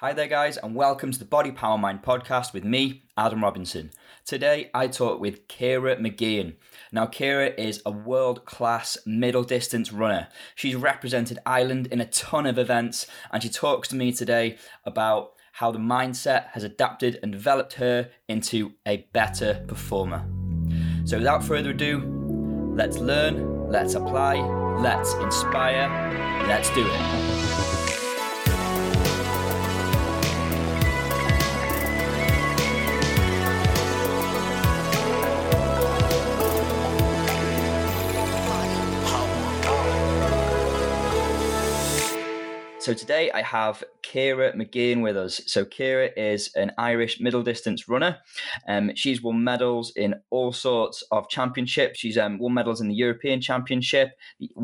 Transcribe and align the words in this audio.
Hi 0.00 0.14
there, 0.14 0.28
guys, 0.28 0.56
and 0.56 0.74
welcome 0.74 1.12
to 1.12 1.18
the 1.18 1.26
Body 1.26 1.50
Power 1.50 1.76
Mind 1.76 2.02
podcast 2.02 2.54
with 2.54 2.64
me, 2.64 3.02
Adam 3.18 3.42
Robinson. 3.42 3.90
Today, 4.24 4.70
I 4.72 4.86
talk 4.86 5.20
with 5.20 5.46
Ciara 5.46 5.96
Mageean. 5.96 6.54
Now, 6.90 7.04
Ciara 7.04 7.48
is 7.48 7.82
a 7.84 7.90
world 7.90 8.46
class 8.46 8.96
middle 9.04 9.44
distance 9.44 9.92
runner. 9.92 10.28
She's 10.54 10.74
represented 10.74 11.38
Ireland 11.44 11.88
in 11.88 12.00
a 12.00 12.06
ton 12.06 12.46
of 12.46 12.56
events, 12.56 13.08
and 13.30 13.42
she 13.42 13.50
talks 13.50 13.88
to 13.88 13.94
me 13.94 14.10
today 14.10 14.56
about 14.86 15.32
how 15.52 15.70
the 15.70 15.78
mindset 15.78 16.46
has 16.52 16.64
adapted 16.64 17.18
and 17.22 17.30
developed 17.30 17.74
her 17.74 18.08
into 18.26 18.72
a 18.86 19.06
better 19.12 19.62
performer. 19.68 20.26
So, 21.04 21.18
without 21.18 21.44
further 21.44 21.72
ado, 21.72 22.72
let's 22.74 22.96
learn, 22.96 23.68
let's 23.68 23.92
apply, 23.92 24.36
let's 24.80 25.12
inspire, 25.12 25.90
let's 26.48 26.70
do 26.70 26.86
it. 26.88 27.49
So 42.80 42.94
today 42.94 43.30
I 43.30 43.42
have 43.42 43.84
Ciara 44.02 44.54
Mageean 44.54 45.02
with 45.02 45.14
us. 45.14 45.42
So 45.44 45.66
Ciara 45.66 46.08
is 46.16 46.50
an 46.56 46.72
Irish 46.78 47.20
middle 47.20 47.42
distance 47.42 47.90
runner. 47.90 48.16
Um, 48.66 48.94
she's 48.94 49.20
won 49.20 49.44
medals 49.44 49.92
in 49.96 50.14
all 50.30 50.50
sorts 50.50 51.04
of 51.10 51.28
championships. 51.28 51.98
She's 51.98 52.16
um, 52.16 52.38
won 52.38 52.54
medals 52.54 52.80
in 52.80 52.88
the 52.88 52.94
European 52.94 53.42
Championship, 53.42 54.12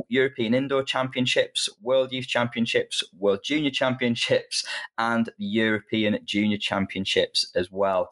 European 0.09 0.55
Indoor 0.55 0.83
Championships, 0.83 1.69
World 1.83 2.11
Youth 2.11 2.27
Championships, 2.27 3.03
World 3.19 3.41
Junior 3.45 3.71
Championships, 3.71 4.65
and 4.97 5.29
European 5.37 6.19
Junior 6.25 6.57
Championships 6.57 7.51
as 7.55 7.71
well. 7.71 8.09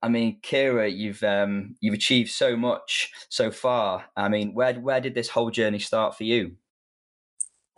I 0.00 0.08
mean, 0.08 0.38
Ciara, 0.42 0.88
you've 0.88 1.22
um, 1.22 1.76
you've 1.80 1.92
achieved 1.92 2.30
so 2.30 2.56
much 2.56 3.12
so 3.28 3.50
far. 3.50 4.06
I 4.16 4.30
mean, 4.30 4.54
where 4.54 4.72
where 4.80 5.02
did 5.02 5.14
this 5.14 5.28
whole 5.28 5.50
journey 5.50 5.78
start 5.78 6.16
for 6.16 6.24
you? 6.24 6.56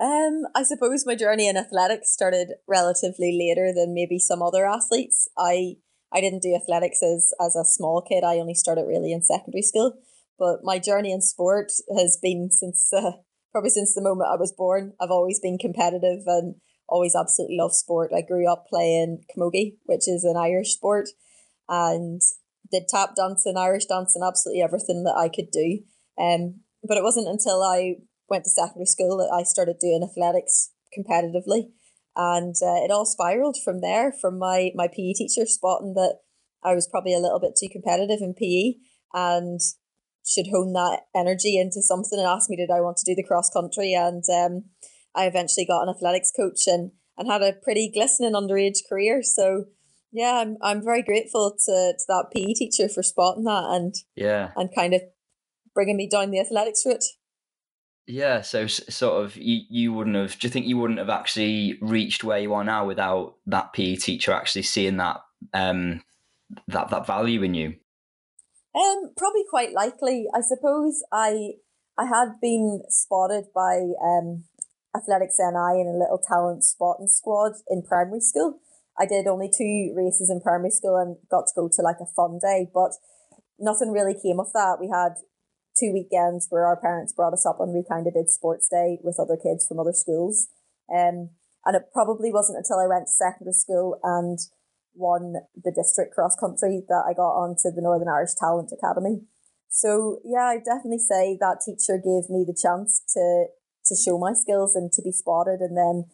Um, 0.03 0.43
I 0.57 0.65
suppose 0.65 1.07
my 1.07 1.15
journey 1.15 1.49
in 1.49 1.57
athletics 1.57 2.13
started 2.13 2.55
relatively 2.67 3.39
later 3.39 3.73
than 3.73 3.95
maybe 3.95 4.19
some 4.19 4.43
other 4.43 4.67
athletes. 4.67 5.29
I 5.39 5.77
I 6.13 6.21
didn't 6.21 6.43
do 6.43 6.57
athletics 6.57 7.03
as 7.03 7.33
as 7.41 7.55
a 7.55 7.65
small 7.65 8.03
kid. 8.03 8.25
I 8.25 8.39
only 8.39 8.55
started 8.55 8.87
really 8.89 9.13
in 9.13 9.23
secondary 9.23 9.63
school. 9.63 9.95
But 10.41 10.65
my 10.65 10.81
journey 10.81 11.13
in 11.13 11.21
sport 11.21 11.71
has 11.97 12.19
been 12.21 12.51
since 12.51 12.93
uh, 12.93 13.13
probably 13.53 13.71
since 13.71 13.95
the 13.95 14.03
moment 14.03 14.31
I 14.33 14.37
was 14.37 14.53
born. 14.53 14.95
I've 15.01 15.13
always 15.13 15.39
been 15.39 15.57
competitive 15.57 16.23
and 16.27 16.57
always 16.89 17.15
absolutely 17.15 17.59
loved 17.59 17.75
sport. 17.75 18.11
I 18.13 18.23
grew 18.23 18.51
up 18.51 18.67
playing 18.69 19.25
camogie, 19.31 19.77
which 19.85 20.09
is 20.09 20.25
an 20.25 20.37
Irish 20.37 20.75
sport, 20.75 21.11
and 21.69 22.21
did 22.73 22.89
tap 22.89 23.15
dance 23.15 23.47
and 23.47 23.57
Irish 23.57 23.85
dance 23.85 24.17
and 24.17 24.25
absolutely 24.25 24.63
everything 24.63 25.05
that 25.05 25.15
I 25.17 25.29
could 25.29 25.53
do. 25.53 25.79
Um, 26.19 26.63
but 26.83 26.97
it 26.97 27.05
wasn't 27.05 27.29
until 27.29 27.63
I 27.63 27.97
went 28.33 28.45
to 28.45 28.51
secondary 28.51 28.87
school 28.87 29.19
that 29.19 29.31
I 29.33 29.45
started 29.45 29.77
doing 29.79 30.03
athletics 30.03 30.73
competitively. 30.97 31.69
And 32.17 32.55
uh, 32.63 32.81
it 32.85 32.91
all 32.91 33.05
spiraled 33.05 33.59
from 33.63 33.83
there, 33.83 34.13
from 34.21 34.39
my, 34.39 34.71
my 34.75 34.89
PE 34.89 35.13
teacher 35.13 35.45
spotting 35.45 35.93
that 35.95 36.21
I 36.65 36.75
was 36.75 36.89
probably 36.89 37.15
a 37.15 37.21
little 37.21 37.41
bit 37.41 37.53
too 37.61 37.69
competitive 37.71 38.21
in 38.21 38.35
PE 38.35 38.81
and 39.13 39.61
should 40.25 40.47
hone 40.51 40.73
that 40.73 41.03
energy 41.15 41.59
into 41.59 41.83
something 41.83 42.19
and 42.19 42.27
asked 42.27 42.49
me 42.49 42.57
did 42.57 42.71
I 42.71 42.81
want 42.81 42.97
to 42.99 43.05
do 43.05 43.15
the 43.15 43.27
cross 43.27 43.51
country 43.51 43.93
and 43.93 44.23
um, 44.33 44.65
I 45.15 45.27
eventually 45.27 45.67
got 45.67 45.83
an 45.83 45.95
athletics 45.95 46.33
coach 46.35 46.63
and, 46.67 46.93
and 47.19 47.31
had 47.31 47.43
a 47.43 47.55
pretty 47.63 47.91
glistening 47.93 48.33
underage 48.33 48.79
career. 48.89 49.23
So 49.23 49.67
yeah, 50.13 50.35
I'm 50.35 50.59
I'm 50.63 50.85
very 50.85 51.03
grateful 51.03 51.57
to, 51.67 51.95
to 51.99 52.05
that 52.09 52.27
PE 52.35 52.53
teacher 52.53 52.89
for 52.89 53.03
spotting 53.03 53.45
that 53.45 53.65
and 53.71 53.95
yeah 54.15 54.51
and 54.57 54.69
kind 54.75 54.95
of 54.95 55.01
bringing 55.75 55.97
me 55.97 56.09
down 56.09 56.31
the 56.31 56.41
athletics 56.41 56.85
route. 56.87 57.05
Yeah, 58.07 58.41
so 58.41 58.67
sort 58.67 59.25
of 59.25 59.37
you, 59.37 59.61
you 59.69 59.93
wouldn't 59.93 60.17
have. 60.17 60.39
Do 60.39 60.47
you 60.47 60.51
think 60.51 60.67
you 60.67 60.77
wouldn't 60.77 60.99
have 60.99 61.09
actually 61.09 61.79
reached 61.81 62.25
where 62.25 62.39
you 62.39 62.53
are 62.55 62.65
now 62.65 62.85
without 62.85 63.37
that 63.47 63.73
PE 63.73 63.97
teacher 63.97 64.33
actually 64.33 64.63
seeing 64.63 64.97
that 64.97 65.21
um 65.55 66.03
that 66.67 66.91
that 66.91 67.07
value 67.07 67.43
in 67.43 67.55
you? 67.55 67.75
Um, 68.75 69.13
probably 69.17 69.45
quite 69.49 69.73
likely. 69.73 70.27
I 70.35 70.41
suppose 70.41 71.05
I 71.13 71.53
I 71.97 72.07
had 72.07 72.41
been 72.41 72.83
spotted 72.89 73.45
by 73.55 73.81
um 74.03 74.45
Athletics 74.97 75.37
NI 75.39 75.81
in 75.81 75.87
a 75.87 75.99
little 75.99 76.21
talent 76.27 76.65
spotting 76.65 77.07
squad 77.07 77.53
in 77.71 77.83
primary 77.83 78.21
school. 78.21 78.59
I 78.99 79.07
did 79.07 79.27
only 79.27 79.49
two 79.49 79.95
races 79.97 80.29
in 80.29 80.41
primary 80.41 80.71
school 80.71 80.97
and 80.97 81.17
got 81.31 81.47
to 81.47 81.53
go 81.57 81.69
to 81.73 81.83
like 81.83 82.01
a 82.01 82.07
fun 82.07 82.41
day, 82.43 82.69
but 82.75 82.93
nothing 83.59 83.91
really 83.91 84.15
came 84.15 84.39
of 84.39 84.53
that. 84.53 84.79
We 84.81 84.89
had 84.89 85.15
two 85.79 85.93
weekends 85.93 86.47
where 86.51 86.67
our 86.67 86.77
parents 86.77 87.13
brought 87.13 87.33
us 87.33 87.47
up 87.47 87.59
and 87.61 87.73
we 87.73 87.85
kind 87.89 88.07
of 88.07 88.15
did 88.15 88.29
sports 88.29 88.69
day 88.69 88.99
with 89.03 89.19
other 89.19 89.37
kids 89.37 89.67
from 89.67 89.81
other 89.81 89.93
schools. 89.93 90.49
Um, 90.93 91.31
and 91.65 91.77
it 91.77 91.93
probably 91.93 92.33
wasn't 92.33 92.59
until 92.59 92.79
I 92.79 92.87
went 92.87 93.07
to 93.07 93.13
secondary 93.13 93.55
school 93.55 93.99
and 94.03 94.39
won 94.95 95.35
the 95.57 95.73
district 95.73 96.15
cross 96.15 96.37
country 96.37 96.83
that 96.89 97.05
I 97.09 97.15
got 97.15 97.39
onto 97.39 97.71
the 97.75 97.81
Northern 97.81 98.09
Irish 98.09 98.35
Talent 98.39 98.73
Academy. 98.73 99.23
So 99.69 100.21
yeah, 100.25 100.53
I 100.53 100.59
definitely 100.59 100.99
say 100.99 101.39
that 101.41 101.65
teacher 101.65 101.97
gave 101.97 102.29
me 102.29 102.45
the 102.47 102.57
chance 102.57 103.01
to 103.15 103.47
to 103.87 103.97
show 103.97 104.19
my 104.19 104.33
skills 104.33 104.77
and 104.77 104.93
to 104.93 105.03
be 105.03 105.11
spotted 105.11 105.61
and 105.61 105.77
then 105.77 106.05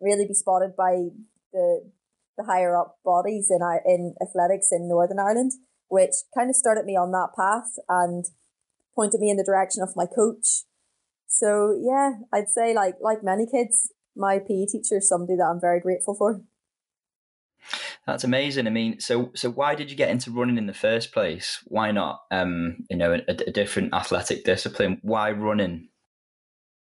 really 0.00 0.26
be 0.26 0.34
spotted 0.34 0.74
by 0.76 1.08
the 1.52 1.90
the 2.36 2.44
higher 2.44 2.76
up 2.76 2.98
bodies 3.04 3.50
in 3.50 3.60
in 3.86 4.14
athletics 4.20 4.68
in 4.72 4.88
Northern 4.88 5.20
Ireland, 5.20 5.52
which 5.88 6.14
kind 6.36 6.50
of 6.50 6.56
started 6.56 6.84
me 6.84 6.96
on 6.96 7.12
that 7.12 7.30
path 7.36 7.78
and 7.88 8.24
pointed 8.98 9.20
me 9.20 9.30
in 9.30 9.36
the 9.36 9.44
direction 9.44 9.82
of 9.82 9.94
my 9.94 10.06
coach. 10.06 10.64
So 11.28 11.78
yeah, 11.80 12.12
I'd 12.32 12.48
say 12.48 12.74
like 12.74 12.96
like 13.00 13.22
many 13.22 13.46
kids, 13.46 13.92
my 14.16 14.38
PE 14.38 14.66
teacher 14.72 14.96
is 14.98 15.08
somebody 15.08 15.36
that 15.36 15.44
I'm 15.44 15.60
very 15.60 15.80
grateful 15.80 16.14
for. 16.14 16.40
That's 18.06 18.24
amazing. 18.24 18.66
I 18.66 18.70
mean, 18.70 18.98
so 18.98 19.30
so 19.34 19.50
why 19.50 19.74
did 19.74 19.90
you 19.90 19.96
get 19.96 20.10
into 20.10 20.32
running 20.32 20.58
in 20.58 20.66
the 20.66 20.74
first 20.74 21.12
place? 21.12 21.62
Why 21.66 21.92
not, 21.92 22.22
um, 22.30 22.78
you 22.90 22.96
know, 22.96 23.12
a, 23.12 23.20
a 23.28 23.52
different 23.52 23.94
athletic 23.94 24.44
discipline? 24.44 24.98
Why 25.02 25.30
running? 25.30 25.88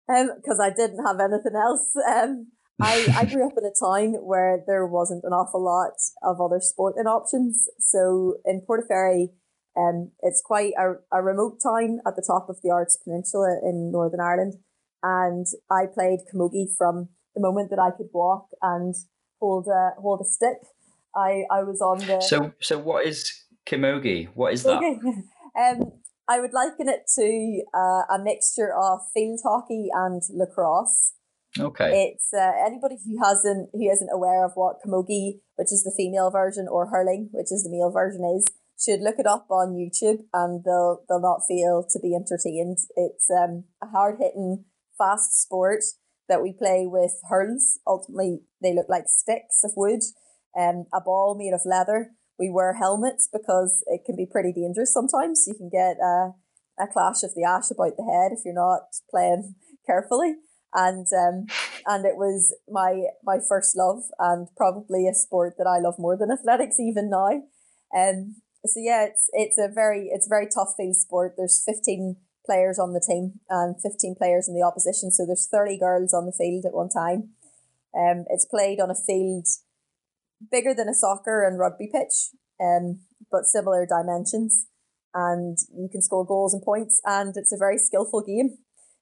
Um, 0.09 0.31
because 0.37 0.60
I 0.60 0.71
didn't 0.71 1.04
have 1.04 1.19
anything 1.19 1.56
else. 1.56 1.91
Um, 2.09 2.47
I 2.81 3.12
I 3.19 3.25
grew 3.33 3.47
up 3.47 3.59
in 3.59 3.65
a 3.65 3.75
town 3.75 4.25
where 4.25 4.62
there 4.66 4.87
wasn't 4.87 5.25
an 5.25 5.33
awful 5.33 5.62
lot 5.65 5.98
of 6.22 6.41
other 6.41 6.60
sporting 6.60 7.06
options. 7.06 7.69
So 7.81 8.37
in 8.44 8.62
Portaferry, 8.69 9.31
um, 9.76 10.10
it's 10.22 10.42
quite 10.42 10.72
a, 10.78 10.94
a 11.12 11.22
remote 11.22 11.59
town 11.62 12.00
at 12.06 12.16
the 12.16 12.25
top 12.26 12.48
of 12.48 12.59
the 12.62 12.70
Ards 12.70 12.98
Peninsula 13.03 13.60
in 13.62 13.92
Northern 13.92 14.20
Ireland. 14.20 14.54
And 15.03 15.47
I 15.70 15.87
played 15.87 16.20
camogie 16.32 16.75
from 16.76 17.09
the 17.34 17.41
moment 17.41 17.70
that 17.70 17.78
I 17.78 17.91
could 17.97 18.09
walk 18.12 18.48
and 18.62 18.94
hold 19.38 19.69
a 19.69 20.00
hold 20.00 20.20
a 20.20 20.25
stick. 20.25 20.59
I, 21.15 21.44
I 21.50 21.62
was 21.62 21.81
on 21.81 21.98
the 21.98 22.20
So 22.20 22.53
so 22.60 22.78
what 22.78 23.06
is 23.06 23.44
camogie? 23.66 24.28
What 24.34 24.54
is 24.54 24.62
that? 24.62 24.81
um 25.59 25.92
I 26.28 26.41
would 26.41 26.53
liken 26.53 26.88
it 26.88 27.03
to 27.15 27.62
uh, 27.72 28.03
a 28.12 28.19
mixture 28.20 28.75
of 28.75 29.00
field 29.15 29.41
hockey 29.44 29.88
and 29.92 30.22
lacrosse. 30.34 31.12
Okay. 31.59 32.10
It's 32.10 32.34
uh, 32.34 32.53
anybody 32.66 32.97
who 33.04 33.22
hasn't 33.22 33.70
who 33.72 33.88
isn't 33.88 34.10
aware 34.12 34.44
of 34.44 34.53
what 34.54 34.76
camogie, 34.84 35.41
which 35.54 35.72
is 35.72 35.84
the 35.84 35.94
female 35.97 36.31
version, 36.31 36.66
or 36.69 36.86
hurling, 36.86 37.28
which 37.32 37.53
is 37.53 37.62
the 37.62 37.70
male 37.70 37.91
version, 37.91 38.25
is 38.36 38.44
should 38.78 39.00
look 39.00 39.19
it 39.19 39.26
up 39.26 39.47
on 39.50 39.75
YouTube 39.75 40.25
and 40.32 40.62
they'll 40.64 41.03
they'll 41.09 41.20
not 41.20 41.47
fail 41.48 41.87
to 41.88 41.98
be 42.00 42.14
entertained. 42.14 42.78
It's 42.97 43.31
um 43.31 43.64
a 43.82 43.87
hard 43.87 44.16
hitting, 44.20 44.64
fast 44.98 45.41
sport 45.42 45.82
that 46.28 46.42
we 46.42 46.53
play 46.53 46.86
with 46.86 47.12
hurls. 47.28 47.78
Ultimately, 47.86 48.41
they 48.62 48.75
look 48.75 48.86
like 48.88 49.04
sticks 49.06 49.62
of 49.65 49.72
wood, 49.76 50.00
and 50.54 50.86
um, 50.92 51.00
a 51.00 51.00
ball 51.00 51.36
made 51.39 51.54
of 51.54 51.60
leather. 51.65 52.12
We 52.39 52.50
wear 52.50 52.74
helmets 52.74 53.28
because 53.33 53.83
it 53.86 54.03
can 54.04 54.16
be 54.16 54.27
pretty 54.30 54.53
dangerous 54.53 54.92
sometimes. 54.92 55.45
You 55.47 55.54
can 55.54 55.71
get 55.71 55.97
a, 56.03 56.33
a 56.78 56.86
clash 56.92 57.22
of 57.22 57.34
the 57.34 57.45
ash 57.45 57.71
about 57.71 57.97
the 57.97 58.04
head 58.04 58.33
if 58.36 58.45
you're 58.45 58.54
not 58.54 58.83
playing 59.10 59.54
carefully. 59.86 60.34
And 60.74 61.06
um, 61.16 61.47
and 61.86 62.04
it 62.04 62.16
was 62.16 62.54
my 62.68 63.04
my 63.24 63.39
first 63.48 63.77
love 63.77 64.03
and 64.18 64.48
probably 64.56 65.09
a 65.09 65.15
sport 65.15 65.54
that 65.56 65.66
I 65.66 65.78
love 65.78 65.95
more 65.98 66.16
than 66.18 66.30
athletics 66.30 66.78
even 66.78 67.09
now. 67.09 67.42
Um, 67.97 68.36
so 68.68 68.80
yeah, 68.80 69.04
it's 69.04 69.28
it's 69.33 69.59
a 69.59 69.68
very 69.72 70.09
it's 70.13 70.27
a 70.27 70.30
very 70.30 70.48
tough 70.53 70.74
field 70.77 70.97
sport. 70.97 71.34
There's 71.36 71.63
15 71.65 72.16
players 72.45 72.78
on 72.78 72.92
the 72.92 73.04
team 73.04 73.41
and 73.51 73.74
15 73.83 74.15
players 74.16 74.48
in 74.48 74.54
the 74.54 74.65
opposition. 74.65 75.10
So 75.10 75.27
there's 75.27 75.48
30 75.51 75.78
girls 75.78 76.15
on 76.15 76.27
the 76.27 76.33
field 76.33 76.65
at 76.65 76.74
one 76.74 76.89
time. 76.89 77.30
Um, 77.97 78.24
it's 78.30 78.47
played 78.47 78.80
on 78.80 78.91
a 78.91 78.95
field 78.95 79.47
bigger 80.51 80.74
than 80.74 80.89
a 80.89 80.95
soccer 80.95 81.45
and 81.47 81.59
rugby 81.59 81.89
pitch, 81.92 82.30
um, 82.60 83.01
but 83.30 83.45
similar 83.45 83.86
dimensions. 83.86 84.66
And 85.15 85.57
you 85.74 85.89
can 85.91 86.03
score 86.03 86.27
goals 86.27 86.53
and 86.53 86.62
points, 86.62 87.01
and 87.04 87.34
it's 87.36 87.53
a 87.53 87.59
very 87.59 87.78
skillful 87.78 88.22
game. 88.22 88.59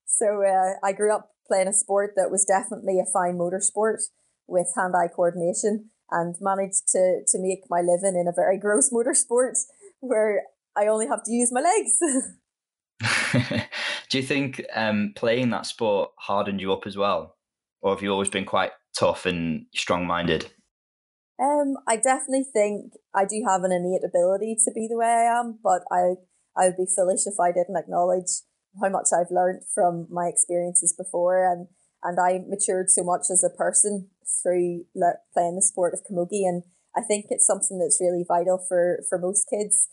So 0.06 0.44
uh, 0.44 0.75
I 0.87 0.93
grew 0.93 1.12
up 1.12 1.32
playing 1.46 1.67
a 1.67 1.72
sport 1.72 2.12
that 2.14 2.31
was 2.31 2.44
definitely 2.44 3.00
a 3.00 3.12
fine 3.12 3.37
motor 3.37 3.58
sport, 3.60 4.00
with 4.46 4.72
hand-eye 4.76 5.08
coordination 5.08 5.90
and 6.10 6.34
managed 6.40 6.88
to 6.92 7.20
to 7.26 7.38
make 7.38 7.64
my 7.68 7.80
living 7.80 8.18
in 8.18 8.28
a 8.28 8.34
very 8.34 8.58
gross 8.58 8.90
motorsport 8.90 9.56
where 10.00 10.42
I 10.76 10.86
only 10.86 11.06
have 11.06 11.22
to 11.24 11.32
use 11.32 11.50
my 11.52 11.60
legs. 11.60 11.98
Do 14.10 14.18
you 14.18 14.22
think 14.22 14.64
um, 14.74 15.12
playing 15.16 15.50
that 15.50 15.66
sport 15.66 16.10
hardened 16.18 16.60
you 16.60 16.72
up 16.72 16.86
as 16.86 16.96
well, 16.96 17.36
or 17.80 17.94
have 17.94 18.02
you 18.02 18.10
always 18.10 18.30
been 18.30 18.44
quite 18.44 18.72
tough 18.96 19.26
and 19.26 19.66
strong-minded? 19.74 20.52
Um, 21.40 21.74
I 21.88 21.96
definitely 21.96 22.44
think 22.52 22.92
I 23.14 23.24
do 23.24 23.42
have 23.46 23.64
an 23.64 23.72
innate 23.72 24.04
ability 24.06 24.56
to 24.64 24.70
be 24.72 24.86
the 24.88 24.96
way 24.96 25.06
I 25.06 25.40
am, 25.40 25.58
but 25.62 25.82
I 25.90 26.14
I 26.56 26.66
would 26.66 26.76
be 26.76 26.86
foolish 26.86 27.26
if 27.26 27.40
I 27.40 27.50
didn't 27.50 27.76
acknowledge 27.76 28.42
how 28.80 28.88
much 28.88 29.08
I've 29.12 29.30
learned 29.30 29.62
from 29.74 30.06
my 30.10 30.26
experiences 30.28 30.94
before, 30.96 31.50
and 31.50 31.66
and 32.04 32.20
I 32.20 32.40
matured 32.46 32.90
so 32.90 33.02
much 33.02 33.26
as 33.30 33.42
a 33.42 33.56
person 33.56 34.08
through 34.42 34.84
le- 34.94 35.18
playing 35.32 35.56
the 35.56 35.62
sport 35.62 35.94
of 35.94 36.04
camogie, 36.04 36.46
and 36.46 36.62
I 36.96 37.00
think 37.00 37.26
it's 37.30 37.46
something 37.46 37.78
that's 37.78 38.00
really 38.00 38.24
vital 38.26 38.58
for 38.58 39.02
for 39.08 39.18
most 39.18 39.48
kids 39.48 39.88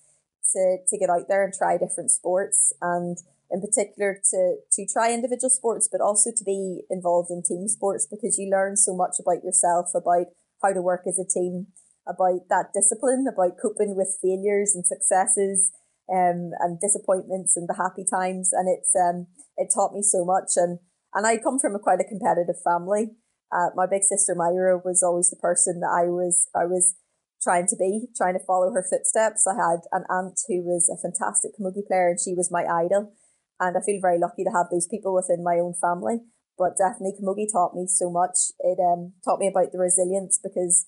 to 0.53 0.77
to 0.87 0.97
get 0.97 1.09
out 1.09 1.27
there 1.27 1.43
and 1.43 1.53
try 1.53 1.77
different 1.77 2.11
sports, 2.11 2.73
and 2.81 3.17
in 3.49 3.61
particular 3.61 4.19
to 4.31 4.57
to 4.71 4.85
try 4.85 5.13
individual 5.13 5.49
sports, 5.49 5.87
but 5.91 6.01
also 6.01 6.31
to 6.35 6.43
be 6.43 6.81
involved 6.89 7.31
in 7.31 7.41
team 7.41 7.67
sports 7.67 8.05
because 8.05 8.37
you 8.37 8.49
learn 8.51 8.75
so 8.75 8.93
much 8.95 9.15
about 9.19 9.43
yourself 9.43 9.87
about 9.95 10.27
how 10.61 10.73
to 10.73 10.81
work 10.81 11.03
as 11.07 11.17
a 11.17 11.25
team, 11.25 11.67
about 12.07 12.47
that 12.49 12.73
discipline, 12.73 13.25
about 13.31 13.57
coping 13.61 13.95
with 13.95 14.19
failures 14.21 14.75
and 14.75 14.85
successes, 14.85 15.71
um, 16.11 16.51
and 16.59 16.79
disappointments 16.79 17.55
and 17.55 17.67
the 17.67 17.75
happy 17.75 18.05
times. 18.05 18.51
And 18.53 18.67
it's 18.67 18.93
um, 18.95 19.27
it 19.57 19.71
taught 19.73 19.93
me 19.93 20.03
so 20.03 20.25
much. 20.25 20.51
And 20.55 20.79
and 21.13 21.25
I 21.25 21.37
come 21.37 21.59
from 21.59 21.75
a 21.75 21.79
quite 21.79 21.99
a 21.99 22.07
competitive 22.07 22.61
family. 22.63 23.11
Uh, 23.51 23.67
my 23.75 23.85
big 23.85 24.03
sister 24.03 24.33
Myra 24.35 24.79
was 24.83 25.03
always 25.03 25.29
the 25.29 25.35
person 25.35 25.81
that 25.81 25.91
I 25.91 26.07
was 26.07 26.47
I 26.55 26.65
was 26.65 26.95
trying 27.41 27.67
to 27.67 27.75
be, 27.75 28.07
trying 28.15 28.37
to 28.37 28.45
follow 28.45 28.71
her 28.71 28.85
footsteps. 28.87 29.47
I 29.47 29.55
had 29.55 29.81
an 29.91 30.05
aunt 30.09 30.39
who 30.47 30.61
was 30.61 30.87
a 30.87 31.01
fantastic 31.01 31.51
camogie 31.57 31.85
player, 31.85 32.09
and 32.09 32.19
she 32.19 32.33
was 32.33 32.51
my 32.51 32.63
idol. 32.63 33.13
And 33.59 33.75
I 33.77 33.81
feel 33.81 34.01
very 34.01 34.17
lucky 34.17 34.43
to 34.43 34.55
have 34.55 34.67
those 34.71 34.87
people 34.87 35.13
within 35.13 35.43
my 35.43 35.57
own 35.59 35.73
family. 35.73 36.21
But 36.57 36.77
definitely 36.77 37.17
camogie 37.19 37.51
taught 37.51 37.75
me 37.75 37.87
so 37.87 38.09
much. 38.09 38.53
It 38.59 38.79
um 38.79 39.13
taught 39.25 39.39
me 39.39 39.47
about 39.47 39.71
the 39.71 39.79
resilience 39.79 40.39
because 40.41 40.85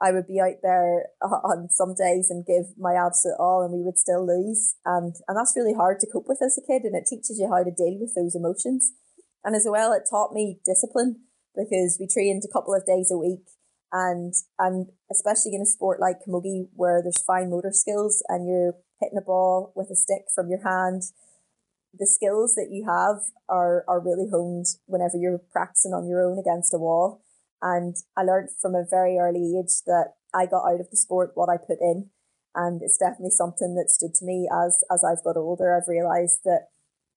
I 0.00 0.12
would 0.12 0.26
be 0.26 0.40
out 0.40 0.62
there 0.62 1.10
on 1.22 1.68
some 1.70 1.94
days 1.94 2.30
and 2.30 2.46
give 2.46 2.78
my 2.78 2.94
absolute 2.94 3.36
all 3.38 3.62
and 3.62 3.74
we 3.74 3.82
would 3.82 3.98
still 3.98 4.24
lose. 4.24 4.76
And 4.84 5.14
and 5.26 5.36
that's 5.36 5.54
really 5.56 5.74
hard 5.74 5.98
to 6.00 6.08
cope 6.10 6.28
with 6.28 6.40
as 6.42 6.56
a 6.56 6.66
kid 6.66 6.82
and 6.84 6.96
it 6.96 7.06
teaches 7.10 7.38
you 7.38 7.50
how 7.50 7.64
to 7.64 7.70
deal 7.70 7.98
with 7.98 8.14
those 8.14 8.34
emotions. 8.34 8.92
And 9.48 9.56
as 9.56 9.66
well 9.66 9.94
it 9.94 10.02
taught 10.10 10.34
me 10.34 10.60
discipline 10.62 11.20
because 11.56 11.96
we 11.98 12.06
trained 12.06 12.42
a 12.44 12.52
couple 12.52 12.74
of 12.74 12.84
days 12.84 13.10
a 13.10 13.16
week 13.16 13.48
and 13.90 14.34
and 14.58 14.88
especially 15.10 15.54
in 15.54 15.62
a 15.62 15.66
sport 15.66 16.00
like 16.00 16.18
camogie 16.20 16.68
where 16.74 17.00
there's 17.02 17.24
fine 17.24 17.48
motor 17.48 17.72
skills 17.72 18.22
and 18.28 18.46
you're 18.46 18.74
hitting 19.00 19.16
a 19.16 19.24
ball 19.24 19.72
with 19.74 19.88
a 19.88 19.96
stick 19.96 20.24
from 20.34 20.50
your 20.50 20.62
hand 20.62 21.04
the 21.96 22.06
skills 22.06 22.54
that 22.56 22.68
you 22.70 22.84
have 22.86 23.22
are 23.48 23.84
are 23.88 24.00
really 24.00 24.28
honed 24.30 24.66
whenever 24.86 25.16
you're 25.16 25.38
practicing 25.38 25.92
on 25.92 26.06
your 26.06 26.22
own 26.22 26.38
against 26.38 26.74
a 26.74 26.78
wall. 26.78 27.22
And 27.62 27.96
I 28.16 28.22
learned 28.22 28.50
from 28.60 28.74
a 28.74 28.84
very 28.88 29.18
early 29.18 29.58
age 29.58 29.82
that 29.86 30.14
I 30.34 30.46
got 30.46 30.68
out 30.68 30.80
of 30.80 30.90
the 30.90 30.96
sport 30.96 31.32
what 31.34 31.48
I 31.48 31.56
put 31.56 31.80
in. 31.80 32.10
And 32.54 32.82
it's 32.82 32.98
definitely 32.98 33.30
something 33.30 33.74
that 33.74 33.90
stood 33.90 34.14
to 34.16 34.24
me 34.24 34.48
as 34.52 34.84
as 34.92 35.02
I've 35.02 35.24
got 35.24 35.36
older. 35.36 35.74
I've 35.74 35.88
realized 35.88 36.40
that 36.44 36.68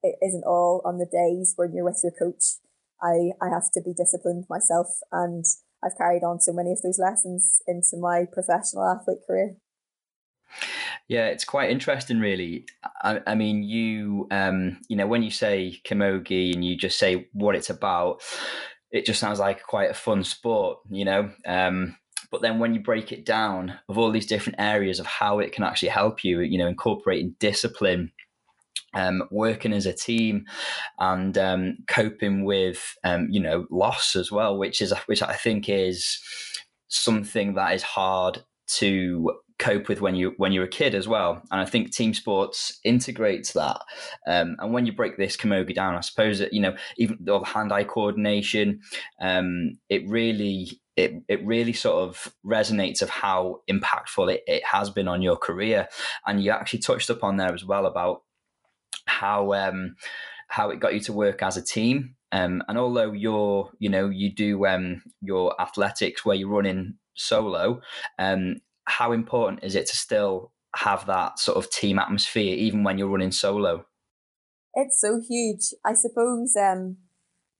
it 0.04 0.16
isn't 0.22 0.44
all 0.46 0.82
on 0.86 0.98
the 0.98 1.06
days 1.06 1.54
when 1.56 1.74
you're 1.74 1.86
with 1.86 2.02
your 2.04 2.12
coach. 2.12 2.58
I, 3.02 3.32
I 3.42 3.50
have 3.50 3.72
to 3.74 3.82
be 3.82 3.94
disciplined 3.94 4.46
myself 4.50 4.88
and 5.12 5.44
I've 5.84 5.98
carried 5.98 6.24
on 6.24 6.40
so 6.40 6.54
many 6.54 6.72
of 6.72 6.82
those 6.82 7.00
lessons 7.00 7.62
into 7.68 7.98
my 7.98 8.26
professional 8.32 8.88
athlete 8.88 9.20
career. 9.26 9.56
Yeah, 11.08 11.28
it's 11.28 11.46
quite 11.46 11.72
interesting, 11.72 12.20
really. 12.20 12.66
I, 13.02 13.22
I 13.26 13.36
mean, 13.36 13.64
you, 13.64 14.28
um, 14.32 14.80
you 14.88 14.96
know, 14.96 15.08
when 15.08 15.24
you 15.24 15.32
say 15.32 15.82
camogie 15.84 16.54
and 16.54 16.64
you 16.64 16.78
just 16.78 17.00
say 17.00 17.28
what 17.34 17.56
it's 17.56 17.70
about, 17.70 18.22
it 18.92 19.06
just 19.06 19.20
sounds 19.20 19.40
like 19.40 19.64
quite 19.64 19.90
a 19.90 19.96
fun 19.96 20.24
sport, 20.24 20.80
you 20.90 21.06
know. 21.06 21.32
Um, 21.46 21.98
but 22.30 22.42
then 22.42 22.60
when 22.60 22.74
you 22.74 22.80
break 22.80 23.12
it 23.12 23.26
down 23.26 23.78
of 23.90 23.98
all 23.98 24.12
these 24.12 24.26
different 24.26 24.60
areas 24.60 25.00
of 25.00 25.06
how 25.06 25.40
it 25.40 25.52
can 25.52 25.64
actually 25.64 25.90
help 25.90 26.24
you, 26.24 26.40
you 26.42 26.58
know, 26.58 26.68
incorporating 26.68 27.36
discipline, 27.40 28.12
um, 28.94 29.24
working 29.32 29.74
as 29.74 29.86
a 29.86 29.94
team 29.94 30.46
and 31.00 31.38
um, 31.38 31.78
coping 31.88 32.44
with 32.44 32.96
um, 33.04 33.28
you 33.30 33.40
know 33.40 33.66
loss 33.70 34.16
as 34.16 34.32
well, 34.32 34.58
which 34.58 34.82
is 34.82 34.94
which 35.06 35.22
I 35.22 35.34
think 35.34 35.70
is 35.70 36.20
something 36.88 37.54
that 37.54 37.74
is 37.74 37.84
hard 37.84 38.44
to 38.68 39.32
cope 39.62 39.88
with 39.88 40.02
when 40.02 40.16
you 40.16 40.34
when 40.38 40.52
you're 40.52 40.66
a 40.66 40.70
kid 40.70 40.96
as 40.96 41.08
well. 41.08 41.42
And 41.52 41.62
I 41.62 41.66
think 41.66 41.92
team 41.92 42.14
sports 42.14 42.80
integrates 42.84 43.54
that. 43.54 43.80
Um, 44.28 44.56
and 44.60 44.74
when 44.74 44.86
you 44.86 44.92
break 44.92 45.18
this 45.18 45.38
camogie 45.38 45.76
down, 45.76 45.96
I 45.96 46.02
suppose 46.02 46.40
that 46.40 46.52
you 46.52 46.62
know 46.62 46.76
even 46.98 47.18
the 47.22 47.40
hand-eye 47.40 47.86
coordination, 47.86 48.82
um, 49.22 49.78
it 49.90 50.08
really 50.08 50.82
it 50.98 51.14
it 51.30 51.46
really 51.46 51.74
sort 51.74 52.10
of 52.10 52.34
resonates 52.46 53.02
of 53.02 53.10
how 53.10 53.62
impactful 53.70 54.34
it, 54.34 54.42
it 54.48 54.66
has 54.66 54.90
been 54.90 55.08
on 55.08 55.22
your 55.22 55.38
career. 55.38 55.88
And 56.26 56.44
you 56.44 56.52
actually 56.52 56.80
touched 56.80 57.10
upon 57.10 57.38
there 57.38 57.54
as 57.54 57.64
well 57.64 57.86
about 57.86 58.24
how 59.06 59.54
um, 59.54 59.96
how 60.48 60.70
it 60.70 60.80
got 60.80 60.94
you 60.94 61.00
to 61.02 61.14
work 61.14 61.42
as 61.42 61.58
a 61.58 61.62
team. 61.62 62.16
Um, 62.34 62.64
and 62.68 62.78
although 62.78 63.12
you're, 63.12 63.72
you 63.80 63.90
know, 63.90 64.10
you 64.10 64.34
do 64.34 64.66
um, 64.66 65.02
your 65.22 65.60
athletics 65.62 66.26
where 66.26 66.36
you're 66.36 66.50
running 66.50 66.96
solo, 67.14 67.82
um, 68.20 68.58
how 68.86 69.12
important 69.12 69.64
is 69.64 69.76
it 69.76 69.88
to 69.88 69.96
still 69.96 70.52
have 70.76 71.06
that 71.08 71.40
sort 71.40 71.58
of 71.58 71.70
team 71.70 72.00
atmosphere 72.00 72.56
even 72.56 72.84
when 72.84 72.98
you're 72.98 73.10
running 73.10 73.32
solo? 73.32 73.86
It's 74.74 75.00
so 75.02 75.22
huge. 75.28 75.74
I 75.86 75.94
suppose 75.94 76.56
um, 76.56 76.98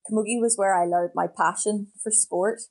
was 0.10 0.56
where 0.58 0.76
I 0.76 0.86
learned 0.86 1.12
my 1.16 1.28
passion 1.28 1.88
for 2.02 2.12
sport 2.12 2.62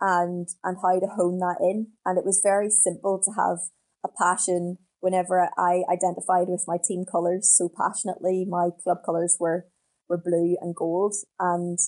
and 0.00 0.48
and 0.62 0.76
how 0.82 1.00
to 1.00 1.06
hone 1.06 1.38
that 1.38 1.56
in. 1.60 1.88
And 2.04 2.18
it 2.18 2.24
was 2.24 2.40
very 2.42 2.70
simple 2.70 3.20
to 3.24 3.32
have 3.40 3.58
a 4.04 4.08
passion 4.08 4.78
whenever 5.06 5.48
I 5.56 5.84
identified 5.88 6.48
with 6.48 6.64
my 6.66 6.78
team 6.82 7.04
colours 7.10 7.54
so 7.56 7.70
passionately. 7.80 8.44
My 8.48 8.70
club 8.82 8.98
colours 9.06 9.36
were 9.38 9.66
were 10.08 10.18
blue 10.18 10.56
and 10.60 10.74
gold 10.74 11.14
and 11.38 11.78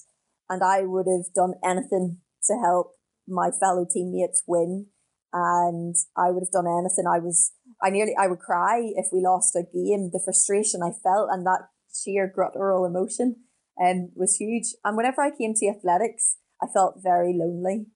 and 0.48 0.62
I 0.62 0.82
would 0.82 1.06
have 1.06 1.34
done 1.34 1.54
anything 1.64 2.18
to 2.44 2.54
help 2.62 2.92
my 3.26 3.50
fellow 3.50 3.84
teammates 3.92 4.44
win 4.46 4.86
and 5.32 5.94
I 6.16 6.30
would 6.30 6.42
have 6.42 6.52
done 6.52 6.66
anything. 6.66 7.04
I 7.06 7.18
was, 7.18 7.52
I 7.82 7.90
nearly, 7.90 8.14
I 8.18 8.28
would 8.28 8.38
cry 8.38 8.80
if 8.94 9.06
we 9.12 9.20
lost 9.20 9.54
a 9.56 9.62
game. 9.62 10.10
The 10.12 10.22
frustration 10.24 10.80
I 10.82 10.90
felt 11.02 11.28
and 11.30 11.44
that 11.44 11.68
sheer 11.92 12.32
guttural 12.34 12.86
emotion 12.86 13.36
um, 13.82 14.10
was 14.14 14.36
huge. 14.36 14.74
And 14.84 14.96
whenever 14.96 15.22
I 15.22 15.30
came 15.30 15.52
to 15.54 15.68
athletics, 15.68 16.36
I 16.62 16.66
felt 16.72 17.02
very 17.02 17.34
lonely. 17.36 17.86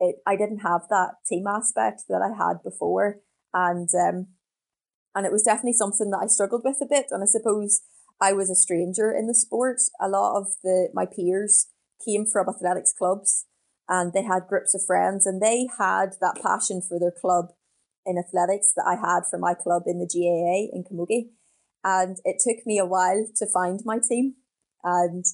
It, 0.00 0.16
I 0.26 0.36
didn't 0.36 0.60
have 0.60 0.82
that 0.90 1.14
team 1.28 1.46
aspect 1.48 2.02
that 2.08 2.22
I 2.22 2.36
had 2.36 2.62
before. 2.62 3.20
And, 3.52 3.88
um, 3.98 4.28
and 5.18 5.26
it 5.26 5.32
was 5.32 5.42
definitely 5.42 5.72
something 5.72 6.10
that 6.10 6.20
I 6.22 6.28
struggled 6.28 6.62
with 6.64 6.78
a 6.80 6.86
bit. 6.86 7.06
And 7.10 7.24
I 7.24 7.26
suppose 7.26 7.80
I 8.20 8.32
was 8.32 8.50
a 8.50 8.54
stranger 8.54 9.12
in 9.12 9.26
the 9.26 9.34
sport. 9.34 9.78
A 10.00 10.08
lot 10.08 10.38
of 10.38 10.46
the, 10.62 10.90
my 10.94 11.06
peers 11.06 11.66
came 12.06 12.24
from 12.24 12.48
athletics 12.48 12.94
clubs 12.96 13.46
and 13.88 14.12
they 14.12 14.22
had 14.22 14.46
groups 14.48 14.76
of 14.76 14.86
friends 14.86 15.26
and 15.26 15.42
they 15.42 15.66
had 15.76 16.10
that 16.20 16.38
passion 16.40 16.80
for 16.80 17.00
their 17.00 17.10
club 17.10 17.46
in 18.06 18.16
athletics 18.16 18.72
that 18.76 18.86
I 18.86 18.94
had 18.94 19.24
for 19.28 19.40
my 19.40 19.54
club 19.54 19.82
in 19.86 19.98
the 19.98 20.06
GAA 20.06 20.70
in 20.72 20.84
Camogie. 20.84 21.30
And 21.82 22.18
it 22.24 22.36
took 22.38 22.64
me 22.64 22.78
a 22.78 22.86
while 22.86 23.26
to 23.38 23.46
find 23.52 23.80
my 23.84 23.98
team. 23.98 24.34
And 24.84 25.24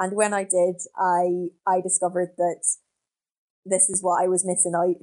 and 0.00 0.16
when 0.16 0.32
I 0.32 0.44
did, 0.44 0.76
I 0.96 1.48
I 1.66 1.82
discovered 1.82 2.30
that 2.38 2.64
this 3.66 3.90
is 3.90 4.02
what 4.02 4.24
I 4.24 4.26
was 4.26 4.42
missing 4.46 4.72
out 4.74 4.96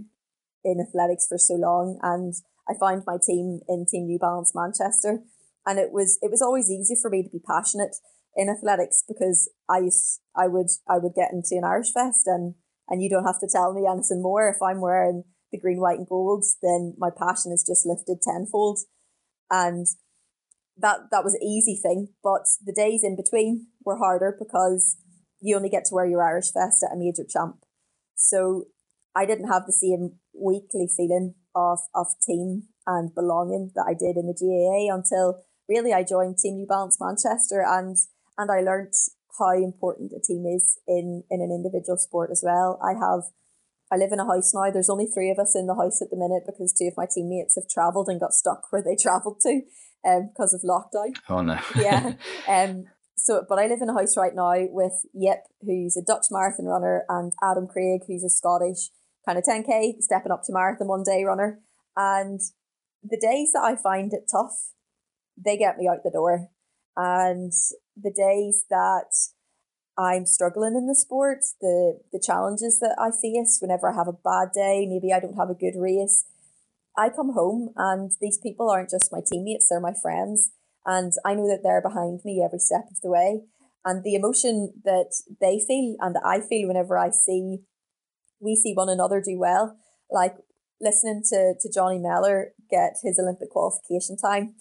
in 0.63 0.79
athletics 0.81 1.27
for 1.29 1.37
so 1.37 1.53
long. 1.53 1.99
And 2.01 2.33
I 2.69 2.73
found 2.79 3.03
my 3.05 3.17
team 3.21 3.59
in 3.67 3.85
Team 3.89 4.05
New 4.05 4.19
Balance 4.19 4.53
Manchester. 4.55 5.19
And 5.65 5.77
it 5.77 5.91
was 5.91 6.17
it 6.21 6.31
was 6.31 6.41
always 6.41 6.69
easy 6.69 6.95
for 6.99 7.09
me 7.09 7.23
to 7.23 7.29
be 7.29 7.39
passionate 7.45 7.95
in 8.35 8.49
athletics 8.49 9.03
because 9.07 9.49
I 9.69 9.79
used 9.79 10.21
I 10.35 10.47
would 10.47 10.67
I 10.89 10.97
would 10.97 11.13
get 11.15 11.31
into 11.31 11.55
an 11.55 11.63
Irish 11.63 11.91
Fest 11.93 12.25
and 12.25 12.55
and 12.89 13.01
you 13.01 13.09
don't 13.09 13.25
have 13.25 13.39
to 13.39 13.49
tell 13.51 13.73
me 13.73 13.87
anything 13.87 14.21
more. 14.21 14.49
If 14.49 14.61
I'm 14.61 14.81
wearing 14.81 15.23
the 15.51 15.59
green, 15.59 15.79
white, 15.79 15.97
and 15.97 16.07
golds, 16.07 16.57
then 16.61 16.95
my 16.97 17.09
passion 17.09 17.51
is 17.51 17.63
just 17.67 17.85
lifted 17.85 18.21
tenfold. 18.21 18.79
And 19.49 19.85
that 20.77 21.11
that 21.11 21.23
was 21.23 21.35
an 21.35 21.43
easy 21.43 21.79
thing. 21.81 22.09
But 22.23 22.43
the 22.63 22.73
days 22.73 23.03
in 23.03 23.15
between 23.15 23.67
were 23.85 23.97
harder 23.97 24.35
because 24.37 24.97
you 25.39 25.55
only 25.55 25.69
get 25.69 25.85
to 25.85 25.95
wear 25.95 26.05
your 26.05 26.23
Irish 26.23 26.51
vest 26.53 26.83
at 26.83 26.95
a 26.95 26.99
major 26.99 27.23
champ. 27.27 27.57
So 28.15 28.65
I 29.15 29.25
didn't 29.25 29.49
have 29.49 29.65
the 29.65 29.73
same 29.73 30.19
weekly 30.33 30.87
feeling 30.95 31.35
of, 31.55 31.79
of 31.93 32.07
team 32.25 32.63
and 32.87 33.13
belonging 33.13 33.71
that 33.75 33.85
I 33.87 33.93
did 33.93 34.17
in 34.17 34.27
the 34.27 34.37
GAA 34.37 34.93
until 34.93 35.43
really 35.69 35.93
I 35.93 36.03
joined 36.03 36.37
Team 36.37 36.55
New 36.55 36.67
Balance 36.67 36.97
Manchester 36.99 37.63
and 37.65 37.97
and 38.37 38.49
I 38.49 38.61
learned 38.61 38.93
how 39.37 39.51
important 39.51 40.11
a 40.15 40.21
team 40.21 40.45
is 40.45 40.79
in 40.87 41.23
in 41.29 41.41
an 41.41 41.51
individual 41.51 41.97
sport 41.97 42.29
as 42.31 42.43
well. 42.45 42.79
I 42.83 42.93
have 42.93 43.23
I 43.91 43.97
live 43.97 44.11
in 44.11 44.19
a 44.19 44.25
house 44.25 44.53
now. 44.53 44.71
There's 44.71 44.89
only 44.89 45.07
three 45.07 45.31
of 45.31 45.39
us 45.39 45.55
in 45.55 45.67
the 45.67 45.75
house 45.75 46.01
at 46.01 46.09
the 46.09 46.17
minute 46.17 46.43
because 46.45 46.73
two 46.73 46.87
of 46.87 46.97
my 46.97 47.05
teammates 47.13 47.55
have 47.55 47.67
travelled 47.69 48.07
and 48.07 48.19
got 48.19 48.33
stuck 48.33 48.71
where 48.71 48.83
they 48.83 48.95
travelled 49.01 49.41
to 49.41 49.61
um, 50.07 50.29
because 50.31 50.53
of 50.53 50.61
lockdown. 50.61 51.13
Oh 51.29 51.41
no. 51.41 51.59
yeah. 51.75 52.13
Um, 52.47 52.85
so, 53.17 53.45
but 53.47 53.59
I 53.59 53.67
live 53.67 53.81
in 53.83 53.89
a 53.89 53.93
house 53.93 54.17
right 54.17 54.33
now 54.33 54.53
with 54.71 55.05
Yip, 55.13 55.43
who's 55.61 55.95
a 55.95 56.01
Dutch 56.01 56.25
marathon 56.31 56.65
runner, 56.65 57.03
and 57.07 57.31
Adam 57.43 57.67
Craig, 57.67 58.01
who's 58.07 58.23
a 58.23 58.29
Scottish 58.29 58.89
kind 59.25 59.37
of 59.37 59.43
10K, 59.43 60.01
stepping 60.01 60.31
up 60.31 60.43
to 60.43 60.53
marathon 60.53 60.87
one 60.87 61.03
day 61.03 61.23
runner. 61.23 61.59
And 61.95 62.39
the 63.03 63.19
days 63.19 63.51
that 63.53 63.63
I 63.63 63.75
find 63.75 64.13
it 64.13 64.29
tough, 64.31 64.71
they 65.37 65.57
get 65.57 65.77
me 65.77 65.87
out 65.87 66.03
the 66.03 66.11
door. 66.11 66.49
And 66.95 67.53
the 67.95 68.11
days 68.11 68.65
that 68.69 69.13
I'm 69.97 70.25
struggling 70.25 70.75
in 70.75 70.87
the 70.87 70.95
sport, 70.95 71.39
the 71.59 71.99
the 72.11 72.21
challenges 72.23 72.79
that 72.79 72.95
I 72.97 73.11
face 73.11 73.59
whenever 73.61 73.91
I 73.91 73.95
have 73.95 74.07
a 74.07 74.13
bad 74.13 74.49
day, 74.53 74.85
maybe 74.87 75.13
I 75.13 75.19
don't 75.19 75.37
have 75.37 75.49
a 75.49 75.55
good 75.55 75.77
race, 75.77 76.25
I 76.97 77.09
come 77.09 77.33
home 77.33 77.73
and 77.75 78.11
these 78.21 78.37
people 78.37 78.69
aren't 78.69 78.89
just 78.89 79.11
my 79.11 79.19
teammates, 79.25 79.67
they're 79.69 79.79
my 79.79 79.93
friends. 80.01 80.51
And 80.85 81.13
I 81.25 81.35
know 81.35 81.47
that 81.47 81.61
they're 81.63 81.81
behind 81.81 82.21
me 82.25 82.41
every 82.43 82.59
step 82.59 82.85
of 82.89 83.01
the 83.01 83.11
way. 83.11 83.41
And 83.85 84.03
the 84.03 84.15
emotion 84.15 84.73
that 84.83 85.13
they 85.39 85.59
feel 85.59 85.95
and 85.99 86.15
that 86.15 86.25
I 86.25 86.41
feel 86.41 86.67
whenever 86.67 86.97
I 86.97 87.09
see 87.09 87.59
we 88.41 88.55
see 88.55 88.73
one 88.73 88.89
another 88.89 89.21
do 89.21 89.37
well, 89.37 89.77
like 90.09 90.35
listening 90.81 91.21
to, 91.29 91.53
to 91.59 91.71
Johnny 91.73 91.99
Mellor 91.99 92.53
get 92.69 92.97
his 93.03 93.19
Olympic 93.19 93.51
qualification 93.51 94.17
time 94.17 94.55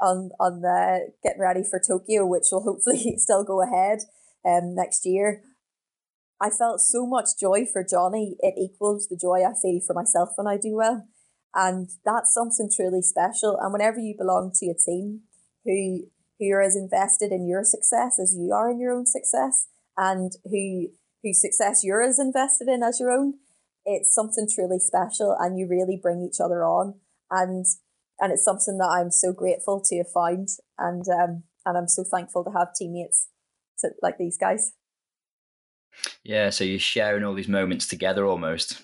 on 0.00 0.30
on 0.40 0.60
the 0.60 1.12
getting 1.22 1.40
ready 1.40 1.62
for 1.62 1.80
Tokyo, 1.80 2.26
which 2.26 2.46
will 2.50 2.62
hopefully 2.62 3.14
still 3.18 3.44
go 3.44 3.62
ahead 3.62 4.00
um 4.44 4.74
next 4.74 5.06
year. 5.06 5.42
I 6.40 6.50
felt 6.50 6.80
so 6.80 7.06
much 7.06 7.38
joy 7.38 7.66
for 7.70 7.84
Johnny. 7.84 8.36
It 8.40 8.54
equals 8.58 9.08
the 9.08 9.18
joy 9.20 9.44
I 9.44 9.52
feel 9.60 9.80
for 9.86 9.92
myself 9.92 10.30
when 10.36 10.46
I 10.46 10.56
do 10.56 10.74
well. 10.74 11.06
And 11.54 11.90
that's 12.04 12.32
something 12.32 12.70
truly 12.74 13.02
special. 13.02 13.58
And 13.60 13.72
whenever 13.72 13.98
you 13.98 14.14
belong 14.16 14.52
to 14.54 14.66
a 14.70 14.74
team 14.74 15.20
who 15.64 16.04
who 16.38 16.50
are 16.52 16.62
as 16.62 16.76
invested 16.76 17.30
in 17.32 17.46
your 17.46 17.62
success 17.62 18.18
as 18.18 18.34
you 18.36 18.52
are 18.54 18.70
in 18.70 18.80
your 18.80 18.92
own 18.92 19.04
success 19.04 19.66
and 19.98 20.32
who 20.44 20.88
whose 21.22 21.40
success 21.40 21.82
you're 21.84 22.02
as 22.02 22.18
invested 22.18 22.68
in 22.68 22.82
as 22.82 22.98
your 23.00 23.10
own, 23.10 23.34
it's 23.84 24.14
something 24.14 24.46
truly 24.52 24.78
special 24.78 25.36
and 25.38 25.58
you 25.58 25.66
really 25.68 25.98
bring 26.00 26.22
each 26.22 26.40
other 26.40 26.64
on. 26.64 26.94
And 27.30 27.64
and 28.18 28.32
it's 28.32 28.44
something 28.44 28.76
that 28.78 28.88
I'm 28.88 29.10
so 29.10 29.32
grateful 29.32 29.82
to 29.86 29.96
have 29.98 30.12
found 30.12 30.48
and 30.78 31.04
um 31.08 31.44
and 31.64 31.76
I'm 31.76 31.88
so 31.88 32.04
thankful 32.04 32.44
to 32.44 32.50
have 32.50 32.74
teammates 32.74 33.28
to, 33.80 33.90
like 34.02 34.18
these 34.18 34.38
guys. 34.38 34.72
Yeah, 36.22 36.50
so 36.50 36.64
you're 36.64 36.78
sharing 36.78 37.24
all 37.24 37.34
these 37.34 37.48
moments 37.48 37.86
together 37.86 38.24
almost. 38.26 38.82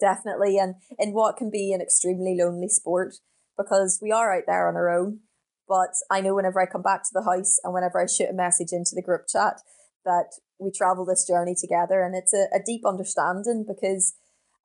Definitely, 0.00 0.58
and 0.58 0.74
in 0.98 1.12
what 1.12 1.36
can 1.36 1.50
be 1.50 1.72
an 1.72 1.80
extremely 1.80 2.36
lonely 2.38 2.68
sport 2.68 3.14
because 3.56 4.00
we 4.02 4.10
are 4.10 4.34
out 4.34 4.44
there 4.46 4.68
on 4.68 4.74
our 4.74 4.90
own. 4.90 5.20
But 5.68 5.94
I 6.10 6.20
know 6.20 6.34
whenever 6.34 6.60
I 6.60 6.66
come 6.66 6.82
back 6.82 7.04
to 7.04 7.10
the 7.12 7.22
house 7.22 7.58
and 7.64 7.72
whenever 7.72 8.00
I 8.00 8.06
shoot 8.06 8.28
a 8.28 8.34
message 8.34 8.68
into 8.72 8.90
the 8.94 9.02
group 9.02 9.22
chat 9.28 9.60
that 10.04 10.26
we 10.58 10.70
travel 10.70 11.04
this 11.04 11.26
journey 11.26 11.54
together, 11.58 12.02
and 12.02 12.14
it's 12.14 12.32
a, 12.32 12.46
a 12.54 12.60
deep 12.64 12.86
understanding 12.86 13.64
because 13.66 14.14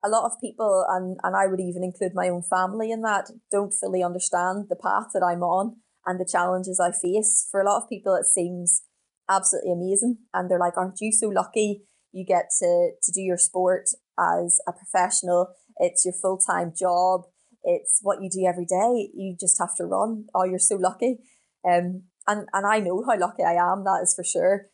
a 0.04 0.08
lot 0.08 0.24
of 0.24 0.40
people, 0.40 0.84
and, 0.88 1.18
and 1.22 1.36
I 1.36 1.46
would 1.46 1.60
even 1.60 1.84
include 1.84 2.12
my 2.14 2.28
own 2.28 2.42
family 2.42 2.90
in 2.90 3.02
that, 3.02 3.30
don't 3.50 3.74
fully 3.74 4.02
understand 4.02 4.66
the 4.68 4.76
path 4.76 5.08
that 5.12 5.22
I'm 5.22 5.42
on 5.42 5.76
and 6.06 6.18
the 6.18 6.28
challenges 6.30 6.80
I 6.80 6.92
face. 6.92 7.46
For 7.50 7.60
a 7.60 7.66
lot 7.66 7.82
of 7.82 7.88
people, 7.88 8.14
it 8.14 8.24
seems 8.24 8.82
absolutely 9.28 9.72
amazing. 9.72 10.18
And 10.32 10.50
they're 10.50 10.58
like, 10.58 10.76
Aren't 10.76 11.00
you 11.00 11.12
so 11.12 11.28
lucky? 11.28 11.82
You 12.12 12.24
get 12.24 12.46
to, 12.60 12.90
to 13.02 13.12
do 13.12 13.20
your 13.20 13.36
sport 13.36 13.90
as 14.18 14.60
a 14.66 14.72
professional. 14.72 15.54
It's 15.76 16.04
your 16.04 16.14
full 16.14 16.38
time 16.38 16.72
job. 16.76 17.22
It's 17.62 18.00
what 18.02 18.22
you 18.22 18.30
do 18.30 18.46
every 18.48 18.64
day. 18.64 19.10
You 19.14 19.36
just 19.38 19.58
have 19.60 19.74
to 19.76 19.84
run. 19.84 20.26
Oh, 20.34 20.44
you're 20.44 20.58
so 20.58 20.76
lucky. 20.76 21.18
Um, 21.64 22.04
and, 22.26 22.48
and 22.52 22.66
I 22.66 22.80
know 22.80 23.04
how 23.06 23.18
lucky 23.18 23.42
I 23.42 23.52
am, 23.52 23.84
that 23.84 24.00
is 24.02 24.14
for 24.14 24.24
sure. 24.24 24.66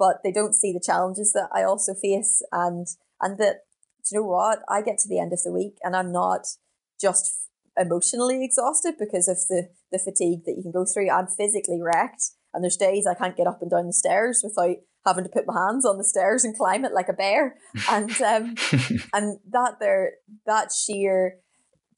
But 0.00 0.22
they 0.24 0.32
don't 0.32 0.54
see 0.54 0.72
the 0.72 0.82
challenges 0.84 1.32
that 1.34 1.50
I 1.54 1.62
also 1.62 1.94
face 1.94 2.42
and 2.50 2.86
and 3.20 3.38
that 3.38 3.60
do 4.08 4.16
you 4.16 4.20
know 4.20 4.26
what? 4.26 4.60
I 4.68 4.82
get 4.82 4.98
to 4.98 5.08
the 5.08 5.20
end 5.20 5.32
of 5.32 5.42
the 5.42 5.52
week 5.52 5.76
and 5.82 5.94
I'm 5.94 6.10
not 6.10 6.46
just 7.00 7.48
emotionally 7.76 8.44
exhausted 8.44 8.94
because 8.98 9.28
of 9.28 9.36
the, 9.48 9.68
the 9.92 9.98
fatigue 9.98 10.44
that 10.44 10.54
you 10.56 10.62
can 10.62 10.72
go 10.72 10.84
through. 10.84 11.10
I'm 11.10 11.26
physically 11.26 11.80
wrecked. 11.80 12.30
And 12.52 12.64
there's 12.64 12.76
days 12.76 13.06
I 13.06 13.14
can't 13.14 13.36
get 13.36 13.46
up 13.46 13.62
and 13.62 13.70
down 13.70 13.86
the 13.86 13.92
stairs 13.92 14.42
without 14.42 14.76
having 15.06 15.24
to 15.24 15.30
put 15.30 15.46
my 15.46 15.54
hands 15.54 15.86
on 15.86 15.98
the 15.98 16.04
stairs 16.04 16.44
and 16.44 16.56
climb 16.56 16.84
it 16.84 16.92
like 16.92 17.08
a 17.08 17.12
bear. 17.12 17.56
And 17.90 18.10
um 18.22 18.54
and 19.14 19.38
that 19.50 19.76
there 19.80 20.14
that 20.46 20.72
sheer 20.72 21.36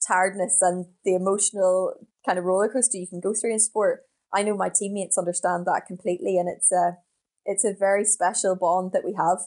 tiredness 0.07 0.59
and 0.61 0.87
the 1.05 1.15
emotional 1.15 1.95
kind 2.27 2.39
of 2.39 2.45
roller 2.45 2.69
coaster 2.69 2.99
you 2.99 3.07
can 3.07 3.21
go 3.21 3.33
through 3.33 3.53
in 3.53 3.61
sport. 3.61 4.03
I 4.35 4.43
know 4.43 4.57
my 4.57 4.69
teammates 4.69 5.19
understand 5.19 5.67
that 5.67 5.87
completely 5.87 6.37
and 6.37 6.49
it's 6.49 6.71
a 6.71 6.99
it's 7.45 7.65
a 7.65 7.75
very 7.79 8.05
special 8.05 8.57
bond 8.57 8.93
that 8.93 9.05
we 9.05 9.15
have 9.15 9.39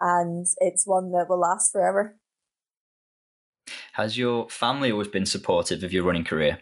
and 0.00 0.46
it's 0.58 0.86
one 0.86 1.12
that 1.12 1.28
will 1.28 1.40
last 1.40 1.72
forever. 1.72 2.16
Has 3.94 4.18
your 4.18 4.48
family 4.48 4.90
always 4.90 5.08
been 5.08 5.26
supportive 5.26 5.82
of 5.84 5.92
your 5.92 6.04
running 6.04 6.24
career? 6.24 6.58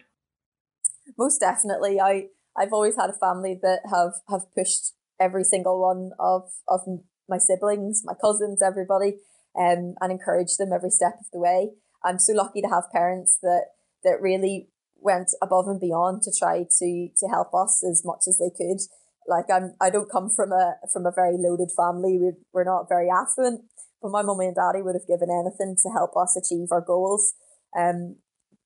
Most 1.17 1.39
definitely. 1.39 1.99
I 1.99 2.27
I've 2.57 2.73
always 2.73 2.95
had 2.95 3.09
a 3.09 3.13
family 3.13 3.57
that 3.61 3.79
have 3.89 4.13
have 4.29 4.53
pushed 4.55 4.93
every 5.19 5.43
single 5.43 5.81
one 5.81 6.11
of 6.19 6.51
of 6.67 6.81
my 7.27 7.37
siblings, 7.37 8.03
my 8.03 8.13
cousins, 8.13 8.61
everybody, 8.61 9.17
um, 9.57 9.95
and 10.01 10.11
encouraged 10.11 10.57
them 10.59 10.73
every 10.73 10.89
step 10.89 11.15
of 11.19 11.25
the 11.31 11.39
way. 11.39 11.71
I'm 12.03 12.19
so 12.19 12.33
lucky 12.33 12.61
to 12.61 12.67
have 12.67 12.91
parents 12.91 13.39
that 13.41 13.65
that 14.03 14.21
really 14.21 14.69
went 14.97 15.29
above 15.41 15.67
and 15.67 15.79
beyond 15.79 16.21
to 16.23 16.31
try 16.37 16.63
to 16.79 17.09
to 17.17 17.27
help 17.27 17.53
us 17.55 17.83
as 17.89 18.03
much 18.05 18.23
as 18.27 18.37
they 18.37 18.51
could 18.55 18.81
like 19.27 19.45
I'm 19.53 19.75
I 19.81 19.89
don't 19.89 20.11
come 20.11 20.29
from 20.29 20.51
a 20.51 20.75
from 20.91 21.05
a 21.05 21.11
very 21.13 21.37
loaded 21.37 21.69
family. 21.75 22.17
We 22.17 22.31
we're 22.53 22.63
not 22.63 22.89
very 22.89 23.09
affluent, 23.09 23.61
but 24.01 24.11
my 24.11 24.21
mummy 24.21 24.47
and 24.47 24.55
daddy 24.55 24.81
would 24.81 24.95
have 24.95 25.07
given 25.07 25.29
anything 25.29 25.75
to 25.83 25.89
help 25.93 26.17
us 26.17 26.37
achieve 26.37 26.69
our 26.71 26.81
goals. 26.81 27.33
Um, 27.77 28.17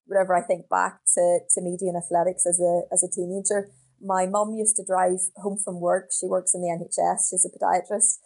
whenever 0.06 0.36
I 0.36 0.42
think 0.42 0.70
back 0.70 1.02
to 1.16 1.40
to 1.50 1.62
media 1.62 1.90
and 1.90 1.98
athletics 1.98 2.46
as 2.46 2.60
a 2.60 2.84
as 2.92 3.04
a 3.04 3.12
teenager, 3.12 3.72
my 4.02 4.26
mum 4.26 4.56
used 4.56 4.76
to 4.78 4.86
drive 4.86 5.20
home 5.38 5.58
from 5.64 5.80
work. 5.80 6.10
She 6.12 6.28
works 6.28 6.54
in 6.54 6.62
the 6.62 6.72
NHS. 6.72 7.30
She's 7.30 7.46
a 7.46 7.52
podiatrist. 7.52 8.20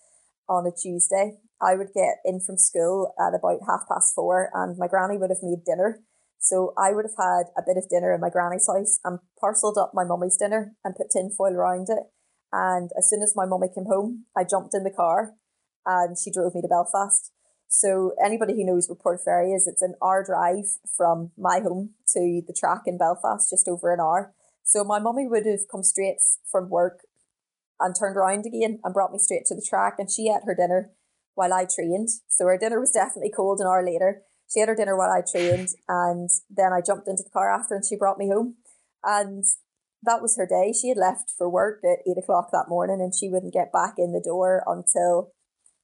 On 0.49 0.65
a 0.65 0.73
Tuesday, 0.73 1.37
I 1.61 1.75
would 1.75 1.93
get 1.93 2.17
in 2.25 2.39
from 2.41 2.57
school 2.57 3.13
at 3.21 3.37
about 3.37 3.61
half 3.69 3.85
past 3.87 4.15
four, 4.15 4.49
and 4.51 4.79
my 4.79 4.87
granny 4.87 5.15
would 5.15 5.29
have 5.29 5.43
made 5.43 5.63
dinner. 5.63 6.01
So 6.39 6.73
I 6.75 6.91
would 6.91 7.05
have 7.05 7.19
had 7.19 7.51
a 7.55 7.61
bit 7.61 7.77
of 7.77 7.87
dinner 7.87 8.15
in 8.15 8.21
my 8.21 8.31
granny's 8.31 8.65
house 8.65 8.97
and 9.03 9.19
parcelled 9.39 9.77
up 9.77 9.91
my 9.93 10.03
mummy's 10.03 10.37
dinner 10.37 10.73
and 10.83 10.95
put 10.95 11.11
tin 11.11 11.29
foil 11.37 11.53
around 11.53 11.87
it 11.89 12.09
and 12.51 12.89
as 12.97 13.09
soon 13.09 13.21
as 13.21 13.35
my 13.35 13.45
mummy 13.45 13.67
came 13.73 13.85
home, 13.85 14.25
I 14.35 14.43
jumped 14.43 14.73
in 14.73 14.83
the 14.83 14.91
car 14.91 15.33
and 15.85 16.17
she 16.17 16.31
drove 16.31 16.55
me 16.55 16.61
to 16.61 16.67
Belfast. 16.67 17.31
So 17.67 18.13
anybody 18.23 18.53
who 18.53 18.65
knows 18.65 18.89
where 18.89 18.95
Portaferry 18.95 19.55
is, 19.55 19.67
it's 19.67 19.83
an 19.83 19.93
hour 20.03 20.23
drive 20.23 20.65
from 20.97 21.31
my 21.37 21.59
home 21.59 21.91
to 22.13 22.41
the 22.45 22.53
track 22.53 22.81
in 22.87 22.97
Belfast, 22.97 23.49
just 23.49 23.67
over 23.67 23.93
an 23.93 23.99
hour. 23.99 24.33
So 24.63 24.83
my 24.83 24.99
mummy 24.99 25.27
would 25.27 25.45
have 25.45 25.67
come 25.71 25.83
straight 25.83 26.17
from 26.49 26.69
work 26.69 27.01
and 27.79 27.95
turned 27.95 28.17
around 28.17 28.45
again 28.45 28.79
and 28.83 28.93
brought 28.93 29.11
me 29.11 29.19
straight 29.19 29.45
to 29.45 29.55
the 29.55 29.65
track 29.67 29.95
and 29.99 30.11
she 30.11 30.29
ate 30.29 30.45
her 30.45 30.55
dinner 30.55 30.91
while 31.35 31.53
I 31.53 31.65
trained. 31.65 32.09
So 32.27 32.45
her 32.45 32.57
dinner 32.57 32.79
was 32.79 32.91
definitely 32.91 33.31
cold 33.35 33.59
an 33.61 33.67
hour 33.67 33.85
later. 33.85 34.23
She 34.51 34.59
had 34.59 34.69
her 34.69 34.75
dinner 34.75 34.97
while 34.97 35.11
I 35.11 35.21
trained 35.21 35.69
and 35.87 36.29
then 36.49 36.73
I 36.73 36.81
jumped 36.81 37.07
into 37.07 37.23
the 37.23 37.29
car 37.29 37.53
after 37.53 37.75
and 37.75 37.85
she 37.85 37.95
brought 37.95 38.17
me 38.17 38.29
home. 38.29 38.55
And 39.03 39.45
that 40.03 40.21
was 40.21 40.37
her 40.37 40.47
day. 40.47 40.73
She 40.73 40.89
had 40.89 40.97
left 40.97 41.31
for 41.37 41.49
work 41.49 41.81
at 41.83 41.99
eight 42.07 42.17
o'clock 42.17 42.49
that 42.51 42.69
morning 42.69 43.01
and 43.01 43.13
she 43.13 43.29
wouldn't 43.29 43.53
get 43.53 43.71
back 43.71 43.95
in 43.97 44.13
the 44.13 44.23
door 44.23 44.63
until 44.65 45.33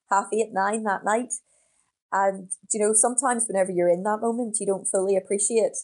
half 0.09 0.27
eight, 0.33 0.49
nine 0.53 0.83
that 0.83 1.03
night. 1.03 1.33
And 2.11 2.49
you 2.71 2.79
know, 2.79 2.93
sometimes 2.93 3.45
whenever 3.47 3.71
you're 3.71 3.89
in 3.89 4.03
that 4.03 4.21
moment, 4.21 4.57
you 4.59 4.65
don't 4.65 4.87
fully 4.87 5.17
appreciate 5.17 5.75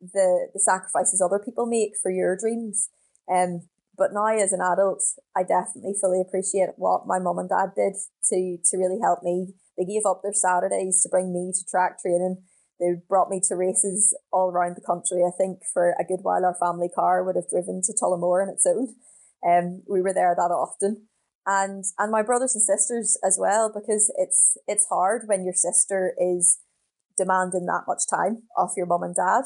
the 0.00 0.48
the 0.52 0.60
sacrifices 0.60 1.22
other 1.22 1.42
people 1.42 1.66
make 1.66 1.92
for 2.00 2.10
your 2.10 2.36
dreams. 2.36 2.90
Um, 3.32 3.68
but 3.96 4.12
now 4.12 4.26
as 4.26 4.52
an 4.52 4.60
adult, 4.60 5.02
I 5.36 5.42
definitely 5.42 5.94
fully 5.98 6.20
appreciate 6.20 6.70
what 6.76 7.06
my 7.06 7.18
mum 7.18 7.38
and 7.38 7.48
dad 7.48 7.72
did 7.76 7.94
to 8.28 8.58
to 8.64 8.76
really 8.76 9.00
help 9.00 9.22
me. 9.22 9.54
They 9.78 9.84
gave 9.84 10.04
up 10.04 10.20
their 10.22 10.34
Saturdays 10.34 11.00
to 11.02 11.08
bring 11.08 11.32
me 11.32 11.52
to 11.54 11.64
track 11.64 12.02
training 12.02 12.42
they 12.82 13.00
brought 13.08 13.30
me 13.30 13.40
to 13.48 13.54
races 13.54 14.16
all 14.32 14.50
around 14.50 14.76
the 14.76 14.84
country. 14.84 15.22
I 15.22 15.30
think 15.30 15.60
for 15.72 15.94
a 15.98 16.04
good 16.04 16.20
while, 16.22 16.44
our 16.44 16.56
family 16.58 16.88
car 16.92 17.22
would 17.22 17.36
have 17.36 17.48
driven 17.48 17.80
to 17.84 17.92
Tullamore 17.92 18.42
on 18.42 18.48
its 18.48 18.66
own. 18.66 18.96
Um, 19.46 19.82
we 19.88 20.02
were 20.02 20.12
there 20.12 20.34
that 20.36 20.50
often, 20.50 21.06
and 21.46 21.84
and 21.98 22.10
my 22.10 22.22
brothers 22.22 22.54
and 22.54 22.62
sisters 22.62 23.16
as 23.24 23.38
well, 23.40 23.70
because 23.72 24.12
it's 24.18 24.56
it's 24.66 24.86
hard 24.90 25.22
when 25.26 25.44
your 25.44 25.54
sister 25.54 26.14
is 26.18 26.58
demanding 27.16 27.66
that 27.66 27.84
much 27.86 28.02
time 28.10 28.42
off 28.56 28.74
your 28.76 28.86
mum 28.86 29.02
and 29.04 29.14
dad. 29.14 29.44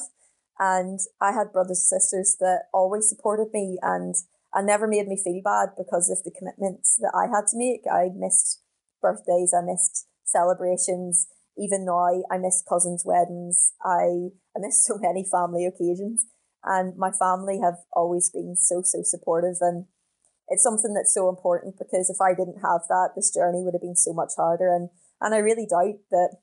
And 0.59 0.99
I 1.21 1.33
had 1.33 1.53
brothers 1.53 1.87
and 1.91 2.01
sisters 2.01 2.37
that 2.41 2.65
always 2.73 3.09
supported 3.09 3.49
me 3.53 3.79
and 3.83 4.15
and 4.55 4.67
never 4.67 4.87
made 4.87 5.07
me 5.07 5.21
feel 5.23 5.43
bad 5.45 5.71
because 5.77 6.09
of 6.09 6.25
the 6.25 6.37
commitments 6.37 6.97
that 7.01 7.13
I 7.15 7.29
had 7.35 7.47
to 7.49 7.59
make. 7.59 7.83
I 7.91 8.09
missed 8.17 8.63
birthdays, 9.03 9.53
I 9.53 9.61
missed 9.61 10.07
celebrations, 10.25 11.29
even 11.59 11.85
now, 11.85 12.23
I 12.31 12.39
miss 12.39 12.63
cousins' 12.69 13.05
weddings. 13.05 13.73
I, 13.85 14.33
I 14.55 14.59
miss 14.59 14.85
so 14.85 14.99
many 14.99 15.25
family 15.25 15.67
occasions. 15.67 16.27
And 16.65 16.97
my 16.97 17.11
family 17.13 17.61
have 17.63 17.77
always 17.93 18.31
been 18.31 18.57
so, 18.57 18.83
so 18.85 19.01
supportive. 19.03 19.57
And 19.61 19.87
it's 20.49 20.63
something 20.63 20.95
that's 20.95 21.15
so 21.15 21.29
important 21.29 21.77
because 21.79 22.11
if 22.11 22.21
I 22.21 22.35
didn't 22.35 22.61
have 22.63 22.83
that, 22.89 23.11
this 23.15 23.33
journey 23.33 23.63
would 23.63 23.75
have 23.75 23.83
been 23.83 23.97
so 23.97 24.13
much 24.13 24.33
harder. 24.37 24.75
And, 24.75 24.91
and 25.21 25.35
I 25.35 25.39
really 25.39 25.67
doubt 25.69 26.01
that 26.11 26.37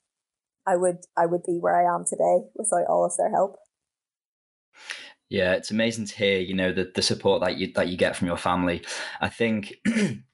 I 0.66 0.78
would, 0.78 1.00
I 1.18 1.26
would 1.26 1.44
be 1.44 1.60
where 1.60 1.76
I 1.76 1.94
am 1.94 2.06
today 2.06 2.48
without 2.56 2.88
all 2.88 3.06
of 3.06 3.14
their 3.18 3.32
help. 3.32 3.58
Yeah, 5.30 5.54
it's 5.54 5.72
amazing 5.72 6.06
to 6.06 6.16
hear, 6.16 6.40
you 6.40 6.54
know, 6.54 6.72
the, 6.72 6.92
the 6.94 7.02
support 7.02 7.42
that 7.42 7.58
you 7.58 7.74
that 7.74 7.88
you 7.88 7.98
get 7.98 8.16
from 8.16 8.28
your 8.28 8.38
family. 8.38 8.84
I 9.20 9.30
think 9.30 9.74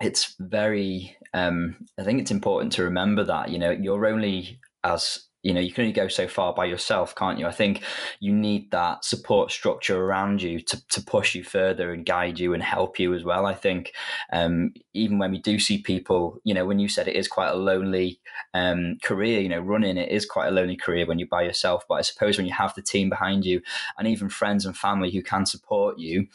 it's 0.00 0.34
very 0.38 1.16
um 1.34 1.76
I 1.98 2.02
think 2.02 2.20
it's 2.20 2.30
important 2.30 2.72
to 2.72 2.84
remember 2.84 3.24
that, 3.24 3.50
you 3.50 3.58
know, 3.58 3.70
you're 3.70 4.06
only 4.06 4.58
as 4.82 5.26
you 5.42 5.54
know 5.54 5.60
you 5.60 5.72
can 5.72 5.82
only 5.82 5.92
go 5.92 6.08
so 6.08 6.28
far 6.28 6.52
by 6.52 6.66
yourself 6.66 7.14
can't 7.14 7.38
you? 7.38 7.46
I 7.46 7.52
think 7.52 7.82
you 8.18 8.32
need 8.32 8.70
that 8.72 9.04
support 9.04 9.50
structure 9.50 10.02
around 10.02 10.42
you 10.42 10.60
to, 10.60 10.88
to 10.88 11.02
push 11.02 11.34
you 11.34 11.42
further 11.44 11.92
and 11.92 12.04
guide 12.04 12.38
you 12.38 12.52
and 12.52 12.62
help 12.62 12.98
you 12.98 13.14
as 13.14 13.24
well 13.24 13.46
i 13.46 13.54
think. 13.54 13.92
Um, 14.32 14.72
even 14.92 15.18
when 15.18 15.30
we 15.30 15.38
do 15.38 15.58
see 15.58 15.78
people 15.82 16.40
you 16.44 16.52
know 16.52 16.66
when 16.66 16.78
you 16.78 16.88
said 16.88 17.08
it 17.08 17.16
is 17.16 17.28
quite 17.28 17.50
a 17.50 17.54
lonely 17.54 18.20
um, 18.54 18.98
career 19.02 19.40
you 19.40 19.48
know 19.48 19.60
running 19.60 19.96
it 19.96 20.10
is 20.10 20.26
quite 20.26 20.48
a 20.48 20.52
lonely 20.52 20.76
career 20.76 21.06
when 21.06 21.18
you're 21.18 21.28
by 21.28 21.42
yourself 21.42 21.84
but 21.88 21.94
i 21.94 22.02
suppose 22.02 22.36
when 22.36 22.46
you 22.46 22.52
have 22.52 22.74
the 22.74 22.82
team 22.82 23.08
behind 23.08 23.44
you 23.44 23.62
and 23.98 24.08
even 24.08 24.28
friends 24.28 24.66
and 24.66 24.76
family 24.76 25.10
who 25.10 25.22
can 25.22 25.46
support 25.46 25.98
you 25.98 26.26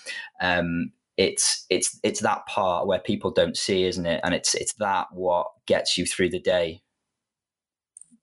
um, 0.42 0.92
it's 1.18 1.66
it's 1.70 1.98
it's 2.04 2.22
that 2.22 2.46
part 2.48 2.88
where 2.88 3.00
people 3.00 3.32
don't 3.32 3.58
see 3.58 3.86
isn't 3.86 4.06
it? 4.06 4.22
And 4.24 4.34
it's 4.34 4.54
it's 4.56 4.74
that 4.76 5.08
what 5.12 5.48
gets 5.66 5.98
you 5.98 6.06
through 6.06 6.30
the 6.30 6.40
day. 6.40 6.82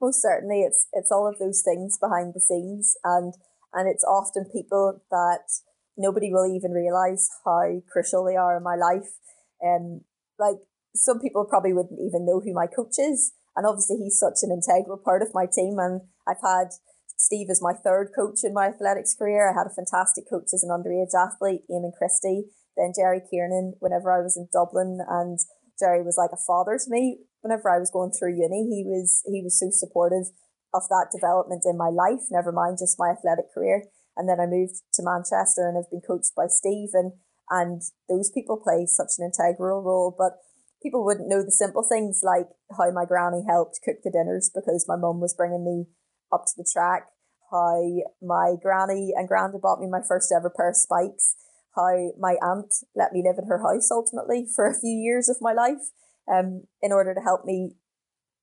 Most 0.01 0.21
certainly 0.21 0.63
it's 0.63 0.87
it's 0.93 1.11
all 1.11 1.29
of 1.29 1.39
those 1.39 1.63
things 1.63 1.99
behind 1.99 2.35
the 2.35 2.41
scenes 2.41 2.95
and 3.05 3.35
and 3.73 3.89
it's 3.89 4.05
often 4.05 4.45
people 4.53 5.03
that 5.11 5.49
nobody 5.97 6.33
will 6.33 6.47
even 6.47 6.73
realize 6.73 7.29
how 7.45 7.81
crucial 7.91 8.25
they 8.25 8.37
are 8.37 8.57
in 8.57 8.63
my 8.63 8.77
life. 8.77 9.13
And 9.61 10.01
um, 10.01 10.05
like 10.39 10.57
some 10.95 11.21
people 11.21 11.45
probably 11.45 11.73
wouldn't 11.73 12.01
even 12.01 12.27
know 12.27 12.41
who 12.41 12.53
my 12.53 12.67
coach 12.67 12.99
is 12.99 13.33
and 13.57 13.67
obviously 13.67 13.97
he's 13.97 14.19
such 14.19 14.43
an 14.43 14.51
integral 14.51 14.99
part 14.99 15.23
of 15.23 15.35
my 15.35 15.47
team 15.47 15.79
and 15.79 16.03
I've 16.27 16.43
had 16.43 16.69
Steve 17.17 17.49
as 17.51 17.63
my 17.63 17.73
third 17.73 18.11
coach 18.17 18.41
in 18.43 18.53
my 18.53 18.67
athletics 18.67 19.15
career. 19.15 19.49
I 19.49 19.59
had 19.59 19.67
a 19.67 19.75
fantastic 19.75 20.25
coach 20.29 20.51
as 20.53 20.65
an 20.65 20.71
underage 20.71 21.15
athlete, 21.15 21.63
Eamon 21.71 21.93
Christie, 21.97 22.45
then 22.76 22.93
Jerry 22.97 23.21
Kiernan 23.21 23.75
whenever 23.81 24.12
I 24.12 24.21
was 24.21 24.37
in 24.37 24.49
Dublin 24.52 24.99
and 25.09 25.38
Jerry 25.79 26.02
was 26.02 26.17
like 26.17 26.31
a 26.33 26.45
father 26.47 26.79
to 26.79 26.91
me 26.91 27.26
whenever 27.43 27.69
I 27.69 27.79
was 27.79 27.91
going 27.91 28.12
through 28.12 28.38
uni, 28.38 28.71
he 28.71 28.83
was 28.87 29.23
he 29.26 29.43
was 29.43 29.59
so 29.59 29.69
supportive 29.71 30.31
of 30.73 30.88
that 30.88 31.12
development 31.12 31.62
in 31.67 31.76
my 31.76 31.91
life, 31.91 32.31
never 32.31 32.50
mind 32.50 32.79
just 32.81 32.99
my 32.99 33.11
athletic 33.11 33.52
career. 33.52 33.85
And 34.17 34.29
then 34.29 34.41
I 34.41 34.47
moved 34.47 34.81
to 34.95 35.02
Manchester 35.02 35.69
and 35.69 35.76
have 35.76 35.91
been 35.91 36.00
coached 36.00 36.33
by 36.35 36.47
Steve 36.49 36.91
and 36.95 37.12
and 37.50 37.83
those 38.09 38.31
people 38.31 38.57
play 38.57 38.87
such 38.87 39.19
an 39.19 39.29
integral 39.29 39.83
role. 39.83 40.14
But 40.17 40.38
people 40.83 41.05
wouldn't 41.05 41.29
know 41.29 41.43
the 41.43 41.52
simple 41.52 41.83
things 41.83 42.23
like 42.25 42.49
how 42.79 42.91
my 42.91 43.05
granny 43.05 43.45
helped 43.47 43.81
cook 43.85 43.97
the 44.02 44.11
dinners 44.11 44.50
because 44.55 44.87
my 44.88 44.97
mum 44.97 45.21
was 45.21 45.35
bringing 45.35 45.64
me 45.64 45.87
up 46.33 46.45
to 46.47 46.55
the 46.57 46.67
track, 46.71 47.09
how 47.50 47.83
my 48.23 48.55
granny 48.62 49.12
and 49.14 49.29
granda 49.29 49.61
bought 49.61 49.81
me 49.81 49.88
my 49.91 50.00
first 50.07 50.33
ever 50.33 50.49
pair 50.49 50.71
of 50.71 50.76
spikes, 50.76 51.37
how 51.75 52.12
my 52.19 52.37
aunt 52.43 52.73
let 52.95 53.12
me 53.12 53.23
live 53.25 53.37
in 53.38 53.49
her 53.49 53.62
house 53.62 53.91
ultimately 53.91 54.47
for 54.55 54.67
a 54.67 54.79
few 54.79 54.91
years 54.91 55.29
of 55.29 55.37
my 55.41 55.52
life 55.52 55.91
um, 56.31 56.64
in 56.83 56.93
order 56.93 57.14
to 57.14 57.21
help 57.21 57.45
me 57.45 57.73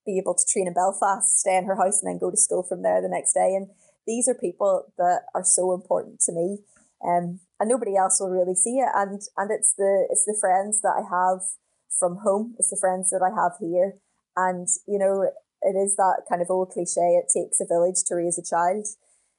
be 0.05 0.17
able 0.17 0.33
to 0.33 0.45
train 0.45 0.67
in 0.67 0.73
Belfast, 0.73 1.39
stay 1.39 1.57
in 1.57 1.65
her 1.65 1.75
house, 1.75 2.01
and 2.01 2.09
then 2.09 2.19
go 2.19 2.31
to 2.31 2.37
school 2.37 2.63
from 2.63 2.81
there 2.81 3.01
the 3.01 3.09
next 3.09 3.33
day. 3.33 3.53
And 3.55 3.67
these 4.07 4.27
are 4.27 4.33
people 4.33 4.91
that 4.97 5.23
are 5.35 5.43
so 5.43 5.73
important 5.73 6.19
to 6.21 6.31
me, 6.31 6.59
um, 7.05 7.39
and 7.59 7.69
nobody 7.69 7.95
else 7.95 8.19
will 8.19 8.29
really 8.29 8.55
see 8.55 8.77
it. 8.79 8.89
And 8.95 9.21
and 9.37 9.51
it's 9.51 9.73
the 9.73 10.07
it's 10.09 10.25
the 10.25 10.37
friends 10.39 10.81
that 10.81 10.95
I 10.97 11.03
have 11.05 11.41
from 11.89 12.17
home. 12.23 12.55
It's 12.57 12.71
the 12.71 12.79
friends 12.79 13.09
that 13.11 13.21
I 13.21 13.29
have 13.29 13.53
here, 13.59 13.95
and 14.35 14.67
you 14.87 14.97
know 14.97 15.29
it 15.61 15.77
is 15.77 15.95
that 15.97 16.23
kind 16.27 16.41
of 16.41 16.49
old 16.49 16.69
cliche. 16.69 17.19
It 17.21 17.29
takes 17.33 17.59
a 17.59 17.67
village 17.67 18.03
to 18.07 18.15
raise 18.15 18.39
a 18.39 18.43
child. 18.43 18.87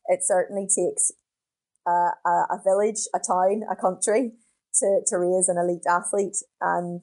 It 0.07 0.21
certainly 0.23 0.67
takes 0.67 1.13
a, 1.87 2.11
a, 2.29 2.59
village, 2.65 3.07
a 3.15 3.19
town, 3.19 3.63
a 3.71 3.77
country 3.77 4.33
to, 4.75 5.01
to 5.07 5.19
raise 5.19 5.49
an 5.49 5.59
elite 5.59 5.85
athlete. 5.89 6.37
And 6.61 7.03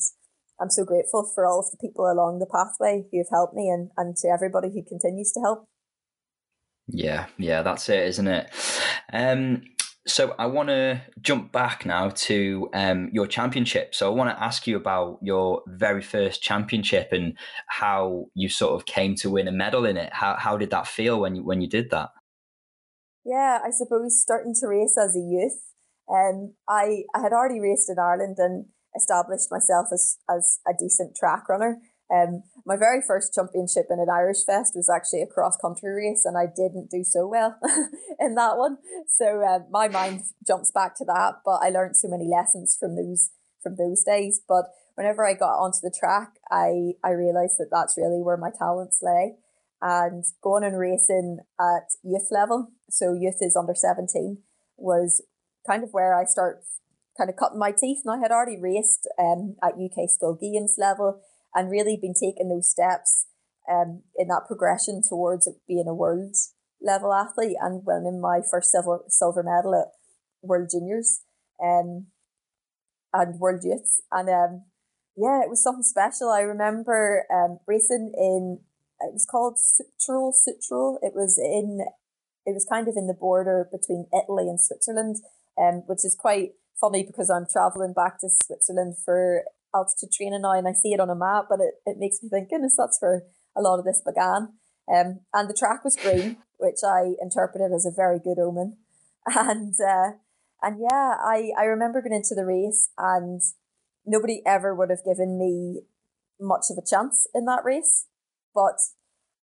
I'm 0.59 0.69
so 0.69 0.85
grateful 0.85 1.29
for 1.33 1.45
all 1.45 1.59
of 1.59 1.71
the 1.71 1.77
people 1.77 2.05
along 2.05 2.39
the 2.39 2.45
pathway 2.45 3.05
who 3.11 3.17
have 3.19 3.29
helped 3.31 3.53
me 3.53 3.69
and, 3.69 3.89
and 3.97 4.15
to 4.17 4.27
everybody 4.27 4.69
who 4.69 4.83
continues 4.83 5.31
to 5.33 5.41
help. 5.41 5.65
Yeah, 6.87 7.27
yeah, 7.37 7.63
that's 7.63 7.89
it, 7.89 8.07
isn't 8.07 8.27
it? 8.27 8.49
Um, 9.11 9.63
so 10.07 10.33
I 10.39 10.45
want 10.45 10.69
to 10.69 11.01
jump 11.21 11.51
back 11.51 11.85
now 11.85 12.09
to 12.09 12.69
um, 12.73 13.09
your 13.11 13.27
championship. 13.27 13.93
So 13.93 14.09
I 14.09 14.15
want 14.15 14.29
to 14.29 14.41
ask 14.41 14.65
you 14.65 14.77
about 14.77 15.19
your 15.21 15.63
very 15.67 16.01
first 16.01 16.41
championship 16.41 17.09
and 17.11 17.37
how 17.67 18.27
you 18.33 18.47
sort 18.47 18.73
of 18.73 18.85
came 18.85 19.15
to 19.15 19.29
win 19.29 19.49
a 19.49 19.51
medal 19.51 19.85
in 19.85 19.97
it. 19.97 20.13
How 20.13 20.35
how 20.35 20.57
did 20.57 20.69
that 20.71 20.87
feel 20.87 21.19
when 21.19 21.35
you 21.35 21.43
when 21.43 21.61
you 21.61 21.67
did 21.67 21.89
that? 21.91 22.09
Yeah, 23.27 23.59
I 23.61 23.71
suppose 23.71 24.21
starting 24.21 24.53
to 24.61 24.67
race 24.67 24.97
as 24.97 25.13
a 25.13 25.19
youth. 25.19 25.59
Um, 26.09 26.53
I 26.67 27.03
I 27.13 27.19
had 27.21 27.33
already 27.33 27.59
raced 27.59 27.89
in 27.89 27.99
Ireland 27.99 28.37
and 28.39 28.67
established 28.95 29.51
myself 29.51 29.87
as, 29.93 30.17
as 30.29 30.59
a 30.65 30.71
decent 30.79 31.15
track 31.15 31.49
runner. 31.49 31.79
Um, 32.09 32.43
my 32.65 32.77
very 32.77 33.01
first 33.05 33.33
championship 33.35 33.87
in 33.89 33.99
an 33.99 34.07
Irish 34.09 34.45
Fest 34.45 34.71
was 34.75 34.89
actually 34.89 35.21
a 35.21 35.27
cross 35.27 35.57
country 35.57 35.91
race, 35.91 36.23
and 36.23 36.37
I 36.37 36.45
didn't 36.45 36.89
do 36.89 37.03
so 37.03 37.27
well 37.27 37.59
in 38.19 38.35
that 38.35 38.57
one. 38.57 38.77
So 39.19 39.43
uh, 39.43 39.59
my 39.69 39.89
mind 39.89 40.21
jumps 40.47 40.71
back 40.71 40.95
to 40.97 41.05
that, 41.05 41.41
but 41.43 41.59
I 41.61 41.67
learned 41.69 41.97
so 41.97 42.07
many 42.07 42.29
lessons 42.29 42.77
from 42.79 42.95
those 42.95 43.31
from 43.61 43.75
those 43.75 44.03
days. 44.03 44.39
But 44.47 44.71
whenever 44.95 45.27
I 45.27 45.33
got 45.33 45.59
onto 45.59 45.79
the 45.83 45.91
track, 45.91 46.39
I 46.49 46.93
I 47.03 47.11
realized 47.11 47.57
that 47.59 47.67
that's 47.69 47.97
really 47.97 48.23
where 48.23 48.37
my 48.37 48.51
talents 48.57 48.99
lay, 49.01 49.35
and 49.81 50.23
going 50.41 50.63
and 50.63 50.79
racing 50.79 51.39
at 51.59 51.91
youth 52.03 52.27
level, 52.31 52.71
so 52.89 53.13
youth 53.13 53.37
is 53.41 53.55
under 53.55 53.75
seventeen, 53.75 54.39
was 54.77 55.23
kind 55.67 55.83
of 55.83 55.89
where 55.91 56.17
I 56.17 56.25
start 56.25 56.63
kind 57.17 57.29
of 57.29 57.35
cutting 57.35 57.59
my 57.59 57.71
teeth. 57.71 57.99
And 58.05 58.17
I 58.17 58.21
had 58.21 58.31
already 58.31 58.59
raced 58.59 59.07
um, 59.19 59.55
at 59.63 59.73
UK 59.73 60.09
School 60.09 60.37
Games 60.39 60.75
level 60.77 61.21
and 61.53 61.71
really 61.71 61.97
been 61.99 62.13
taking 62.13 62.49
those 62.49 62.69
steps 62.69 63.27
um, 63.69 64.03
in 64.15 64.27
that 64.27 64.45
progression 64.47 65.01
towards 65.07 65.49
being 65.67 65.87
a 65.87 65.93
world 65.93 66.35
level 66.81 67.13
athlete 67.13 67.57
and 67.59 67.81
winning 67.85 68.21
my 68.21 68.39
first 68.49 68.71
silver, 68.71 68.99
silver 69.09 69.43
medal 69.43 69.75
at 69.75 69.91
World 70.41 70.69
Juniors 70.71 71.21
um, 71.63 72.07
and 73.13 73.39
World 73.39 73.61
Youths. 73.63 74.01
And 74.11 74.29
um, 74.29 74.63
yeah, 75.15 75.41
it 75.41 75.49
was 75.49 75.63
something 75.63 75.83
special. 75.83 76.29
I 76.29 76.41
remember 76.41 77.25
um, 77.33 77.59
racing 77.67 78.13
in, 78.15 78.59
it 78.99 79.13
was 79.13 79.25
called 79.25 79.57
Südtirol, 79.57 80.33
Südtirol. 80.33 80.97
It 81.01 81.13
was 81.13 81.37
in, 81.37 81.85
it 82.45 82.53
was 82.53 82.65
kind 82.69 82.87
of 82.87 82.95
in 82.97 83.07
the 83.07 83.13
border 83.13 83.67
between 83.71 84.07
Italy 84.13 84.47
and 84.47 84.59
Switzerland, 84.59 85.17
um, 85.57 85.83
which 85.87 86.03
is 86.03 86.15
quite 86.17 86.51
funny 86.79 87.03
because 87.03 87.29
I'm 87.29 87.47
traveling 87.51 87.93
back 87.93 88.19
to 88.19 88.29
Switzerland 88.29 88.95
for 89.03 89.43
altitude 89.75 90.11
training 90.11 90.41
now 90.41 90.57
and 90.57 90.67
I 90.67 90.73
see 90.73 90.93
it 90.93 90.99
on 90.99 91.09
a 91.09 91.15
map, 91.15 91.45
but 91.49 91.59
it, 91.59 91.75
it 91.85 91.97
makes 91.97 92.21
me 92.21 92.29
think, 92.29 92.49
goodness, 92.49 92.75
that's 92.77 92.97
where 93.01 93.23
a 93.55 93.61
lot 93.61 93.79
of 93.79 93.85
this 93.85 94.01
began. 94.05 94.53
Um, 94.91 95.19
and 95.33 95.49
the 95.49 95.57
track 95.57 95.83
was 95.83 95.95
green, 95.95 96.37
which 96.57 96.79
I 96.85 97.13
interpreted 97.21 97.71
as 97.73 97.85
a 97.85 97.95
very 97.95 98.19
good 98.19 98.39
omen. 98.39 98.77
And 99.29 99.73
uh, 99.85 100.11
and 100.61 100.79
yeah, 100.79 101.15
I, 101.19 101.51
I 101.59 101.65
remember 101.65 102.01
going 102.01 102.15
into 102.15 102.33
the 102.33 102.45
race 102.45 102.89
and 102.97 103.41
nobody 104.05 104.41
ever 104.45 104.73
would 104.73 104.89
have 104.89 105.03
given 105.05 105.37
me 105.37 105.81
much 106.39 106.65
of 106.69 106.77
a 106.77 106.85
chance 106.85 107.27
in 107.35 107.45
that 107.45 107.65
race. 107.65 108.05
But 108.57 108.79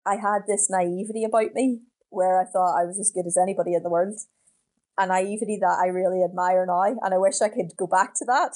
I 0.06 0.16
had 0.16 0.48
this 0.48 0.72
naivety 0.72 1.24
about 1.24 1.54
me 1.54 1.82
where 2.10 2.42
I 2.42 2.46
thought 2.46 2.80
I 2.80 2.86
was 2.86 3.00
as 3.00 3.12
good 3.14 3.28
as 3.28 3.38
anybody 3.38 3.76
in 3.76 3.84
the 3.84 3.94
world 3.94 4.18
a 4.98 5.08
naivety 5.08 5.58
that 5.60 5.80
I 5.82 5.88
really 5.88 6.24
admire 6.24 6.66
now. 6.66 6.96
And 7.02 7.14
I 7.14 7.18
wish 7.18 7.42
I 7.42 7.50
could 7.50 7.78
go 7.78 7.88
back 7.88 8.14
to 8.16 8.26
that 8.26 8.54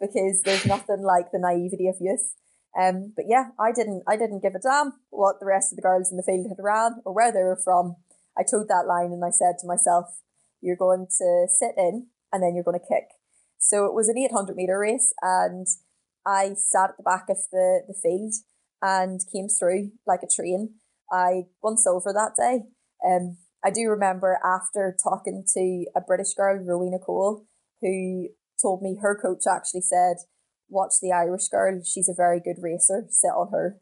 because 0.00 0.42
there's 0.42 0.66
nothing 0.74 1.02
like 1.02 1.30
the 1.32 1.38
naivety 1.38 1.88
of 1.88 1.96
youth. 2.00 2.34
Um, 2.78 3.12
but 3.16 3.24
yeah, 3.28 3.50
I 3.58 3.72
didn't, 3.72 4.02
I 4.06 4.16
didn't 4.16 4.42
give 4.42 4.54
a 4.54 4.60
damn 4.60 4.94
what 5.10 5.40
the 5.40 5.46
rest 5.46 5.72
of 5.72 5.76
the 5.76 5.82
girls 5.82 6.10
in 6.10 6.16
the 6.16 6.22
field 6.22 6.46
had 6.48 6.62
ran 6.62 7.00
or 7.04 7.14
where 7.14 7.32
they 7.32 7.42
were 7.42 7.60
from. 7.62 7.96
I 8.36 8.42
toed 8.48 8.68
that 8.68 8.86
line 8.86 9.12
and 9.12 9.24
I 9.24 9.30
said 9.30 9.56
to 9.60 9.66
myself, 9.66 10.06
you're 10.60 10.76
going 10.76 11.06
to 11.18 11.46
sit 11.48 11.72
in 11.76 12.08
and 12.32 12.42
then 12.42 12.54
you're 12.54 12.64
going 12.64 12.78
to 12.78 12.94
kick. 12.94 13.08
So 13.58 13.86
it 13.86 13.94
was 13.94 14.08
an 14.08 14.18
800 14.18 14.54
meter 14.54 14.78
race 14.78 15.12
and 15.22 15.66
I 16.26 16.54
sat 16.54 16.90
at 16.90 16.96
the 16.98 17.02
back 17.02 17.26
of 17.30 17.38
the, 17.50 17.82
the 17.88 17.94
field 17.94 18.34
and 18.82 19.20
came 19.32 19.48
through 19.48 19.92
like 20.06 20.20
a 20.22 20.32
train. 20.32 20.74
I 21.12 21.44
won 21.62 21.76
silver 21.76 22.12
that 22.12 22.32
day. 22.36 22.64
Um, 23.04 23.38
I 23.64 23.70
do 23.70 23.88
remember 23.88 24.38
after 24.44 24.96
talking 25.02 25.44
to 25.54 25.86
a 25.96 26.00
British 26.00 26.34
girl, 26.34 26.62
Rowena 26.62 26.98
Cole, 26.98 27.46
who 27.80 28.28
told 28.60 28.82
me 28.82 28.98
her 29.00 29.18
coach 29.20 29.42
actually 29.50 29.82
said, 29.82 30.16
Watch 30.68 30.94
the 31.00 31.12
Irish 31.12 31.48
girl, 31.48 31.80
she's 31.82 32.08
a 32.08 32.14
very 32.14 32.40
good 32.40 32.56
racer, 32.62 33.06
sit 33.08 33.28
on 33.28 33.48
her. 33.52 33.78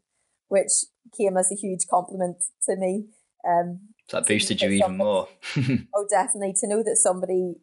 Which 0.47 0.71
came 1.17 1.35
as 1.35 1.51
a 1.51 1.55
huge 1.55 1.81
compliment 1.89 2.37
to 2.69 2.77
me. 2.77 3.07
Um, 3.45 3.89
that 4.11 4.25
boosted 4.25 4.61
you 4.61 4.69
even 4.69 4.95
more. 4.95 5.27
oh, 5.93 6.07
definitely. 6.09 6.53
To 6.61 6.67
know 6.67 6.83
that 6.83 6.95
somebody 6.95 7.55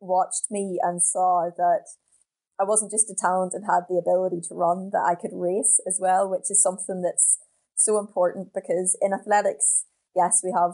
watched 0.00 0.46
me 0.48 0.78
and 0.80 1.02
saw 1.02 1.50
that 1.56 1.86
I 2.60 2.64
wasn't 2.64 2.90
just 2.90 3.10
a 3.10 3.14
talent 3.14 3.52
and 3.54 3.64
had 3.64 3.84
the 3.88 3.98
ability 3.98 4.40
to 4.48 4.54
run, 4.54 4.90
that 4.92 5.06
I 5.06 5.14
could 5.14 5.30
race 5.32 5.80
as 5.86 5.98
well, 6.00 6.28
which 6.28 6.50
is 6.50 6.62
something 6.62 7.02
that's 7.02 7.38
so 7.76 7.98
important 7.98 8.52
because 8.52 8.98
in 9.00 9.12
athletics, 9.12 9.84
yes, 10.14 10.40
we 10.42 10.52
have 10.52 10.72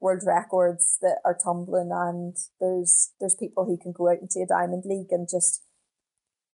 world 0.00 0.22
records 0.26 0.98
that 1.00 1.18
are 1.24 1.36
tumbling 1.42 1.90
and 1.92 2.36
there's 2.60 3.12
there's 3.18 3.34
people 3.34 3.64
who 3.64 3.76
can 3.76 3.92
go 3.92 4.08
out 4.08 4.20
into 4.20 4.38
a 4.38 4.46
diamond 4.46 4.84
league 4.86 5.10
and 5.10 5.26
just 5.28 5.64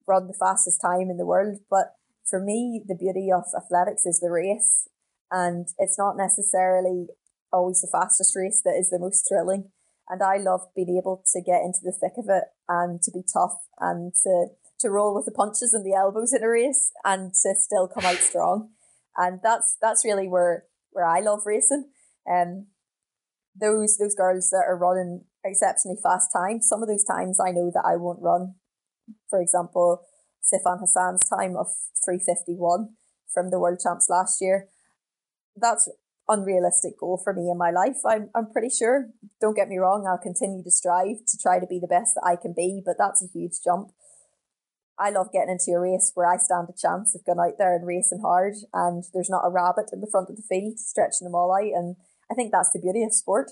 run 0.08 0.28
the 0.28 0.38
fastest 0.39 0.80
time 0.82 1.10
in 1.10 1.18
the 1.18 1.26
world. 1.26 1.60
But 1.70 1.96
for 2.26 2.39
me, 2.39 2.82
the 2.86 2.96
beauty 2.96 3.30
of 3.32 3.44
athletics 3.56 4.06
is 4.06 4.20
the 4.20 4.30
race. 4.32 4.88
And 5.32 5.68
it's 5.80 5.98
not 5.98 6.16
necessarily 6.16 7.08
always 7.52 7.82
the 7.82 7.89
fastest 7.92 8.36
race 8.36 8.62
that 8.63 8.78
is 8.80 8.89
the 8.89 9.00
most 9.00 9.26
thrilling. 9.28 9.72
And 10.10 10.22
I 10.22 10.38
love 10.38 10.62
being 10.76 10.96
able 10.98 11.24
to 11.34 11.42
get 11.42 11.62
into 11.62 11.80
the 11.82 11.92
thick 11.92 12.13
of 12.18 12.26
it 12.30 12.53
and 12.67 13.02
to 13.02 13.12
be 13.12 13.21
tough 13.21 13.58
and 13.80 14.13
to, 14.23 14.47
to 14.80 14.89
roll 14.89 15.13
with 15.15 15.26
the 15.26 15.32
punches 15.32 15.73
and 15.73 15.86
the 15.86 15.95
elbows 15.95 16.34
in 16.34 16.43
a 16.43 16.49
race 16.49 16.91
and 17.04 17.34
to 17.34 17.54
still 17.56 17.88
come 17.88 18.06
out 18.06 18.17
strong. 18.17 18.69
And 19.17 19.39
that's 19.43 19.78
that's 19.82 20.06
really 20.06 20.28
where 20.28 20.65
where 20.91 21.06
I 21.06 21.19
love 21.19 21.41
racing. 21.45 21.89
Um 22.30 22.67
those 23.60 23.97
those 23.97 24.15
girls 24.15 24.49
that 24.49 24.65
are 24.67 24.78
running 24.78 25.26
exceptionally 25.45 25.97
fast 26.02 26.30
times, 26.34 26.67
some 26.67 26.82
of 26.82 26.88
those 26.88 27.04
times 27.04 27.39
I 27.39 27.52
know 27.52 27.71
that 27.73 27.86
I 27.86 27.97
won't 27.97 28.21
run. 28.21 28.56
For 29.30 29.41
example, 29.41 30.02
Sifan 30.41 30.80
Hassan's 30.80 31.28
time 31.30 31.56
of 31.56 31.67
351 32.06 32.89
from 33.34 33.49
the 33.49 33.60
world 33.60 33.80
champs 33.84 34.10
last 34.10 34.41
year. 34.41 34.69
That's 35.56 35.89
unrealistic 36.30 36.98
goal 37.00 37.20
for 37.22 37.34
me 37.34 37.50
in 37.50 37.58
my 37.58 37.72
life. 37.72 37.98
I'm 38.06 38.30
I'm 38.36 38.52
pretty 38.52 38.70
sure. 38.70 39.10
Don't 39.42 39.56
get 39.56 39.70
me 39.70 39.78
wrong, 39.78 40.06
I'll 40.08 40.18
continue 40.18 40.64
to 40.64 40.72
strive 40.72 41.26
to 41.28 41.38
try 41.38 41.60
to 41.60 41.68
be 41.68 41.80
the 41.80 41.88
best 41.88 42.16
that 42.16 42.26
I 42.26 42.36
can 42.36 42.54
be, 42.54 42.82
but 42.86 42.96
that's 42.98 43.24
a 43.24 43.28
huge 43.34 43.64
jump. 43.64 43.92
I 44.98 45.10
love 45.10 45.34
getting 45.34 45.50
into 45.50 45.76
a 45.76 45.80
race 45.80 46.12
where 46.14 46.28
I 46.28 46.38
stand 46.38 46.68
a 46.70 46.80
chance 46.80 47.16
of 47.16 47.26
going 47.26 47.40
out 47.40 47.58
there 47.58 47.76
and 47.76 47.86
racing 47.86 48.22
hard 48.22 48.54
and 48.74 49.04
there's 49.14 49.30
not 49.30 49.46
a 49.46 49.50
rabbit 49.50 49.90
in 49.92 50.02
the 50.02 50.10
front 50.10 50.30
of 50.30 50.36
the 50.36 50.44
field 50.44 50.80
stretching 50.80 51.26
them 51.26 51.36
all 51.36 51.52
out 51.52 51.64
and 51.64 51.96
I 52.32 52.36
think 52.36 52.52
that's 52.52 52.72
the 52.72 52.80
beauty 52.80 53.04
of 53.04 53.14
sport. 53.14 53.52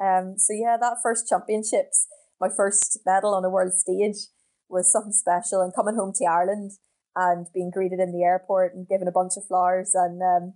Um 0.00 0.34
so 0.36 0.52
yeah, 0.52 0.76
that 0.78 0.98
first 1.02 1.28
championships, 1.28 2.06
my 2.40 2.48
first 2.54 3.00
medal 3.06 3.34
on 3.34 3.44
a 3.44 3.50
world 3.50 3.72
stage 3.72 4.28
was 4.68 4.92
something 4.92 5.12
special 5.12 5.62
and 5.62 5.74
coming 5.74 5.96
home 5.96 6.12
to 6.16 6.26
Ireland 6.26 6.72
and 7.14 7.46
being 7.54 7.70
greeted 7.70 7.98
in 7.98 8.12
the 8.12 8.22
airport 8.22 8.74
and 8.74 8.86
given 8.86 9.08
a 9.08 9.12
bunch 9.12 9.32
of 9.36 9.46
flowers 9.46 9.92
and 9.94 10.20
um 10.22 10.54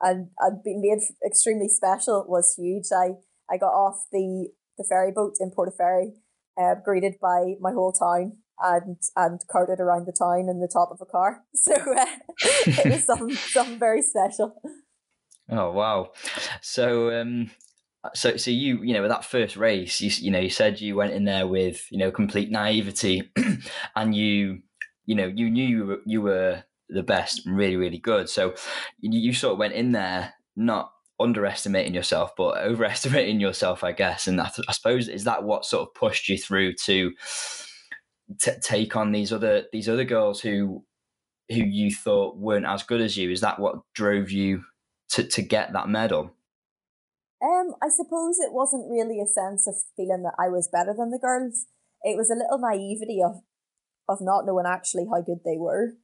and, 0.00 0.28
and 0.40 0.62
being 0.64 0.80
made 0.82 0.98
extremely 1.26 1.68
special 1.68 2.24
was 2.28 2.54
huge. 2.58 2.86
I, 2.94 3.14
I 3.50 3.56
got 3.58 3.72
off 3.72 4.06
the, 4.12 4.48
the 4.78 4.84
ferry 4.88 5.12
boat 5.12 5.34
in 5.40 5.50
Portaferry, 5.50 6.12
uh, 6.60 6.74
greeted 6.84 7.14
by 7.20 7.54
my 7.60 7.72
whole 7.72 7.92
town 7.92 8.38
and 8.62 8.96
and 9.16 9.40
carted 9.50 9.80
around 9.80 10.06
the 10.06 10.12
town 10.12 10.48
in 10.48 10.60
the 10.60 10.70
top 10.72 10.90
of 10.90 11.00
a 11.00 11.06
car. 11.06 11.42
So 11.54 11.72
uh, 11.74 12.06
it 12.66 12.92
was 12.92 13.04
something 13.04 13.34
something 13.34 13.78
very 13.78 14.02
special. 14.02 14.60
Oh 15.50 15.72
wow! 15.72 16.12
So 16.60 17.10
um, 17.20 17.50
so 18.14 18.36
so 18.36 18.50
you 18.50 18.82
you 18.82 18.94
know 18.94 19.02
with 19.02 19.10
that 19.10 19.24
first 19.24 19.56
race, 19.56 20.00
you 20.00 20.10
you 20.18 20.30
know 20.30 20.38
you 20.38 20.50
said 20.50 20.80
you 20.80 20.96
went 20.96 21.12
in 21.12 21.24
there 21.24 21.46
with 21.46 21.86
you 21.90 21.98
know 21.98 22.10
complete 22.10 22.50
naivety, 22.50 23.30
and 23.96 24.14
you 24.14 24.60
you 25.06 25.14
know 25.14 25.26
you 25.26 25.50
knew 25.50 25.66
you 25.66 25.86
were, 25.86 26.00
you 26.06 26.22
were 26.22 26.64
the 26.94 27.02
best, 27.02 27.42
really, 27.46 27.76
really 27.76 27.98
good. 27.98 28.28
So 28.28 28.54
you, 29.00 29.32
sort 29.32 29.52
of 29.52 29.58
went 29.58 29.74
in 29.74 29.92
there 29.92 30.34
not 30.56 30.92
underestimating 31.20 31.94
yourself, 31.94 32.32
but 32.36 32.58
overestimating 32.58 33.40
yourself, 33.40 33.84
I 33.84 33.92
guess. 33.92 34.26
And 34.26 34.40
I, 34.40 34.50
I 34.68 34.72
suppose 34.72 35.08
is 35.08 35.24
that 35.24 35.44
what 35.44 35.64
sort 35.64 35.88
of 35.88 35.94
pushed 35.94 36.28
you 36.28 36.38
through 36.38 36.74
to 36.84 37.12
t- 38.40 38.52
take 38.62 38.96
on 38.96 39.12
these 39.12 39.32
other 39.32 39.64
these 39.72 39.88
other 39.88 40.04
girls 40.04 40.40
who 40.40 40.84
who 41.50 41.62
you 41.62 41.92
thought 41.94 42.38
weren't 42.38 42.66
as 42.66 42.82
good 42.82 43.00
as 43.00 43.16
you? 43.16 43.30
Is 43.30 43.40
that 43.40 43.58
what 43.58 43.76
drove 43.94 44.30
you 44.30 44.64
to 45.10 45.24
to 45.24 45.42
get 45.42 45.72
that 45.72 45.88
medal? 45.88 46.30
Um, 47.42 47.74
I 47.82 47.88
suppose 47.88 48.38
it 48.38 48.54
wasn't 48.54 48.90
really 48.90 49.20
a 49.20 49.26
sense 49.26 49.66
of 49.66 49.74
feeling 49.96 50.22
that 50.22 50.34
I 50.38 50.48
was 50.48 50.68
better 50.72 50.94
than 50.96 51.10
the 51.10 51.18
girls. 51.18 51.66
It 52.02 52.16
was 52.16 52.30
a 52.30 52.34
little 52.34 52.58
naivety 52.58 53.20
of 53.22 53.42
of 54.08 54.18
not 54.20 54.44
knowing 54.46 54.66
actually 54.66 55.06
how 55.10 55.20
good 55.20 55.40
they 55.44 55.56
were. 55.58 55.94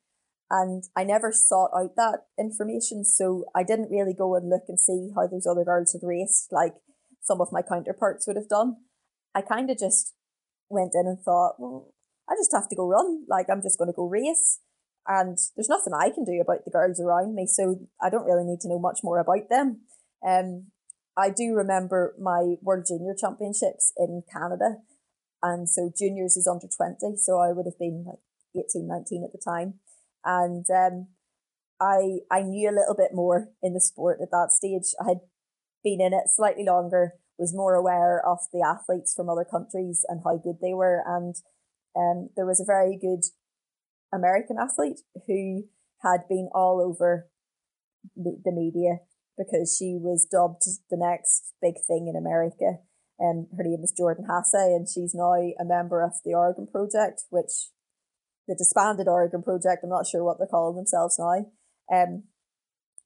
And 0.51 0.83
I 0.97 1.05
never 1.05 1.31
sought 1.31 1.71
out 1.77 1.95
that 1.97 2.23
information. 2.39 3.05
So 3.05 3.45
I 3.55 3.63
didn't 3.63 3.91
really 3.91 4.15
go 4.17 4.35
and 4.35 4.51
look 4.51 4.65
and 4.69 4.81
see 4.81 5.11
how 5.15 5.29
those 5.29 5.47
other 5.47 5.65
girls 5.65 5.93
had 5.93 6.07
raced 6.07 6.49
like 6.51 6.75
some 7.23 7.41
of 7.41 7.53
my 7.53 7.63
counterparts 7.63 8.27
would 8.27 8.37
have 8.37 8.49
done. 8.49 8.77
I 9.33 9.43
kind 9.43 9.71
of 9.71 9.79
just 9.79 10.15
went 10.69 10.93
in 10.95 11.07
and 11.07 11.21
thought, 11.21 11.55
well, 11.59 11.95
I 12.29 12.35
just 12.35 12.53
have 12.53 12.69
to 12.69 12.77
go 12.77 12.89
run. 12.89 13.25
Like 13.29 13.47
I'm 13.49 13.63
just 13.63 13.79
going 13.79 13.91
to 13.91 13.97
go 13.97 14.09
race. 14.09 14.59
And 15.07 15.39
there's 15.55 15.69
nothing 15.69 15.93
I 15.95 16.11
can 16.11 16.25
do 16.25 16.41
about 16.43 16.65
the 16.65 16.71
girls 16.71 17.01
around 17.01 17.35
me. 17.37 17.47
So 17.47 17.87
I 18.03 18.11
don't 18.11 18.27
really 18.27 18.45
need 18.45 18.61
to 18.63 18.69
know 18.69 18.81
much 18.81 19.01
more 19.05 19.21
about 19.21 19.49
them. 19.49 19.83
Um, 20.27 20.67
I 21.17 21.31
do 21.31 21.55
remember 21.55 22.15
my 22.21 22.57
World 22.61 22.87
Junior 22.89 23.15
Championships 23.19 23.93
in 23.97 24.23
Canada. 24.33 24.79
And 25.43 25.69
so 25.69 25.93
juniors 25.97 26.37
is 26.37 26.49
under 26.49 26.67
20. 26.67 27.17
So 27.17 27.39
I 27.39 27.53
would 27.53 27.67
have 27.67 27.79
been 27.79 28.05
like 28.07 28.19
18, 28.57 28.89
19 28.89 29.25
at 29.25 29.33
the 29.33 29.43
time 29.43 29.75
and 30.25 30.65
um, 30.71 31.09
I 31.81 32.21
I 32.31 32.43
knew 32.43 32.69
a 32.69 32.79
little 32.79 32.95
bit 32.97 33.11
more 33.13 33.49
in 33.63 33.75
the 33.75 33.81
sport 33.81 34.19
at 34.23 34.31
that 34.31 34.53
stage. 34.53 34.95
I 35.01 35.09
had 35.09 35.21
been 35.83 36.01
in 36.01 36.13
it 36.13 36.29
slightly 36.29 36.65
longer, 36.65 37.15
was 37.39 37.55
more 37.55 37.75
aware 37.75 38.23
of 38.27 38.39
the 38.53 38.63
athletes 38.63 39.15
from 39.15 39.29
other 39.31 39.47
countries 39.49 40.05
and 40.09 40.21
how 40.25 40.37
good 40.37 40.59
they 40.61 40.75
were, 40.75 41.03
and 41.07 41.35
um, 41.97 42.31
there 42.37 42.47
was 42.47 42.61
a 42.61 42.65
very 42.67 42.99
good 43.01 43.25
American 44.13 44.57
athlete 44.61 45.01
who 45.27 45.65
had 46.03 46.29
been 46.29 46.49
all 46.55 46.81
over 46.81 47.29
the, 48.17 48.53
media 48.53 48.99
because 49.37 49.77
she 49.77 49.99
was 50.01 50.27
dubbed 50.31 50.63
the 50.91 50.97
next 50.97 51.53
big 51.61 51.75
thing 51.87 52.09
in 52.09 52.17
America. 52.17 52.79
And 53.19 53.47
um, 53.53 53.57
her 53.57 53.65
name 53.65 53.81
was 53.81 53.93
Jordan 53.93 54.25
Hasay, 54.25 54.75
and 54.75 54.89
she's 54.89 55.15
now 55.15 55.35
a 55.35 55.65
member 55.65 56.03
of 56.03 56.13
the 56.25 56.33
Oregon 56.33 56.67
Project, 56.67 57.25
which 57.29 57.69
the 58.51 58.57
disbanded 58.59 59.07
Oregon 59.07 59.43
project. 59.43 59.85
I'm 59.85 59.91
not 59.91 60.07
sure 60.07 60.25
what 60.25 60.39
they're 60.39 60.51
calling 60.51 60.77
themselves 60.77 61.19
now. 61.19 61.47
Um, 61.91 62.25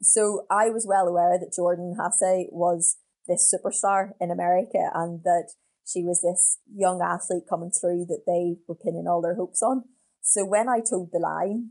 so 0.02 0.46
I 0.50 0.70
was 0.70 0.86
well 0.88 1.06
aware 1.06 1.38
that 1.38 1.52
Jordan 1.54 1.96
Hasay 2.00 2.46
was 2.50 2.96
this 3.28 3.52
superstar 3.52 4.12
in 4.20 4.30
America 4.30 4.90
and 4.94 5.22
that 5.24 5.52
she 5.86 6.02
was 6.02 6.22
this 6.22 6.58
young 6.74 7.02
athlete 7.02 7.44
coming 7.48 7.70
through 7.70 8.06
that 8.08 8.24
they 8.26 8.56
were 8.66 8.74
pinning 8.74 9.06
all 9.06 9.20
their 9.20 9.36
hopes 9.36 9.62
on. 9.62 9.84
So 10.22 10.44
when 10.44 10.68
I 10.68 10.80
told 10.80 11.10
the 11.12 11.18
line, 11.18 11.70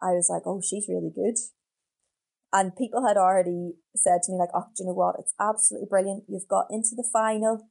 I 0.00 0.12
was 0.12 0.28
like, 0.30 0.42
oh, 0.46 0.62
she's 0.64 0.88
really 0.88 1.12
good. 1.14 1.36
And 2.52 2.74
people 2.74 3.06
had 3.06 3.18
already 3.18 3.74
said 3.94 4.22
to 4.24 4.32
me, 4.32 4.38
like, 4.38 4.48
oh, 4.54 4.68
do 4.74 4.82
you 4.82 4.86
know 4.86 4.94
what? 4.94 5.16
It's 5.18 5.34
absolutely 5.38 5.88
brilliant. 5.90 6.24
You've 6.26 6.48
got 6.48 6.66
into 6.70 6.96
the 6.96 7.06
final. 7.12 7.68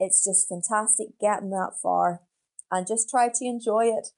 It's 0.00 0.24
just 0.24 0.48
fantastic 0.48 1.18
getting 1.20 1.50
that 1.50 1.74
far 1.82 2.22
and 2.70 2.86
just 2.86 3.10
try 3.10 3.28
to 3.28 3.44
enjoy 3.44 3.84
it. 3.84 4.08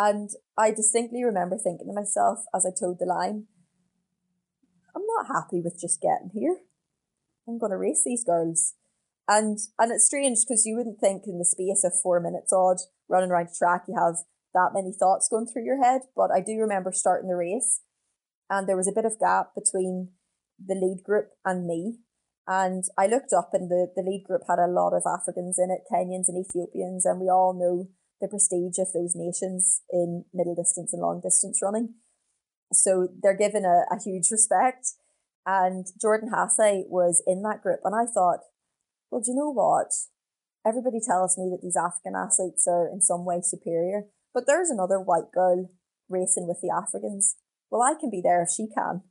And 0.00 0.30
I 0.56 0.70
distinctly 0.70 1.22
remember 1.22 1.58
thinking 1.58 1.86
to 1.88 1.92
myself 1.92 2.38
as 2.54 2.64
I 2.64 2.70
towed 2.70 2.96
the 2.98 3.04
line, 3.04 3.44
I'm 4.96 5.02
not 5.18 5.26
happy 5.26 5.60
with 5.60 5.78
just 5.78 6.00
getting 6.00 6.30
here. 6.32 6.56
I'm 7.46 7.58
going 7.58 7.70
to 7.70 7.76
race 7.76 8.02
these 8.02 8.24
girls. 8.24 8.76
And 9.28 9.58
and 9.78 9.92
it's 9.92 10.06
strange 10.06 10.38
because 10.40 10.64
you 10.64 10.74
wouldn't 10.74 11.00
think 11.00 11.24
in 11.26 11.38
the 11.38 11.44
space 11.44 11.84
of 11.84 12.00
four 12.02 12.18
minutes 12.18 12.50
odd 12.50 12.78
running 13.10 13.30
around 13.30 13.48
the 13.48 13.54
track 13.58 13.84
you 13.86 13.94
have 13.94 14.24
that 14.54 14.70
many 14.72 14.90
thoughts 14.90 15.28
going 15.28 15.46
through 15.46 15.66
your 15.66 15.84
head. 15.84 16.00
But 16.16 16.30
I 16.34 16.40
do 16.40 16.56
remember 16.56 16.92
starting 16.92 17.28
the 17.28 17.36
race 17.36 17.82
and 18.48 18.66
there 18.66 18.78
was 18.78 18.88
a 18.88 18.96
bit 18.96 19.04
of 19.04 19.20
gap 19.20 19.50
between 19.54 20.12
the 20.58 20.74
lead 20.74 21.04
group 21.04 21.28
and 21.44 21.66
me. 21.66 21.98
And 22.48 22.84
I 22.96 23.06
looked 23.06 23.34
up 23.34 23.50
and 23.52 23.70
the, 23.70 23.92
the 23.94 24.02
lead 24.02 24.24
group 24.26 24.44
had 24.48 24.58
a 24.58 24.66
lot 24.66 24.94
of 24.94 25.02
Africans 25.06 25.58
in 25.58 25.70
it, 25.70 25.84
Kenyans 25.92 26.26
and 26.26 26.42
Ethiopians, 26.42 27.04
and 27.04 27.20
we 27.20 27.28
all 27.28 27.52
know 27.52 27.90
the 28.20 28.28
prestige 28.28 28.78
of 28.78 28.92
those 28.92 29.14
nations 29.14 29.82
in 29.90 30.24
middle 30.32 30.54
distance 30.54 30.92
and 30.92 31.02
long 31.02 31.20
distance 31.20 31.60
running. 31.62 31.94
So 32.72 33.08
they're 33.22 33.36
given 33.36 33.64
a, 33.64 33.84
a 33.92 34.00
huge 34.02 34.30
respect. 34.30 34.92
And 35.46 35.86
Jordan 36.00 36.30
Hasay 36.32 36.84
was 36.88 37.22
in 37.26 37.42
that 37.42 37.62
group. 37.62 37.80
And 37.84 37.94
I 37.94 38.04
thought, 38.04 38.40
well, 39.10 39.20
do 39.20 39.32
you 39.32 39.36
know 39.36 39.52
what? 39.52 39.92
Everybody 40.66 40.98
tells 41.04 41.38
me 41.38 41.48
that 41.50 41.62
these 41.62 41.76
African 41.76 42.14
athletes 42.14 42.66
are 42.68 42.88
in 42.92 43.00
some 43.00 43.24
way 43.24 43.40
superior, 43.42 44.02
but 44.34 44.44
there's 44.46 44.68
another 44.68 45.00
white 45.00 45.32
girl 45.32 45.70
racing 46.08 46.46
with 46.46 46.60
the 46.60 46.70
Africans. 46.70 47.36
Well, 47.70 47.82
I 47.82 47.98
can 47.98 48.10
be 48.10 48.20
there 48.22 48.42
if 48.42 48.50
she 48.50 48.68
can. 48.68 49.02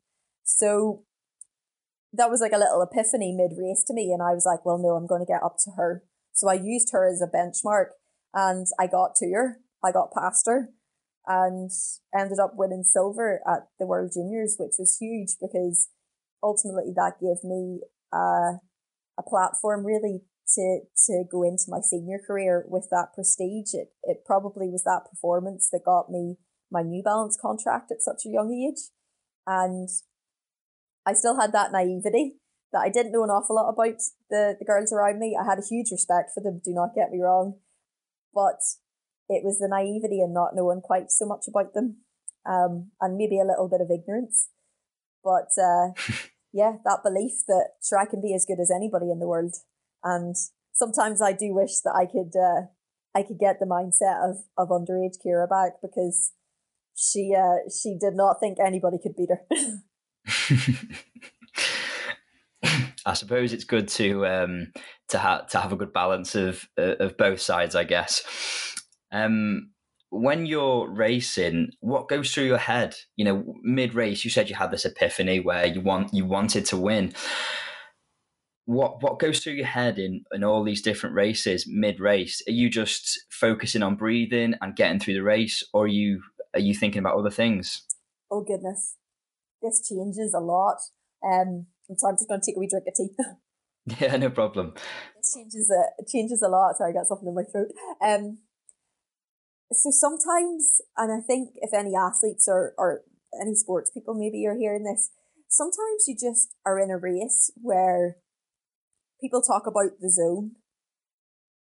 So 0.44 1.04
that 2.14 2.30
was 2.30 2.42
like 2.42 2.52
a 2.52 2.58
little 2.58 2.82
epiphany 2.82 3.36
mid 3.36 3.58
race 3.58 3.84
to 3.88 3.94
me. 3.94 4.12
And 4.12 4.22
I 4.22 4.34
was 4.34 4.46
like, 4.46 4.64
well, 4.66 4.78
no, 4.78 4.90
I'm 4.90 5.08
going 5.08 5.26
to 5.26 5.32
get 5.32 5.44
up 5.44 5.58
to 5.66 5.72
her. 5.72 6.04
So 6.34 6.48
I 6.48 6.54
used 6.54 6.92
her 6.92 7.10
as 7.10 7.22
a 7.22 7.28
benchmark 7.28 7.98
and 8.34 8.68
I 8.80 8.88
got 8.88 9.16
to 9.18 9.32
her. 9.32 9.60
I 9.84 9.92
got 9.92 10.14
past 10.14 10.46
her. 10.48 10.70
and 11.28 11.70
ended 12.18 12.40
up 12.40 12.54
winning 12.56 12.84
silver 12.84 13.42
at 13.48 13.68
the 13.80 13.86
World 13.86 14.12
Juniors, 14.14 14.56
which 14.58 14.76
was 14.80 14.98
huge 15.00 15.36
because 15.40 15.90
ultimately 16.42 16.92
that 16.96 17.20
gave 17.22 17.44
me 17.44 17.82
uh, 18.14 18.58
a 19.18 19.24
platform 19.28 19.86
really 19.86 20.22
to 20.56 20.80
to 21.06 21.24
go 21.32 21.44
into 21.44 21.66
my 21.68 21.80
senior 21.82 22.20
career 22.26 22.66
with 22.68 22.88
that 22.92 23.14
prestige. 23.14 23.74
It 23.74 23.90
it 24.04 24.26
probably 24.26 24.70
was 24.70 24.84
that 24.84 25.10
performance 25.10 25.70
that 25.72 25.86
got 25.86 26.10
me 26.10 26.38
my 26.72 26.82
New 26.82 27.04
Balance 27.04 27.38
contract 27.40 27.92
at 27.92 28.02
such 28.02 28.26
a 28.26 28.30
young 28.30 28.52
age, 28.54 28.90
and 29.46 29.90
I 31.06 31.14
still 31.14 31.40
had 31.40 31.52
that 31.54 31.72
naivety 31.72 32.38
that 32.72 32.82
I 32.82 32.90
didn't 32.90 33.12
know 33.12 33.24
an 33.24 33.30
awful 33.30 33.56
lot 33.56 33.70
about 33.70 34.02
the 34.30 34.56
the 34.58 34.66
girls 34.66 34.92
around 34.92 35.20
me. 35.20 35.38
I 35.40 35.46
had 35.46 35.60
a 35.60 35.68
huge 35.68 35.92
respect 35.92 36.32
for 36.34 36.42
them. 36.42 36.62
Do 36.64 36.74
not 36.74 36.96
get 36.96 37.12
me 37.12 37.22
wrong, 37.22 37.56
but 38.34 38.60
it 39.28 39.44
was 39.44 39.60
the 39.60 39.68
naivety 39.68 40.22
and 40.22 40.34
not 40.34 40.56
knowing 40.56 40.82
quite 40.82 41.12
so 41.12 41.26
much 41.26 41.46
about 41.48 41.74
them, 41.74 41.98
um, 42.46 42.92
and 43.02 43.18
maybe 43.18 43.40
a 43.40 43.46
little 43.46 43.70
bit 43.70 43.82
of 43.82 43.92
ignorance. 43.92 44.50
But 45.24 45.50
uh, 45.62 45.92
yeah, 46.54 46.78
that 46.86 47.04
belief 47.04 47.46
that 47.48 47.72
sure 47.84 48.00
I 48.00 48.06
can 48.06 48.22
be 48.22 48.34
as 48.34 48.46
good 48.46 48.60
as 48.60 48.72
anybody 48.72 49.12
in 49.12 49.20
the 49.20 49.28
world, 49.28 49.56
and 50.04 50.36
sometimes 50.74 51.22
I 51.22 51.34
do 51.34 51.54
wish 51.54 51.80
that 51.84 51.94
I 51.96 52.06
could 52.06 52.34
uh, 52.36 52.68
I 53.16 53.24
could 53.24 53.40
get 53.40 53.60
the 53.60 53.66
mindset 53.66 54.30
of 54.30 54.38
of 54.58 54.70
underage 54.70 55.22
Ciara 55.22 55.48
back 55.48 55.82
because 55.82 56.34
she 56.96 57.36
uh, 57.38 57.70
she 57.70 57.98
did 58.00 58.16
not 58.16 58.40
think 58.40 58.58
anybody 58.60 58.98
could 59.02 59.16
beat 59.16 59.30
her. 59.30 59.42
I 63.10 63.14
suppose 63.14 63.54
it's 63.54 63.64
good 63.64 63.88
to 63.90 64.26
um, 64.28 64.72
to 65.08 65.18
have 65.18 65.48
to 65.48 65.60
have 65.60 65.74
a 65.74 65.76
good 65.76 65.92
balance 65.92 66.36
of 66.36 66.68
uh, 66.78 66.96
of 67.00 67.18
both 67.18 67.42
sides, 67.42 67.76
I 67.76 67.84
guess. 67.84 68.24
Um, 69.12 69.72
when 70.12 70.46
you're 70.46 70.88
racing, 70.88 71.72
what 71.80 72.08
goes 72.08 72.32
through 72.32 72.46
your 72.46 72.60
head? 72.60 72.96
You 73.16 73.26
know, 73.26 73.56
mid 73.64 73.96
race, 73.96 74.24
you 74.24 74.30
said 74.30 74.48
you 74.48 74.56
had 74.56 74.70
this 74.70 74.86
epiphany 74.86 75.40
where 75.40 75.66
you 75.66 75.82
want 75.82 76.14
you 76.14 76.24
wanted 76.24 76.66
to 76.66 76.78
win. 76.78 77.14
What 78.66 79.02
what 79.02 79.18
goes 79.18 79.40
through 79.40 79.54
your 79.54 79.66
head 79.66 79.98
in 79.98 80.24
in 80.32 80.44
all 80.44 80.64
these 80.64 80.84
different 80.84 81.16
races 81.16 81.66
mid 81.68 82.00
race? 82.00 82.44
Are 82.48 82.54
you 82.54 82.70
just 82.70 83.26
focusing 83.32 83.82
on 83.82 83.96
breathing 83.96 84.54
and 84.62 84.76
getting 84.76 85.00
through 85.00 85.16
the 85.16 85.24
race, 85.24 85.64
or 85.74 85.86
are 85.86 85.88
you 85.88 86.22
are 86.54 86.60
you 86.60 86.76
thinking 86.76 87.00
about 87.00 87.18
other 87.18 87.32
things? 87.32 87.82
Oh 88.30 88.44
goodness, 88.44 88.98
this 89.64 89.82
changes 89.88 90.36
a 90.36 90.40
lot. 90.40 90.78
Um, 91.24 91.66
so 91.98 92.08
I'm 92.08 92.16
just 92.16 92.28
going 92.28 92.42
to 92.42 92.46
take 92.46 92.58
a 92.58 92.60
wee 92.60 92.70
drink 92.70 92.86
of 92.88 92.94
tea. 92.94 93.10
yeah, 94.00 94.18
no 94.18 94.30
problem. 94.30 94.74
It 95.18 95.26
changes 95.34 95.72
a 95.72 96.02
it 96.02 96.08
changes 96.08 96.42
a 96.42 96.50
lot. 96.50 96.78
Sorry, 96.78 96.92
I 96.92 96.94
got 96.94 97.08
something 97.08 97.28
in 97.28 97.36
my 97.36 97.44
throat. 97.44 97.72
Um, 98.04 98.40
so 99.72 99.92
sometimes, 99.92 100.82
and 100.98 101.12
I 101.12 101.26
think 101.26 101.52
if 101.58 101.74
any 101.74 101.96
athletes 101.96 102.48
or, 102.48 102.74
or 102.78 103.02
any 103.40 103.54
sports 103.54 103.92
people 103.92 104.16
maybe 104.16 104.46
are 104.48 104.58
hearing 104.58 104.84
this, 104.84 105.12
sometimes 105.48 106.08
you 106.08 106.16
just 106.16 106.56
are 106.66 106.80
in 106.80 106.90
a 106.90 106.98
race 106.98 107.52
where 107.56 108.18
people 109.22 109.42
talk 109.42 109.68
about 109.68 110.00
the 110.00 110.10
zone 110.10 110.54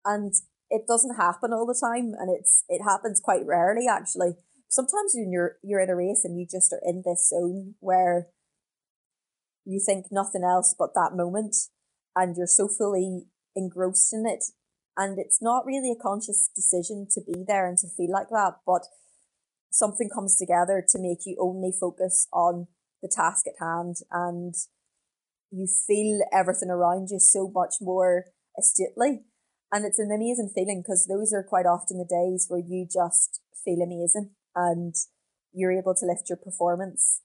and 0.04 0.32
it 0.70 0.82
doesn't 0.86 1.16
happen 1.16 1.52
all 1.52 1.66
the 1.66 1.78
time 1.80 2.12
and 2.18 2.30
it's 2.36 2.64
it 2.68 2.82
happens 2.82 3.20
quite 3.22 3.46
rarely 3.46 3.86
actually. 3.88 4.34
Sometimes 4.68 5.12
when 5.14 5.30
you're 5.32 5.56
you're 5.62 5.80
in 5.80 5.90
a 5.90 5.96
race 5.96 6.22
and 6.24 6.38
you 6.38 6.46
just 6.48 6.72
are 6.72 6.82
in 6.84 7.02
this 7.04 7.28
zone 7.28 7.74
where 7.80 8.28
you 9.66 9.82
think 9.84 10.06
nothing 10.10 10.44
else 10.44 10.74
but 10.78 10.94
that 10.94 11.10
moment 11.14 11.54
and 12.14 12.36
you're 12.36 12.46
so 12.46 12.68
fully 12.68 13.24
engrossed 13.54 14.14
in 14.14 14.24
it 14.26 14.44
and 14.96 15.18
it's 15.18 15.42
not 15.42 15.66
really 15.66 15.92
a 15.92 16.02
conscious 16.02 16.48
decision 16.54 17.06
to 17.12 17.20
be 17.20 17.44
there 17.46 17.68
and 17.68 17.76
to 17.78 17.88
feel 17.88 18.10
like 18.10 18.30
that, 18.30 18.54
but 18.66 18.86
something 19.70 20.08
comes 20.08 20.36
together 20.36 20.82
to 20.88 20.98
make 20.98 21.26
you 21.26 21.36
only 21.38 21.72
focus 21.78 22.28
on 22.32 22.66
the 23.02 23.12
task 23.14 23.46
at 23.46 23.60
hand 23.60 23.96
and 24.10 24.54
you 25.50 25.68
feel 25.86 26.20
everything 26.32 26.70
around 26.70 27.08
you 27.10 27.20
so 27.20 27.50
much 27.52 27.74
more 27.80 28.26
astutely. 28.58 29.24
And 29.70 29.84
it's 29.84 29.98
an 29.98 30.10
amazing 30.10 30.50
feeling 30.54 30.82
because 30.82 31.06
those 31.06 31.32
are 31.34 31.42
quite 31.42 31.66
often 31.66 31.98
the 31.98 32.04
days 32.08 32.46
where 32.48 32.62
you 32.66 32.86
just 32.90 33.40
feel 33.64 33.82
amazing 33.82 34.30
and 34.54 34.94
you're 35.52 35.72
able 35.72 35.94
to 35.94 36.06
lift 36.06 36.30
your 36.30 36.38
performance 36.38 37.20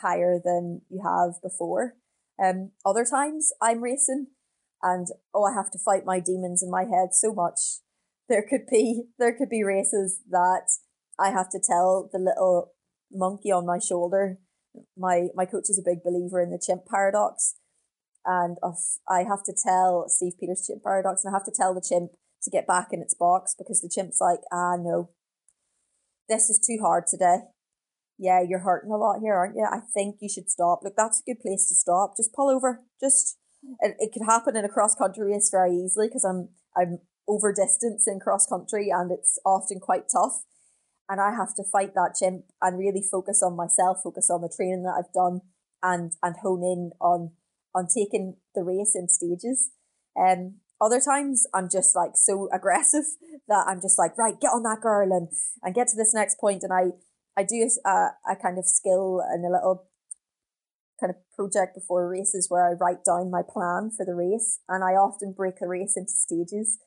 higher 0.00 0.40
than 0.42 0.82
you 0.88 1.02
have 1.04 1.40
before. 1.42 1.94
Um, 2.42 2.70
other 2.84 3.04
times 3.04 3.52
I'm 3.60 3.82
racing 3.82 4.28
and 4.82 5.06
oh 5.34 5.44
I 5.44 5.54
have 5.54 5.70
to 5.72 5.78
fight 5.78 6.04
my 6.04 6.20
demons 6.20 6.62
in 6.62 6.70
my 6.70 6.82
head 6.82 7.10
so 7.12 7.32
much. 7.32 7.58
There 8.28 8.44
could 8.48 8.66
be 8.70 9.04
there 9.18 9.36
could 9.36 9.48
be 9.48 9.62
races 9.62 10.20
that 10.30 10.68
I 11.18 11.30
have 11.30 11.50
to 11.50 11.60
tell 11.64 12.10
the 12.12 12.18
little 12.18 12.72
monkey 13.12 13.52
on 13.52 13.66
my 13.66 13.78
shoulder. 13.78 14.38
My 14.96 15.28
my 15.34 15.44
coach 15.44 15.68
is 15.68 15.78
a 15.78 15.88
big 15.88 16.02
believer 16.02 16.42
in 16.42 16.50
the 16.50 16.62
chimp 16.64 16.86
paradox. 16.86 17.54
And 18.24 18.56
of 18.62 18.76
I 19.08 19.24
have 19.24 19.42
to 19.44 19.54
tell 19.54 20.08
Steve 20.08 20.34
Peters 20.38 20.64
chimp 20.66 20.82
paradox 20.82 21.24
and 21.24 21.34
I 21.34 21.36
have 21.36 21.46
to 21.46 21.52
tell 21.54 21.74
the 21.74 21.84
chimp 21.86 22.12
to 22.44 22.50
get 22.50 22.66
back 22.66 22.88
in 22.92 23.00
its 23.00 23.14
box 23.14 23.54
because 23.56 23.80
the 23.80 23.90
chimp's 23.92 24.20
like, 24.20 24.40
ah 24.52 24.76
no. 24.76 25.10
This 26.28 26.48
is 26.48 26.58
too 26.58 26.78
hard 26.80 27.04
today. 27.06 27.38
Yeah, 28.18 28.40
you're 28.46 28.60
hurting 28.60 28.90
a 28.90 28.96
lot 28.96 29.20
here, 29.20 29.34
aren't 29.34 29.56
you? 29.56 29.66
I 29.70 29.80
think 29.94 30.16
you 30.20 30.28
should 30.28 30.50
stop. 30.50 30.80
Look, 30.82 30.94
that's 30.96 31.20
a 31.20 31.30
good 31.30 31.40
place 31.40 31.68
to 31.68 31.74
stop. 31.74 32.16
Just 32.16 32.32
pull 32.32 32.48
over. 32.48 32.82
Just 33.00 33.38
it, 33.80 33.96
it 33.98 34.12
could 34.12 34.26
happen 34.26 34.56
in 34.56 34.64
a 34.64 34.68
cross 34.68 34.94
country 34.94 35.32
race 35.32 35.48
very 35.50 35.74
easily 35.74 36.08
because 36.08 36.24
I'm 36.24 36.50
I'm 36.76 36.98
over 37.28 37.52
distance 37.52 38.06
in 38.06 38.20
cross 38.20 38.46
country 38.46 38.90
and 38.90 39.10
it's 39.10 39.38
often 39.44 39.80
quite 39.80 40.04
tough. 40.12 40.42
And 41.08 41.20
I 41.20 41.32
have 41.32 41.54
to 41.56 41.64
fight 41.64 41.94
that 41.94 42.14
chimp 42.18 42.44
and 42.60 42.78
really 42.78 43.02
focus 43.02 43.42
on 43.42 43.56
myself, 43.56 43.98
focus 44.02 44.30
on 44.30 44.40
the 44.40 44.52
training 44.54 44.82
that 44.84 44.96
I've 44.98 45.12
done 45.12 45.40
and 45.82 46.12
and 46.22 46.36
hone 46.42 46.62
in 46.62 46.92
on 47.00 47.32
on 47.74 47.86
taking 47.86 48.36
the 48.54 48.62
race 48.62 48.92
in 48.94 49.08
stages. 49.08 49.70
Um 50.18 50.56
other 50.80 51.00
times 51.00 51.46
I'm 51.54 51.68
just 51.68 51.94
like 51.94 52.12
so 52.14 52.48
aggressive 52.52 53.04
that 53.48 53.64
I'm 53.68 53.80
just 53.80 53.98
like, 53.98 54.18
right, 54.18 54.40
get 54.40 54.48
on 54.48 54.62
that 54.64 54.80
girl 54.80 55.12
and 55.12 55.28
and 55.62 55.74
get 55.74 55.88
to 55.88 55.96
this 55.96 56.14
next 56.14 56.38
point 56.38 56.62
and 56.62 56.72
I 56.72 56.92
I 57.36 57.42
do 57.42 57.68
a, 57.84 57.90
a 58.30 58.36
kind 58.40 58.58
of 58.58 58.66
skill 58.66 59.22
and 59.26 59.44
a 59.44 59.50
little 59.50 59.86
kind 61.00 61.10
of 61.10 61.16
project 61.34 61.74
before 61.74 62.08
races 62.08 62.46
where 62.48 62.68
I 62.68 62.72
write 62.72 63.04
down 63.04 63.30
my 63.30 63.42
plan 63.42 63.90
for 63.90 64.06
the 64.06 64.14
race 64.14 64.60
and 64.68 64.84
I 64.84 64.92
often 64.92 65.32
break 65.32 65.56
a 65.60 65.66
race 65.66 65.94
into 65.96 66.12
stages 66.12 66.78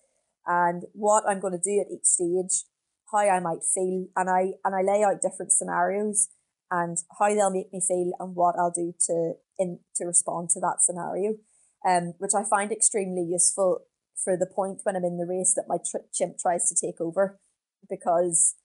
and 0.48 0.84
what 0.94 1.24
I'm 1.28 1.40
going 1.40 1.54
to 1.54 1.60
do 1.60 1.82
at 1.82 1.92
each 1.92 2.06
stage, 2.06 2.66
how 3.12 3.20
I 3.20 3.40
might 3.40 3.64
feel 3.64 4.08
and 4.16 4.30
I 4.30 4.54
and 4.64 4.76
I 4.76 4.82
lay 4.82 5.04
out 5.04 5.22
different 5.22 5.52
scenarios 5.52 6.30
and 6.72 6.98
how 7.20 7.30
they'll 7.30 7.52
make 7.52 7.74
me 7.74 7.82
feel 7.86 8.14
and 8.20 8.36
what 8.36 8.56
I'll 8.58 8.72
do 8.72 8.94
to 9.08 9.34
in 9.58 9.80
to 9.96 10.06
respond 10.06 10.50
to 10.52 10.60
that 10.62 10.78
scenario. 10.82 11.36
Um, 11.88 12.14
which 12.18 12.32
I 12.36 12.44
find 12.44 12.72
extremely 12.72 13.22
useful 13.22 13.82
for 14.16 14.36
the 14.36 14.48
point 14.48 14.80
when 14.84 14.96
I'm 14.96 15.04
in 15.04 15.18
the 15.18 15.28
race 15.28 15.54
that 15.56 15.68
my 15.68 15.78
chimp 16.14 16.40
tries 16.40 16.68
to 16.70 16.76
take 16.76 17.00
over 17.00 17.40
because 17.88 18.56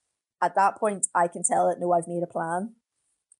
at 0.42 0.54
that 0.54 0.78
point 0.78 1.06
I 1.14 1.28
can 1.28 1.42
tell 1.42 1.68
it 1.68 1.78
no 1.80 1.92
I've 1.92 2.08
made 2.08 2.22
a 2.22 2.32
plan 2.32 2.74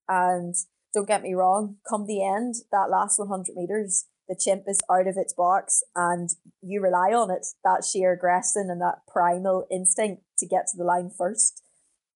and 0.07 0.55
don't 0.93 1.07
get 1.07 1.23
me 1.23 1.33
wrong, 1.33 1.77
come 1.87 2.05
the 2.05 2.23
end, 2.23 2.55
that 2.71 2.89
last 2.89 3.17
100 3.17 3.55
meters, 3.55 4.07
the 4.27 4.35
chimp 4.37 4.63
is 4.67 4.81
out 4.91 5.07
of 5.07 5.15
its 5.17 5.33
box 5.33 5.83
and 5.95 6.29
you 6.61 6.81
rely 6.81 7.13
on 7.13 7.31
it, 7.31 7.47
that 7.63 7.83
sheer 7.85 8.13
aggression 8.13 8.67
and 8.69 8.81
that 8.81 8.99
primal 9.07 9.65
instinct 9.71 10.23
to 10.39 10.45
get 10.45 10.67
to 10.67 10.77
the 10.77 10.83
line 10.83 11.09
first. 11.17 11.63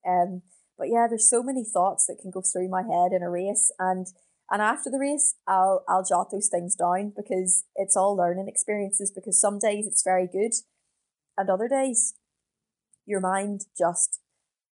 Um, 0.08 0.42
but 0.78 0.90
yeah, 0.90 1.08
there's 1.10 1.30
so 1.30 1.42
many 1.42 1.64
thoughts 1.64 2.06
that 2.08 2.20
can 2.22 2.32
go 2.32 2.42
through 2.42 2.70
my 2.70 2.82
head 2.82 3.12
in 3.14 3.24
a 3.24 3.30
race 3.30 3.72
and 3.80 4.08
and 4.52 4.62
after 4.62 4.92
the 4.92 5.00
race 5.00 5.36
I'll 5.48 5.84
I'll 5.90 6.04
jot 6.04 6.30
those 6.32 6.50
things 6.50 6.76
down 6.76 7.14
because 7.16 7.64
it's 7.76 7.96
all 7.96 8.16
learning 8.16 8.48
experiences 8.48 9.12
because 9.12 9.40
some 9.42 9.58
days 9.58 9.88
it's 9.88 10.04
very 10.04 10.28
good 10.28 10.52
and 11.36 11.50
other 11.50 11.68
days 11.68 12.14
your 13.08 13.22
mind 13.22 13.62
just 13.76 14.20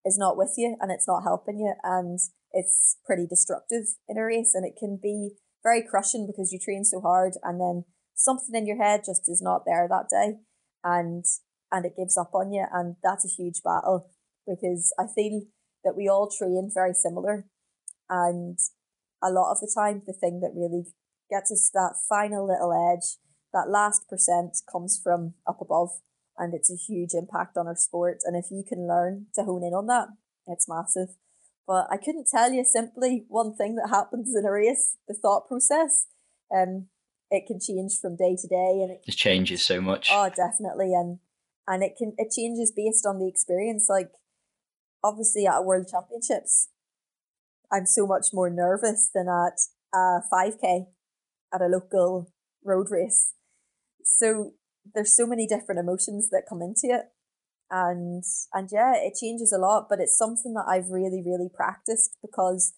is 0.06 0.18
not 0.18 0.38
with 0.38 0.54
you 0.58 0.76
and 0.82 0.92
it's 0.92 1.08
not 1.08 1.24
helping 1.24 1.60
you 1.60 1.74
and 1.84 2.20
it's 2.52 2.98
pretty 3.06 3.26
destructive 3.28 3.86
in 4.08 4.18
a 4.18 4.24
race 4.24 4.54
and 4.54 4.66
it 4.66 4.76
can 4.78 5.00
be 5.02 5.32
very 5.64 5.82
crushing 5.82 6.28
because 6.28 6.52
you 6.52 6.60
train 6.60 6.84
so 6.84 7.00
hard 7.00 7.34
and 7.44 7.60
then 7.60 7.86
something 8.16 8.56
in 8.56 8.68
your 8.68 8.82
head 8.82 9.02
just 9.06 9.24
is 9.28 9.42
not 9.42 9.64
there 9.66 9.88
that 9.90 10.10
day 10.10 10.38
and 10.84 11.26
and 11.72 11.86
it 11.86 11.98
gives 11.98 12.18
up 12.18 12.32
on 12.34 12.52
you 12.52 12.66
and 12.72 12.96
that's 13.04 13.26
a 13.26 13.42
huge 13.42 13.62
battle 13.64 14.12
because 14.48 14.94
I 15.00 15.06
feel 15.14 15.44
that 15.84 15.96
we 15.96 16.08
all 16.08 16.30
train 16.30 16.70
very 16.74 16.94
similar 16.94 17.46
and 18.10 18.60
a 19.24 19.32
lot 19.32 19.52
of 19.52 19.60
the 19.60 19.72
time 19.74 20.04
the 20.06 20.14
thing 20.14 20.42
that 20.42 20.54
really 20.56 20.86
gets 21.30 21.52
us 21.52 21.72
that 21.74 21.96
final 22.08 22.46
little 22.46 22.74
edge 22.74 23.18
that 23.54 23.70
last 23.70 24.08
percent 24.10 24.58
comes 24.72 25.00
from 25.02 25.36
up 25.48 25.60
above 25.62 25.90
and 26.38 26.54
it's 26.54 26.72
a 26.72 26.76
huge 26.76 27.14
impact 27.14 27.58
on 27.58 27.68
our 27.68 27.76
sport 27.76 28.20
and 28.26 28.36
if 28.36 28.52
you 28.52 28.64
can 28.68 28.88
learn 28.88 29.28
to 29.34 29.44
hone 29.44 29.64
in 29.64 29.74
on 29.74 29.88
that 29.88 30.08
it's 30.48 30.68
massive 30.68 31.10
but 31.66 31.88
I 31.90 31.98
couldn't 31.98 32.28
tell 32.28 32.52
you 32.52 32.66
simply 32.66 33.26
one 33.30 33.56
thing 33.56 33.76
that 33.76 33.90
happens 33.90 34.36
in 34.36 34.46
a 34.46 34.52
race, 34.52 34.98
the 35.08 35.14
thought 35.14 35.48
process. 35.48 36.08
Um, 36.54 36.88
it 37.32 37.46
can 37.48 37.60
change 37.60 38.00
from 38.02 38.16
day 38.16 38.36
to 38.40 38.48
day, 38.48 38.82
and 38.82 38.92
it, 38.92 39.02
it 39.08 39.16
changes 39.16 39.66
so 39.66 39.80
much. 39.80 40.10
Oh, 40.12 40.30
definitely, 40.30 40.94
and 40.94 41.20
and 41.68 41.82
it 41.82 41.96
can 41.98 42.14
it 42.18 42.34
changes 42.36 42.72
based 42.76 43.06
on 43.06 43.20
the 43.20 43.28
experience. 43.28 43.88
Like 43.90 44.12
obviously 45.04 45.48
at 45.48 45.64
World 45.64 45.88
Championships, 45.90 46.68
I'm 47.72 47.86
so 47.86 48.06
much 48.06 48.28
more 48.34 48.50
nervous 48.50 49.10
than 49.14 49.28
at 49.28 49.60
a 49.98 50.20
5K 50.32 50.88
at 51.54 51.62
a 51.62 51.68
local 51.68 52.32
road 52.64 52.88
race. 52.92 53.34
So 54.04 54.54
there's 54.94 55.16
so 55.16 55.26
many 55.26 55.48
different 55.48 55.80
emotions 55.80 56.30
that 56.30 56.44
come 56.48 56.62
into 56.62 56.88
it. 56.94 57.06
And 57.72 58.24
and 58.54 58.70
yeah, 58.72 58.94
it 58.96 59.16
changes 59.20 59.52
a 59.52 59.58
lot, 59.58 59.88
but 59.90 60.00
it's 60.00 60.18
something 60.18 60.54
that 60.54 60.66
I've 60.68 60.90
really, 60.90 61.24
really 61.26 61.50
practiced 61.54 62.18
because 62.22 62.74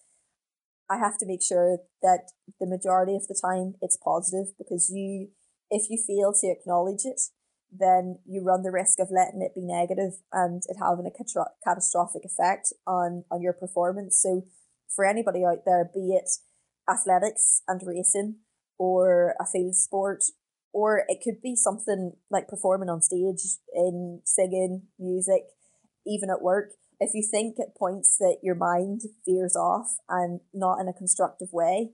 I 0.88 0.98
have 0.98 1.18
to 1.18 1.26
make 1.26 1.42
sure 1.42 1.78
that 2.02 2.30
the 2.60 2.66
majority 2.66 3.14
of 3.16 3.26
the 3.26 3.38
time 3.40 3.74
it's 3.82 3.96
positive 3.96 4.56
because 4.56 4.90
you 4.90 5.28
if 5.70 5.90
you 5.90 5.98
fail 5.98 6.32
to 6.40 6.46
acknowledge 6.48 7.04
it, 7.04 7.20
then 7.72 8.18
you 8.24 8.42
run 8.42 8.62
the 8.62 8.70
risk 8.70 9.00
of 9.00 9.10
letting 9.10 9.42
it 9.42 9.54
be 9.54 9.66
negative 9.66 10.12
and 10.32 10.62
it 10.68 10.76
having 10.80 11.06
a 11.06 11.44
catastrophic 11.64 12.22
effect 12.24 12.72
on 12.86 13.24
on 13.30 13.42
your 13.42 13.52
performance. 13.52 14.20
So 14.22 14.44
for 14.88 15.04
anybody 15.04 15.44
out 15.44 15.64
there, 15.66 15.90
be 15.92 16.14
it 16.14 16.30
athletics 16.88 17.62
and 17.66 17.82
racing 17.84 18.36
or 18.78 19.34
a 19.40 19.46
field 19.46 19.74
sport, 19.74 20.22
or 20.72 21.04
it 21.08 21.18
could 21.22 21.40
be 21.42 21.56
something 21.56 22.12
like 22.30 22.48
performing 22.48 22.88
on 22.88 23.02
stage 23.02 23.42
in 23.74 24.20
singing, 24.24 24.82
music, 24.98 25.42
even 26.06 26.30
at 26.30 26.42
work. 26.42 26.72
If 27.00 27.10
you 27.14 27.26
think 27.28 27.56
at 27.60 27.76
points 27.76 28.16
that 28.18 28.38
your 28.42 28.54
mind 28.54 29.02
veers 29.26 29.56
off 29.56 29.96
and 30.08 30.40
not 30.54 30.80
in 30.80 30.88
a 30.88 30.92
constructive 30.92 31.48
way, 31.52 31.90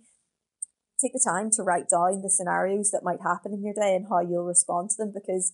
take 1.00 1.12
the 1.12 1.24
time 1.24 1.50
to 1.52 1.62
write 1.62 1.88
down 1.90 2.22
the 2.22 2.30
scenarios 2.30 2.90
that 2.92 3.02
might 3.02 3.22
happen 3.22 3.52
in 3.52 3.64
your 3.64 3.74
day 3.74 3.96
and 3.96 4.06
how 4.08 4.20
you'll 4.20 4.44
respond 4.44 4.90
to 4.90 4.96
them 4.98 5.12
because 5.12 5.52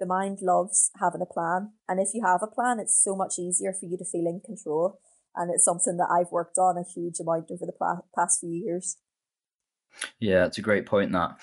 the 0.00 0.06
mind 0.06 0.38
loves 0.42 0.90
having 1.00 1.20
a 1.20 1.26
plan. 1.26 1.72
And 1.88 2.00
if 2.00 2.08
you 2.14 2.24
have 2.24 2.42
a 2.42 2.46
plan, 2.46 2.78
it's 2.80 3.02
so 3.02 3.14
much 3.14 3.38
easier 3.38 3.72
for 3.72 3.86
you 3.86 3.96
to 3.98 4.04
feel 4.04 4.26
in 4.26 4.40
control. 4.44 5.00
And 5.34 5.52
it's 5.54 5.64
something 5.64 5.96
that 5.98 6.10
I've 6.10 6.32
worked 6.32 6.58
on 6.58 6.76
a 6.76 6.82
huge 6.82 7.20
amount 7.20 7.50
over 7.50 7.66
the 7.66 8.00
past 8.16 8.40
few 8.40 8.50
years. 8.50 8.96
Yeah, 10.20 10.46
it's 10.46 10.58
a 10.58 10.62
great 10.62 10.86
point. 10.86 11.12
That, 11.12 11.36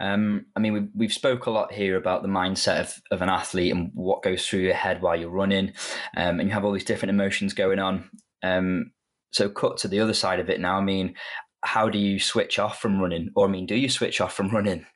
um, 0.00 0.46
I 0.54 0.60
mean, 0.60 0.72
we've 0.72 0.88
we've 0.94 1.12
spoke 1.12 1.46
a 1.46 1.50
lot 1.50 1.72
here 1.72 1.96
about 1.96 2.22
the 2.22 2.28
mindset 2.28 2.80
of, 2.80 3.02
of 3.10 3.22
an 3.22 3.28
athlete 3.28 3.72
and 3.72 3.90
what 3.94 4.22
goes 4.22 4.46
through 4.46 4.60
your 4.60 4.74
head 4.74 5.02
while 5.02 5.16
you're 5.16 5.28
running, 5.28 5.72
um, 6.16 6.40
and 6.40 6.48
you 6.48 6.54
have 6.54 6.64
all 6.64 6.72
these 6.72 6.84
different 6.84 7.10
emotions 7.10 7.52
going 7.52 7.78
on. 7.78 8.08
Um, 8.42 8.92
so, 9.32 9.48
cut 9.48 9.78
to 9.78 9.88
the 9.88 10.00
other 10.00 10.14
side 10.14 10.40
of 10.40 10.48
it 10.48 10.60
now. 10.60 10.78
I 10.78 10.82
mean, 10.82 11.14
how 11.64 11.88
do 11.88 11.98
you 11.98 12.20
switch 12.20 12.58
off 12.58 12.80
from 12.80 13.00
running, 13.00 13.30
or 13.34 13.46
I 13.46 13.50
mean, 13.50 13.66
do 13.66 13.74
you 13.74 13.88
switch 13.88 14.20
off 14.20 14.34
from 14.34 14.50
running? 14.50 14.86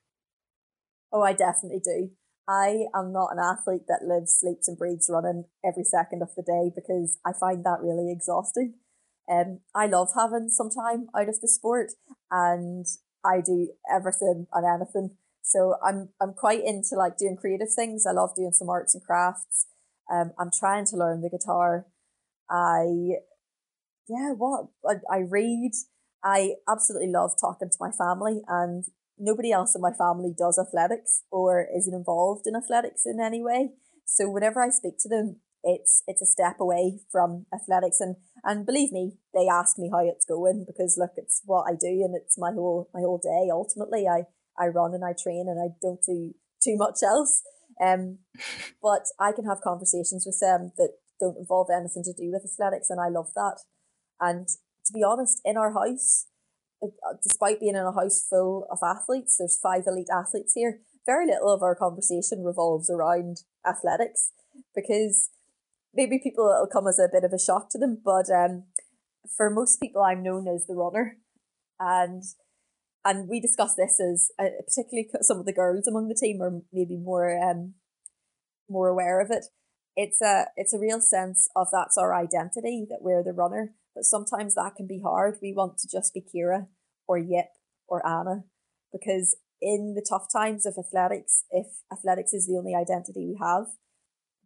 Oh, 1.13 1.23
I 1.23 1.33
definitely 1.33 1.81
do. 1.83 2.11
I 2.49 2.87
am 2.95 3.13
not 3.13 3.31
an 3.33 3.39
athlete 3.39 3.87
that 3.89 4.03
lives, 4.03 4.37
sleeps, 4.41 4.67
and 4.67 4.77
breathes 4.77 5.09
running 5.09 5.45
every 5.65 5.85
second 5.85 6.23
of 6.23 6.35
the 6.37 6.43
day 6.43 6.71
because 6.75 7.19
I 7.25 7.33
find 7.33 7.65
that 7.65 7.79
really 7.81 8.11
exhausting. 8.11 8.75
Um, 9.31 9.61
I 9.75 9.87
love 9.87 10.09
having 10.16 10.49
some 10.49 10.71
time 10.71 11.09
out 11.16 11.29
of 11.29 11.40
the 11.40 11.49
sport, 11.49 11.93
and 12.31 12.85
I 13.25 13.40
do 13.40 13.69
everything 13.90 14.47
and 14.53 14.66
anything. 14.66 15.16
So 15.43 15.77
I'm 15.85 16.11
I'm 16.21 16.33
quite 16.35 16.64
into 16.64 16.97
like 16.97 17.16
doing 17.16 17.37
creative 17.37 17.73
things. 17.75 18.07
I 18.07 18.12
love 18.12 18.35
doing 18.35 18.53
some 18.53 18.69
arts 18.69 18.95
and 18.95 19.05
crafts. 19.05 19.66
Um, 20.12 20.33
I'm 20.38 20.51
trying 20.59 20.85
to 20.87 20.97
learn 20.97 21.23
the 21.23 21.31
guitar. 21.31 21.87
I, 22.51 23.19
yeah, 24.09 24.33
what 24.37 24.66
I, 24.85 24.95
I 25.11 25.19
read. 25.19 25.73
I 26.25 26.55
absolutely 26.69 27.11
love 27.11 27.33
talking 27.40 27.71
to 27.71 27.77
my 27.81 27.90
family, 27.93 28.43
and 28.49 28.85
nobody 29.16 29.53
else 29.53 29.75
in 29.75 29.81
my 29.81 29.93
family 29.93 30.35
does 30.37 30.59
athletics 30.59 31.23
or 31.31 31.66
is 31.75 31.88
involved 31.88 32.47
in 32.47 32.57
athletics 32.57 33.03
in 33.07 33.21
any 33.21 33.43
way. 33.43 33.71
So 34.05 34.29
whenever 34.29 34.61
I 34.61 34.71
speak 34.71 34.95
to 35.01 35.09
them, 35.09 35.37
it's 35.62 36.03
it's 36.07 36.23
a 36.23 36.27
step 36.27 36.57
away 36.61 37.01
from 37.11 37.46
athletics 37.55 38.01
and 38.01 38.16
and 38.44 38.66
believe 38.66 38.92
me, 38.92 39.12
they 39.35 39.46
ask 39.51 39.79
me 39.79 39.90
how 39.92 40.07
it's 40.07 40.25
going 40.25 40.64
because 40.66 40.96
look, 40.99 41.12
it's 41.16 41.42
what 41.44 41.64
I 41.68 41.73
do 41.73 42.03
and 42.05 42.14
it's 42.16 42.38
my 42.38 42.53
whole 42.53 42.88
my 42.94 43.01
whole 43.01 43.20
day. 43.23 43.51
Ultimately, 43.53 44.07
I 44.09 44.23
I 44.59 44.68
run 44.68 44.94
and 44.94 45.05
I 45.05 45.12
train 45.12 45.46
and 45.49 45.61
I 45.61 45.75
don't 45.81 46.03
do 46.03 46.35
too 46.62 46.77
much 46.77 47.03
else. 47.03 47.42
Um, 47.83 48.18
but 48.83 49.07
I 49.18 49.33
can 49.33 49.44
have 49.46 49.61
conversations 49.61 50.25
with 50.27 50.40
them 50.40 50.73
that 50.77 50.94
don't 51.18 51.38
involve 51.38 51.68
anything 51.70 52.03
to 52.05 52.14
do 52.14 52.31
with 52.33 52.44
athletics, 52.44 52.90
and 52.90 53.01
I 53.01 53.09
love 53.09 53.33
that. 53.35 53.61
And 54.20 54.49
to 54.49 54.92
be 54.92 55.03
honest, 55.05 55.40
in 55.44 55.57
our 55.57 55.73
house, 55.73 56.27
uh, 56.83 56.88
despite 57.23 57.61
being 57.61 57.75
in 57.75 57.85
a 57.85 57.92
house 57.92 58.27
full 58.29 58.66
of 58.70 58.79
athletes, 58.83 59.37
there's 59.38 59.59
five 59.62 59.83
elite 59.87 60.09
athletes 60.12 60.55
here. 60.55 60.81
Very 61.07 61.27
little 61.27 61.53
of 61.53 61.62
our 61.62 61.75
conversation 61.75 62.44
revolves 62.44 62.90
around 62.90 63.38
athletics 63.66 64.33
because 64.75 65.31
maybe 65.94 66.20
people 66.22 66.50
it'll 66.50 66.66
come 66.66 66.87
as 66.87 66.98
a 66.98 67.09
bit 67.11 67.24
of 67.24 67.33
a 67.33 67.38
shock 67.38 67.70
to 67.70 67.79
them, 67.79 68.00
but 68.05 68.31
um, 68.31 68.64
for 69.37 69.50
most 69.50 69.81
people, 69.81 70.03
I'm 70.03 70.22
known 70.22 70.46
as 70.48 70.66
the 70.66 70.74
runner, 70.74 71.16
and 71.79 72.22
and 73.05 73.29
we 73.29 73.40
discuss 73.40 73.74
this 73.74 73.98
as 74.00 74.31
uh, 74.38 74.50
particularly 74.66 75.09
some 75.22 75.38
of 75.38 75.46
the 75.46 75.53
girls 75.53 75.87
among 75.87 76.09
the 76.09 76.14
team 76.14 76.42
are 76.42 76.61
maybe 76.72 76.96
more 76.96 77.38
um 77.42 77.74
more 78.68 78.88
aware 78.88 79.20
of 79.20 79.31
it. 79.31 79.46
It's 79.96 80.20
a 80.20 80.46
it's 80.57 80.74
a 80.74 80.79
real 80.79 81.00
sense 81.00 81.48
of 81.57 81.68
that's 81.72 81.98
our 81.98 82.14
identity 82.14 82.87
that 82.88 83.00
we're 83.00 83.24
the 83.24 83.33
runner, 83.33 83.74
but 83.94 84.05
sometimes 84.05 84.55
that 84.55 84.74
can 84.76 84.87
be 84.87 85.00
hard. 85.03 85.38
We 85.42 85.53
want 85.53 85.79
to 85.79 85.88
just 85.90 86.14
be 86.14 86.22
Ciara 86.22 86.68
or 87.09 87.20
Jip 87.20 87.50
or 87.88 88.07
Anna 88.07 88.44
because 88.92 89.37
in 89.61 89.94
the 89.94 90.05
tough 90.09 90.26
times 90.33 90.64
of 90.64 90.76
athletics, 90.79 91.44
if 91.50 91.66
athletics 91.92 92.33
is 92.33 92.46
the 92.46 92.57
only 92.57 92.74
identity 92.74 93.26
we 93.26 93.38
have, 93.40 93.66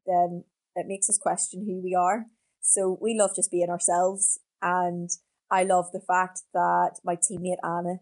then 0.07 0.45
it 0.75 0.87
makes 0.87 1.09
us 1.09 1.19
question 1.19 1.65
who 1.67 1.83
we 1.83 1.95
are. 1.95 2.27
So 2.61 2.99
we 3.01 3.17
love 3.19 3.31
just 3.37 3.51
being 3.51 3.69
ourselves. 3.69 4.41
And 4.63 5.11
I 5.51 5.63
love 5.65 5.87
the 5.93 6.01
fact 6.01 6.41
that 6.53 6.99
my 7.05 7.17
teammate 7.17 7.63
Anna 7.63 7.99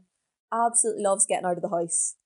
absolutely 0.53 1.03
loves 1.03 1.27
getting 1.27 1.47
out 1.47 1.57
of 1.57 1.63
the 1.63 1.69
house. 1.69 2.17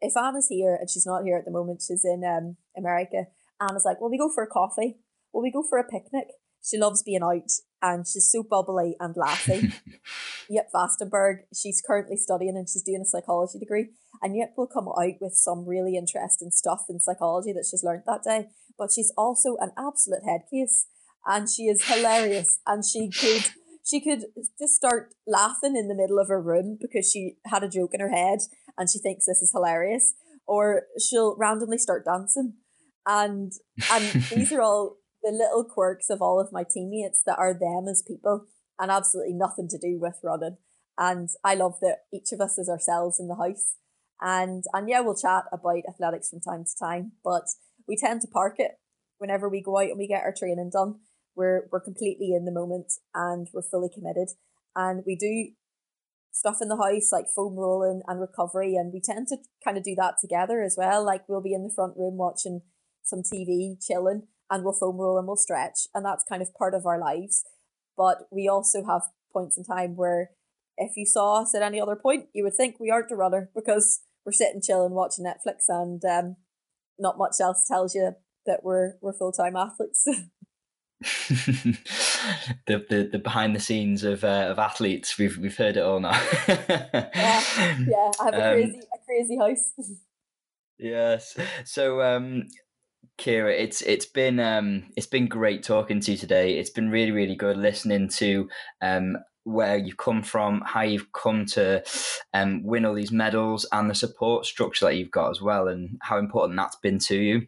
If 0.00 0.16
Anna's 0.16 0.48
here 0.48 0.76
and 0.78 0.88
she's 0.88 1.06
not 1.06 1.24
here 1.24 1.36
at 1.36 1.44
the 1.44 1.50
moment, 1.50 1.82
she's 1.86 2.04
in 2.04 2.22
um, 2.24 2.56
America, 2.76 3.26
Anna's 3.60 3.84
like, 3.84 4.00
Will 4.00 4.10
we 4.10 4.18
go 4.18 4.30
for 4.32 4.42
a 4.42 4.48
coffee? 4.48 4.96
Will 5.32 5.42
we 5.42 5.52
go 5.52 5.62
for 5.62 5.78
a 5.78 5.84
picnic? 5.84 6.26
She 6.64 6.78
loves 6.78 7.02
being 7.02 7.22
out 7.22 7.50
and 7.80 8.06
she's 8.06 8.30
so 8.30 8.44
bubbly 8.44 8.96
and 9.00 9.16
laughing. 9.16 9.72
Jip, 10.50 10.68
Vastenburg, 10.72 11.40
she's 11.54 11.82
currently 11.84 12.16
studying 12.16 12.56
and 12.56 12.68
she's 12.68 12.82
doing 12.82 13.02
a 13.02 13.04
psychology 13.04 13.58
degree. 13.58 13.88
And 14.22 14.36
Jip 14.36 14.52
will 14.56 14.68
come 14.68 14.88
out 14.88 15.20
with 15.20 15.34
some 15.34 15.66
really 15.66 15.96
interesting 15.96 16.50
stuff 16.52 16.84
in 16.88 17.00
psychology 17.00 17.52
that 17.52 17.66
she's 17.68 17.82
learned 17.82 18.04
that 18.06 18.22
day. 18.22 18.48
But 18.78 18.90
she's 18.92 19.12
also 19.16 19.56
an 19.60 19.72
absolute 19.78 20.24
head 20.24 20.42
case 20.50 20.86
and 21.26 21.48
she 21.48 21.64
is 21.64 21.84
hilarious. 21.84 22.58
And 22.66 22.84
she 22.84 23.10
could 23.10 23.50
she 23.84 24.00
could 24.00 24.24
just 24.58 24.74
start 24.74 25.14
laughing 25.26 25.76
in 25.76 25.88
the 25.88 25.94
middle 25.94 26.18
of 26.18 26.28
her 26.28 26.40
room 26.40 26.78
because 26.80 27.10
she 27.10 27.36
had 27.46 27.64
a 27.64 27.68
joke 27.68 27.90
in 27.94 28.00
her 28.00 28.10
head 28.10 28.38
and 28.78 28.88
she 28.88 28.98
thinks 28.98 29.26
this 29.26 29.42
is 29.42 29.52
hilarious. 29.52 30.14
Or 30.46 30.84
she'll 31.00 31.36
randomly 31.36 31.78
start 31.78 32.04
dancing. 32.04 32.54
And 33.06 33.52
and 33.90 34.04
these 34.30 34.52
are 34.52 34.60
all 34.60 34.96
the 35.22 35.30
little 35.30 35.64
quirks 35.64 36.10
of 36.10 36.20
all 36.20 36.40
of 36.40 36.52
my 36.52 36.64
teammates 36.68 37.22
that 37.26 37.38
are 37.38 37.54
them 37.54 37.86
as 37.88 38.02
people 38.06 38.46
and 38.78 38.90
absolutely 38.90 39.34
nothing 39.34 39.68
to 39.68 39.78
do 39.78 39.98
with 40.00 40.20
running. 40.22 40.56
And 40.98 41.28
I 41.42 41.54
love 41.54 41.78
that 41.80 42.04
each 42.12 42.32
of 42.32 42.40
us 42.40 42.58
is 42.58 42.68
ourselves 42.68 43.18
in 43.18 43.28
the 43.28 43.36
house. 43.36 43.74
And 44.20 44.62
and 44.72 44.88
yeah, 44.88 45.00
we'll 45.00 45.16
chat 45.16 45.44
about 45.52 45.82
athletics 45.88 46.30
from 46.30 46.40
time 46.40 46.64
to 46.64 46.78
time, 46.78 47.12
but 47.24 47.44
we 47.86 47.96
tend 47.96 48.20
to 48.22 48.28
park 48.28 48.56
it 48.58 48.72
whenever 49.18 49.48
we 49.48 49.62
go 49.62 49.78
out 49.78 49.88
and 49.88 49.98
we 49.98 50.08
get 50.08 50.22
our 50.22 50.34
training 50.36 50.70
done. 50.72 50.96
We're 51.34 51.68
we're 51.70 51.80
completely 51.80 52.32
in 52.34 52.44
the 52.44 52.52
moment 52.52 52.92
and 53.14 53.48
we're 53.52 53.62
fully 53.62 53.88
committed. 53.92 54.28
And 54.74 55.02
we 55.06 55.16
do 55.16 55.52
stuff 56.32 56.58
in 56.60 56.68
the 56.68 56.76
house 56.76 57.10
like 57.12 57.26
foam 57.34 57.56
rolling 57.56 58.02
and 58.06 58.20
recovery 58.20 58.74
and 58.74 58.92
we 58.92 59.00
tend 59.00 59.28
to 59.28 59.36
kind 59.64 59.76
of 59.76 59.84
do 59.84 59.94
that 59.96 60.14
together 60.20 60.62
as 60.62 60.76
well. 60.78 61.04
Like 61.04 61.28
we'll 61.28 61.42
be 61.42 61.54
in 61.54 61.62
the 61.62 61.72
front 61.74 61.96
room 61.96 62.16
watching 62.16 62.62
some 63.02 63.22
TV, 63.22 63.76
chilling, 63.80 64.22
and 64.50 64.64
we'll 64.64 64.72
foam 64.72 64.96
roll 64.96 65.18
and 65.18 65.26
we'll 65.26 65.36
stretch. 65.36 65.88
And 65.94 66.04
that's 66.04 66.24
kind 66.28 66.42
of 66.42 66.54
part 66.54 66.74
of 66.74 66.86
our 66.86 66.98
lives. 66.98 67.44
But 67.96 68.28
we 68.30 68.48
also 68.48 68.84
have 68.84 69.02
points 69.32 69.56
in 69.56 69.64
time 69.64 69.96
where 69.96 70.30
if 70.76 70.96
you 70.96 71.06
saw 71.06 71.42
us 71.42 71.54
at 71.54 71.62
any 71.62 71.80
other 71.80 71.96
point, 71.96 72.26
you 72.32 72.44
would 72.44 72.54
think 72.54 72.76
we 72.78 72.90
aren't 72.90 73.10
a 73.10 73.16
runner 73.16 73.50
because 73.54 74.00
we're 74.24 74.32
sitting 74.32 74.62
chilling 74.62 74.92
watching 74.92 75.24
Netflix 75.24 75.64
and 75.68 76.02
um, 76.04 76.36
not 76.98 77.18
much 77.18 77.36
else 77.40 77.64
tells 77.66 77.94
you 77.94 78.12
that 78.46 78.60
we're 78.62 78.94
we're 79.00 79.12
full 79.12 79.32
time 79.32 79.56
athletes. 79.56 80.06
the, 82.66 82.86
the 82.88 83.08
the 83.10 83.18
behind 83.18 83.56
the 83.56 83.60
scenes 83.60 84.04
of 84.04 84.22
uh, 84.22 84.46
of 84.48 84.58
athletes 84.60 85.18
we've 85.18 85.36
we've 85.38 85.56
heard 85.56 85.76
it 85.76 85.82
all 85.82 85.98
now. 85.98 86.12
yeah, 86.46 87.08
yeah, 87.16 88.10
I 88.20 88.24
have 88.24 88.34
a 88.34 88.48
um, 88.48 88.52
crazy 88.54 88.80
a 88.80 89.04
crazy 89.04 89.36
house. 89.36 89.72
yes. 90.78 91.36
So 91.64 92.00
um 92.02 92.44
Ciara, 93.18 93.52
it's 93.52 93.82
it's 93.82 94.06
been 94.06 94.40
um, 94.40 94.84
it's 94.96 95.06
been 95.06 95.26
great 95.26 95.62
talking 95.62 96.00
to 96.00 96.12
you 96.12 96.16
today. 96.16 96.58
It's 96.58 96.70
been 96.70 96.90
really 96.90 97.10
really 97.10 97.36
good 97.36 97.56
listening 97.56 98.08
to 98.08 98.48
um, 98.80 99.16
where 99.44 99.76
you've 99.76 99.96
come 99.96 100.22
from, 100.22 100.62
how 100.64 100.82
you've 100.82 101.12
come 101.12 101.46
to 101.46 101.82
um, 102.32 102.62
win 102.62 102.84
all 102.84 102.94
these 102.94 103.12
medals, 103.12 103.66
and 103.72 103.90
the 103.90 103.94
support 103.94 104.46
structure 104.46 104.86
that 104.86 104.96
you've 104.96 105.10
got 105.10 105.30
as 105.30 105.40
well, 105.40 105.68
and 105.68 105.98
how 106.02 106.18
important 106.18 106.56
that's 106.56 106.76
been 106.76 106.98
to 106.98 107.16
you. 107.16 107.46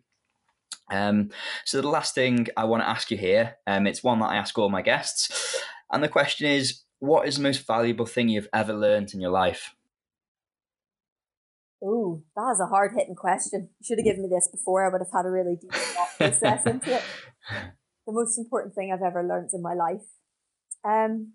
Um, 0.90 1.30
so 1.64 1.80
the 1.80 1.88
last 1.88 2.14
thing 2.14 2.48
I 2.56 2.64
want 2.64 2.82
to 2.82 2.88
ask 2.88 3.10
you 3.10 3.16
here, 3.16 3.56
um, 3.66 3.86
it's 3.86 4.04
one 4.04 4.18
that 4.20 4.26
I 4.26 4.36
ask 4.36 4.58
all 4.58 4.68
my 4.68 4.82
guests, 4.82 5.60
and 5.90 6.02
the 6.02 6.08
question 6.08 6.46
is, 6.46 6.82
what 6.98 7.28
is 7.28 7.36
the 7.36 7.42
most 7.42 7.66
valuable 7.66 8.06
thing 8.06 8.28
you've 8.28 8.48
ever 8.52 8.72
learned 8.72 9.14
in 9.14 9.20
your 9.20 9.30
life? 9.30 9.74
Oh, 11.82 12.22
that 12.34 12.50
is 12.52 12.60
a 12.60 12.66
hard 12.66 12.92
hitting 12.96 13.14
question. 13.14 13.68
You 13.78 13.84
should 13.84 13.98
have 13.98 14.06
given 14.06 14.22
me 14.22 14.28
this 14.30 14.48
before. 14.50 14.86
I 14.86 14.88
would 14.88 15.02
have 15.02 15.12
had 15.12 15.26
a 15.26 15.30
really 15.30 15.56
deep 15.60 15.72
thought 15.72 16.08
process 16.18 16.64
into 16.64 16.96
it. 16.96 17.02
The 18.06 18.12
most 18.12 18.38
important 18.38 18.74
thing 18.74 18.90
I've 18.90 19.02
ever 19.02 19.22
learned 19.22 19.50
in 19.52 19.60
my 19.60 19.74
life. 19.74 20.04
Um, 20.82 21.34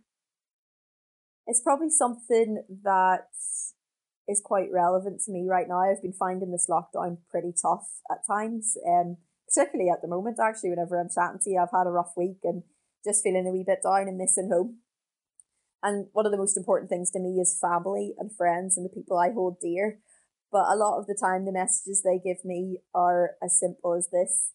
it's 1.50 1.62
probably 1.62 1.90
something 1.90 2.64
that 2.84 3.28
is 4.28 4.40
quite 4.46 4.70
relevant 4.72 5.22
to 5.26 5.32
me 5.32 5.48
right 5.50 5.68
now. 5.68 5.82
I've 5.82 6.02
been 6.02 6.14
finding 6.14 6.52
this 6.52 6.68
lockdown 6.70 7.18
pretty 7.32 7.54
tough 7.60 7.90
at 8.12 8.26
times, 8.28 8.78
um, 8.88 9.18
particularly 9.48 9.90
at 9.90 10.04
the 10.04 10.08
moment. 10.08 10.38
Actually, 10.40 10.70
whenever 10.70 11.00
I'm 11.00 11.10
chatting 11.10 11.40
to 11.44 11.50
you, 11.50 11.58
I've 11.60 11.76
had 11.76 11.88
a 11.88 11.92
rough 11.92 12.14
week 12.16 12.38
and 12.44 12.62
just 13.04 13.24
feeling 13.24 13.48
a 13.48 13.52
wee 13.52 13.64
bit 13.66 13.80
down 13.84 14.08
and 14.08 14.18
missing 14.18 14.52
home. 14.54 14.78
And 15.82 16.08
one 16.12 16.28
of 16.28 16.32
the 16.32 16.38
most 16.38 16.56
important 16.56 16.92
things 16.92 17.10
to 17.12 17.20
me 17.20 17.40
is 17.42 17.58
family 17.60 18.14
and 18.20 18.36
friends 18.36 18.78
and 18.78 18.86
the 18.86 18.94
people 18.94 19.18
I 19.18 19.32
hold 19.32 19.60
dear. 19.60 19.98
But 20.52 20.66
a 20.70 20.76
lot 20.76 21.00
of 21.00 21.08
the 21.08 21.18
time, 21.20 21.46
the 21.46 21.52
messages 21.52 22.04
they 22.04 22.20
give 22.24 22.46
me 22.46 22.78
are 22.94 23.32
as 23.44 23.60
simple 23.60 23.96
as 23.96 24.10
this 24.12 24.52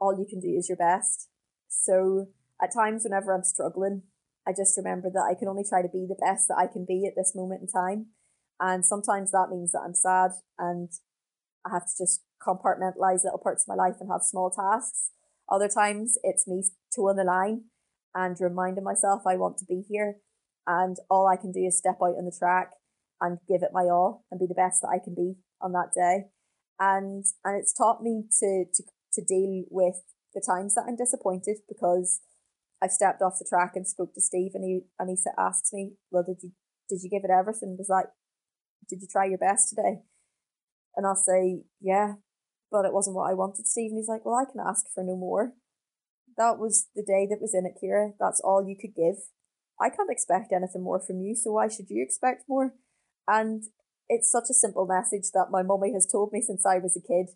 all 0.00 0.18
you 0.18 0.24
can 0.24 0.40
do 0.40 0.56
is 0.56 0.66
your 0.66 0.78
best. 0.78 1.28
So 1.68 2.28
at 2.62 2.72
times, 2.72 3.04
whenever 3.04 3.34
I'm 3.34 3.44
struggling, 3.44 4.02
I 4.46 4.52
just 4.52 4.76
remember 4.76 5.10
that 5.12 5.28
I 5.30 5.38
can 5.38 5.48
only 5.48 5.64
try 5.68 5.82
to 5.82 5.88
be 5.88 6.06
the 6.08 6.20
best 6.20 6.48
that 6.48 6.58
I 6.58 6.66
can 6.66 6.84
be 6.84 7.06
at 7.06 7.14
this 7.16 7.32
moment 7.34 7.62
in 7.62 7.68
time. 7.68 8.06
And 8.58 8.84
sometimes 8.84 9.30
that 9.30 9.48
means 9.50 9.72
that 9.72 9.82
I'm 9.84 9.94
sad 9.94 10.32
and 10.58 10.90
I 11.66 11.70
have 11.70 11.86
to 11.86 11.92
just 11.98 12.22
compartmentalize 12.42 13.24
little 13.24 13.40
parts 13.42 13.64
of 13.64 13.68
my 13.68 13.82
life 13.82 13.96
and 14.00 14.10
have 14.10 14.22
small 14.22 14.50
tasks. 14.50 15.10
Other 15.50 15.68
times 15.68 16.18
it's 16.22 16.46
me 16.46 16.64
toeing 16.94 17.16
the 17.16 17.24
line 17.24 17.64
and 18.14 18.36
reminding 18.40 18.84
myself 18.84 19.22
I 19.26 19.36
want 19.36 19.58
to 19.58 19.64
be 19.64 19.82
here. 19.88 20.16
And 20.66 20.96
all 21.10 21.26
I 21.26 21.36
can 21.36 21.52
do 21.52 21.60
is 21.60 21.78
step 21.78 21.98
out 22.02 22.16
on 22.16 22.24
the 22.24 22.36
track 22.36 22.70
and 23.20 23.38
give 23.48 23.62
it 23.62 23.72
my 23.72 23.84
all 23.84 24.24
and 24.30 24.38
be 24.38 24.46
the 24.46 24.54
best 24.54 24.82
that 24.82 24.92
I 24.94 25.02
can 25.02 25.14
be 25.14 25.34
on 25.60 25.72
that 25.72 25.92
day. 25.94 26.26
And 26.78 27.24
and 27.44 27.58
it's 27.58 27.74
taught 27.74 28.02
me 28.02 28.24
to 28.40 28.64
to 28.72 28.82
to 29.14 29.24
deal 29.24 29.64
with 29.70 30.00
the 30.34 30.42
times 30.44 30.74
that 30.74 30.84
I'm 30.88 30.96
disappointed 30.96 31.58
because 31.68 32.20
I've 32.82 32.92
stepped 32.92 33.22
off 33.22 33.38
the 33.38 33.46
track 33.48 33.72
and 33.74 33.86
spoke 33.86 34.14
to 34.14 34.20
Steve 34.20 34.52
and 34.54 34.64
he 34.64 34.80
and 34.98 35.10
he 35.10 35.16
asks 35.38 35.72
me, 35.72 35.92
Well 36.10 36.24
did 36.26 36.38
you 36.42 36.52
did 36.88 37.02
you 37.02 37.10
give 37.10 37.24
it 37.24 37.30
everything? 37.30 37.76
Was 37.78 37.88
like, 37.88 38.06
did 38.88 39.00
you 39.02 39.08
try 39.10 39.26
your 39.26 39.38
best 39.38 39.68
today? 39.68 40.00
And 40.96 41.06
I'll 41.06 41.16
say, 41.16 41.62
Yeah, 41.80 42.14
but 42.70 42.84
it 42.84 42.92
wasn't 42.92 43.16
what 43.16 43.30
I 43.30 43.34
wanted, 43.34 43.66
Steve. 43.66 43.90
And 43.90 43.98
he's 43.98 44.08
like, 44.08 44.24
Well, 44.24 44.34
I 44.34 44.50
can 44.50 44.60
ask 44.60 44.86
for 44.94 45.04
no 45.04 45.16
more. 45.16 45.52
That 46.36 46.58
was 46.58 46.88
the 46.94 47.02
day 47.02 47.26
that 47.28 47.40
was 47.40 47.54
in 47.54 47.66
it, 47.66 47.78
Ciara. 47.80 48.12
That's 48.18 48.40
all 48.40 48.66
you 48.66 48.76
could 48.80 48.94
give. 48.94 49.16
I 49.80 49.88
can't 49.88 50.10
expect 50.10 50.52
anything 50.52 50.82
more 50.82 51.00
from 51.00 51.20
you, 51.20 51.34
so 51.34 51.52
why 51.52 51.68
should 51.68 51.88
you 51.88 52.02
expect 52.02 52.44
more? 52.48 52.74
And 53.26 53.64
it's 54.08 54.30
such 54.30 54.50
a 54.50 54.54
simple 54.54 54.86
message 54.86 55.30
that 55.32 55.50
my 55.50 55.62
mummy 55.62 55.92
has 55.94 56.06
told 56.06 56.32
me 56.32 56.42
since 56.42 56.66
I 56.66 56.78
was 56.78 56.96
a 56.96 57.00
kid. 57.06 57.30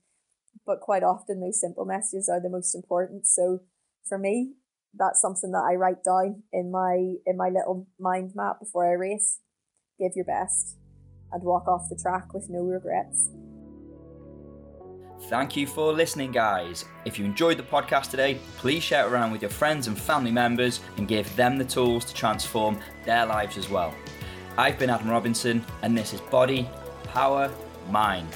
But 0.66 0.80
quite 0.80 1.02
often 1.02 1.40
those 1.40 1.60
simple 1.60 1.84
messages 1.84 2.28
are 2.28 2.40
the 2.40 2.50
most 2.50 2.74
important. 2.74 3.26
So 3.26 3.60
for 4.06 4.18
me, 4.18 4.54
that's 4.98 5.20
something 5.20 5.52
that 5.52 5.64
I 5.68 5.74
write 5.74 6.04
down 6.04 6.42
in 6.52 6.70
my 6.70 7.14
in 7.26 7.36
my 7.36 7.48
little 7.48 7.86
mind 7.98 8.32
map 8.34 8.60
before 8.60 8.88
I 8.88 8.94
race. 8.94 9.40
Give 9.98 10.12
your 10.14 10.24
best 10.24 10.76
and 11.32 11.42
walk 11.42 11.68
off 11.68 11.88
the 11.88 11.96
track 12.00 12.34
with 12.34 12.48
no 12.48 12.60
regrets. 12.60 13.30
Thank 15.28 15.56
you 15.56 15.66
for 15.66 15.92
listening, 15.92 16.32
guys. 16.32 16.84
If 17.04 17.18
you 17.18 17.24
enjoyed 17.24 17.56
the 17.56 17.62
podcast 17.62 18.10
today, 18.10 18.38
please 18.58 18.82
share 18.82 19.06
it 19.06 19.10
around 19.10 19.32
with 19.32 19.40
your 19.40 19.50
friends 19.50 19.86
and 19.86 19.98
family 19.98 20.30
members 20.30 20.80
and 20.96 21.08
give 21.08 21.34
them 21.34 21.56
the 21.56 21.64
tools 21.64 22.04
to 22.06 22.14
transform 22.14 22.78
their 23.04 23.24
lives 23.24 23.56
as 23.56 23.70
well. 23.70 23.94
I've 24.58 24.78
been 24.78 24.90
Adam 24.90 25.08
Robinson, 25.08 25.64
and 25.82 25.96
this 25.96 26.12
is 26.12 26.20
Body, 26.20 26.68
Power, 27.04 27.50
Mind. 27.90 28.28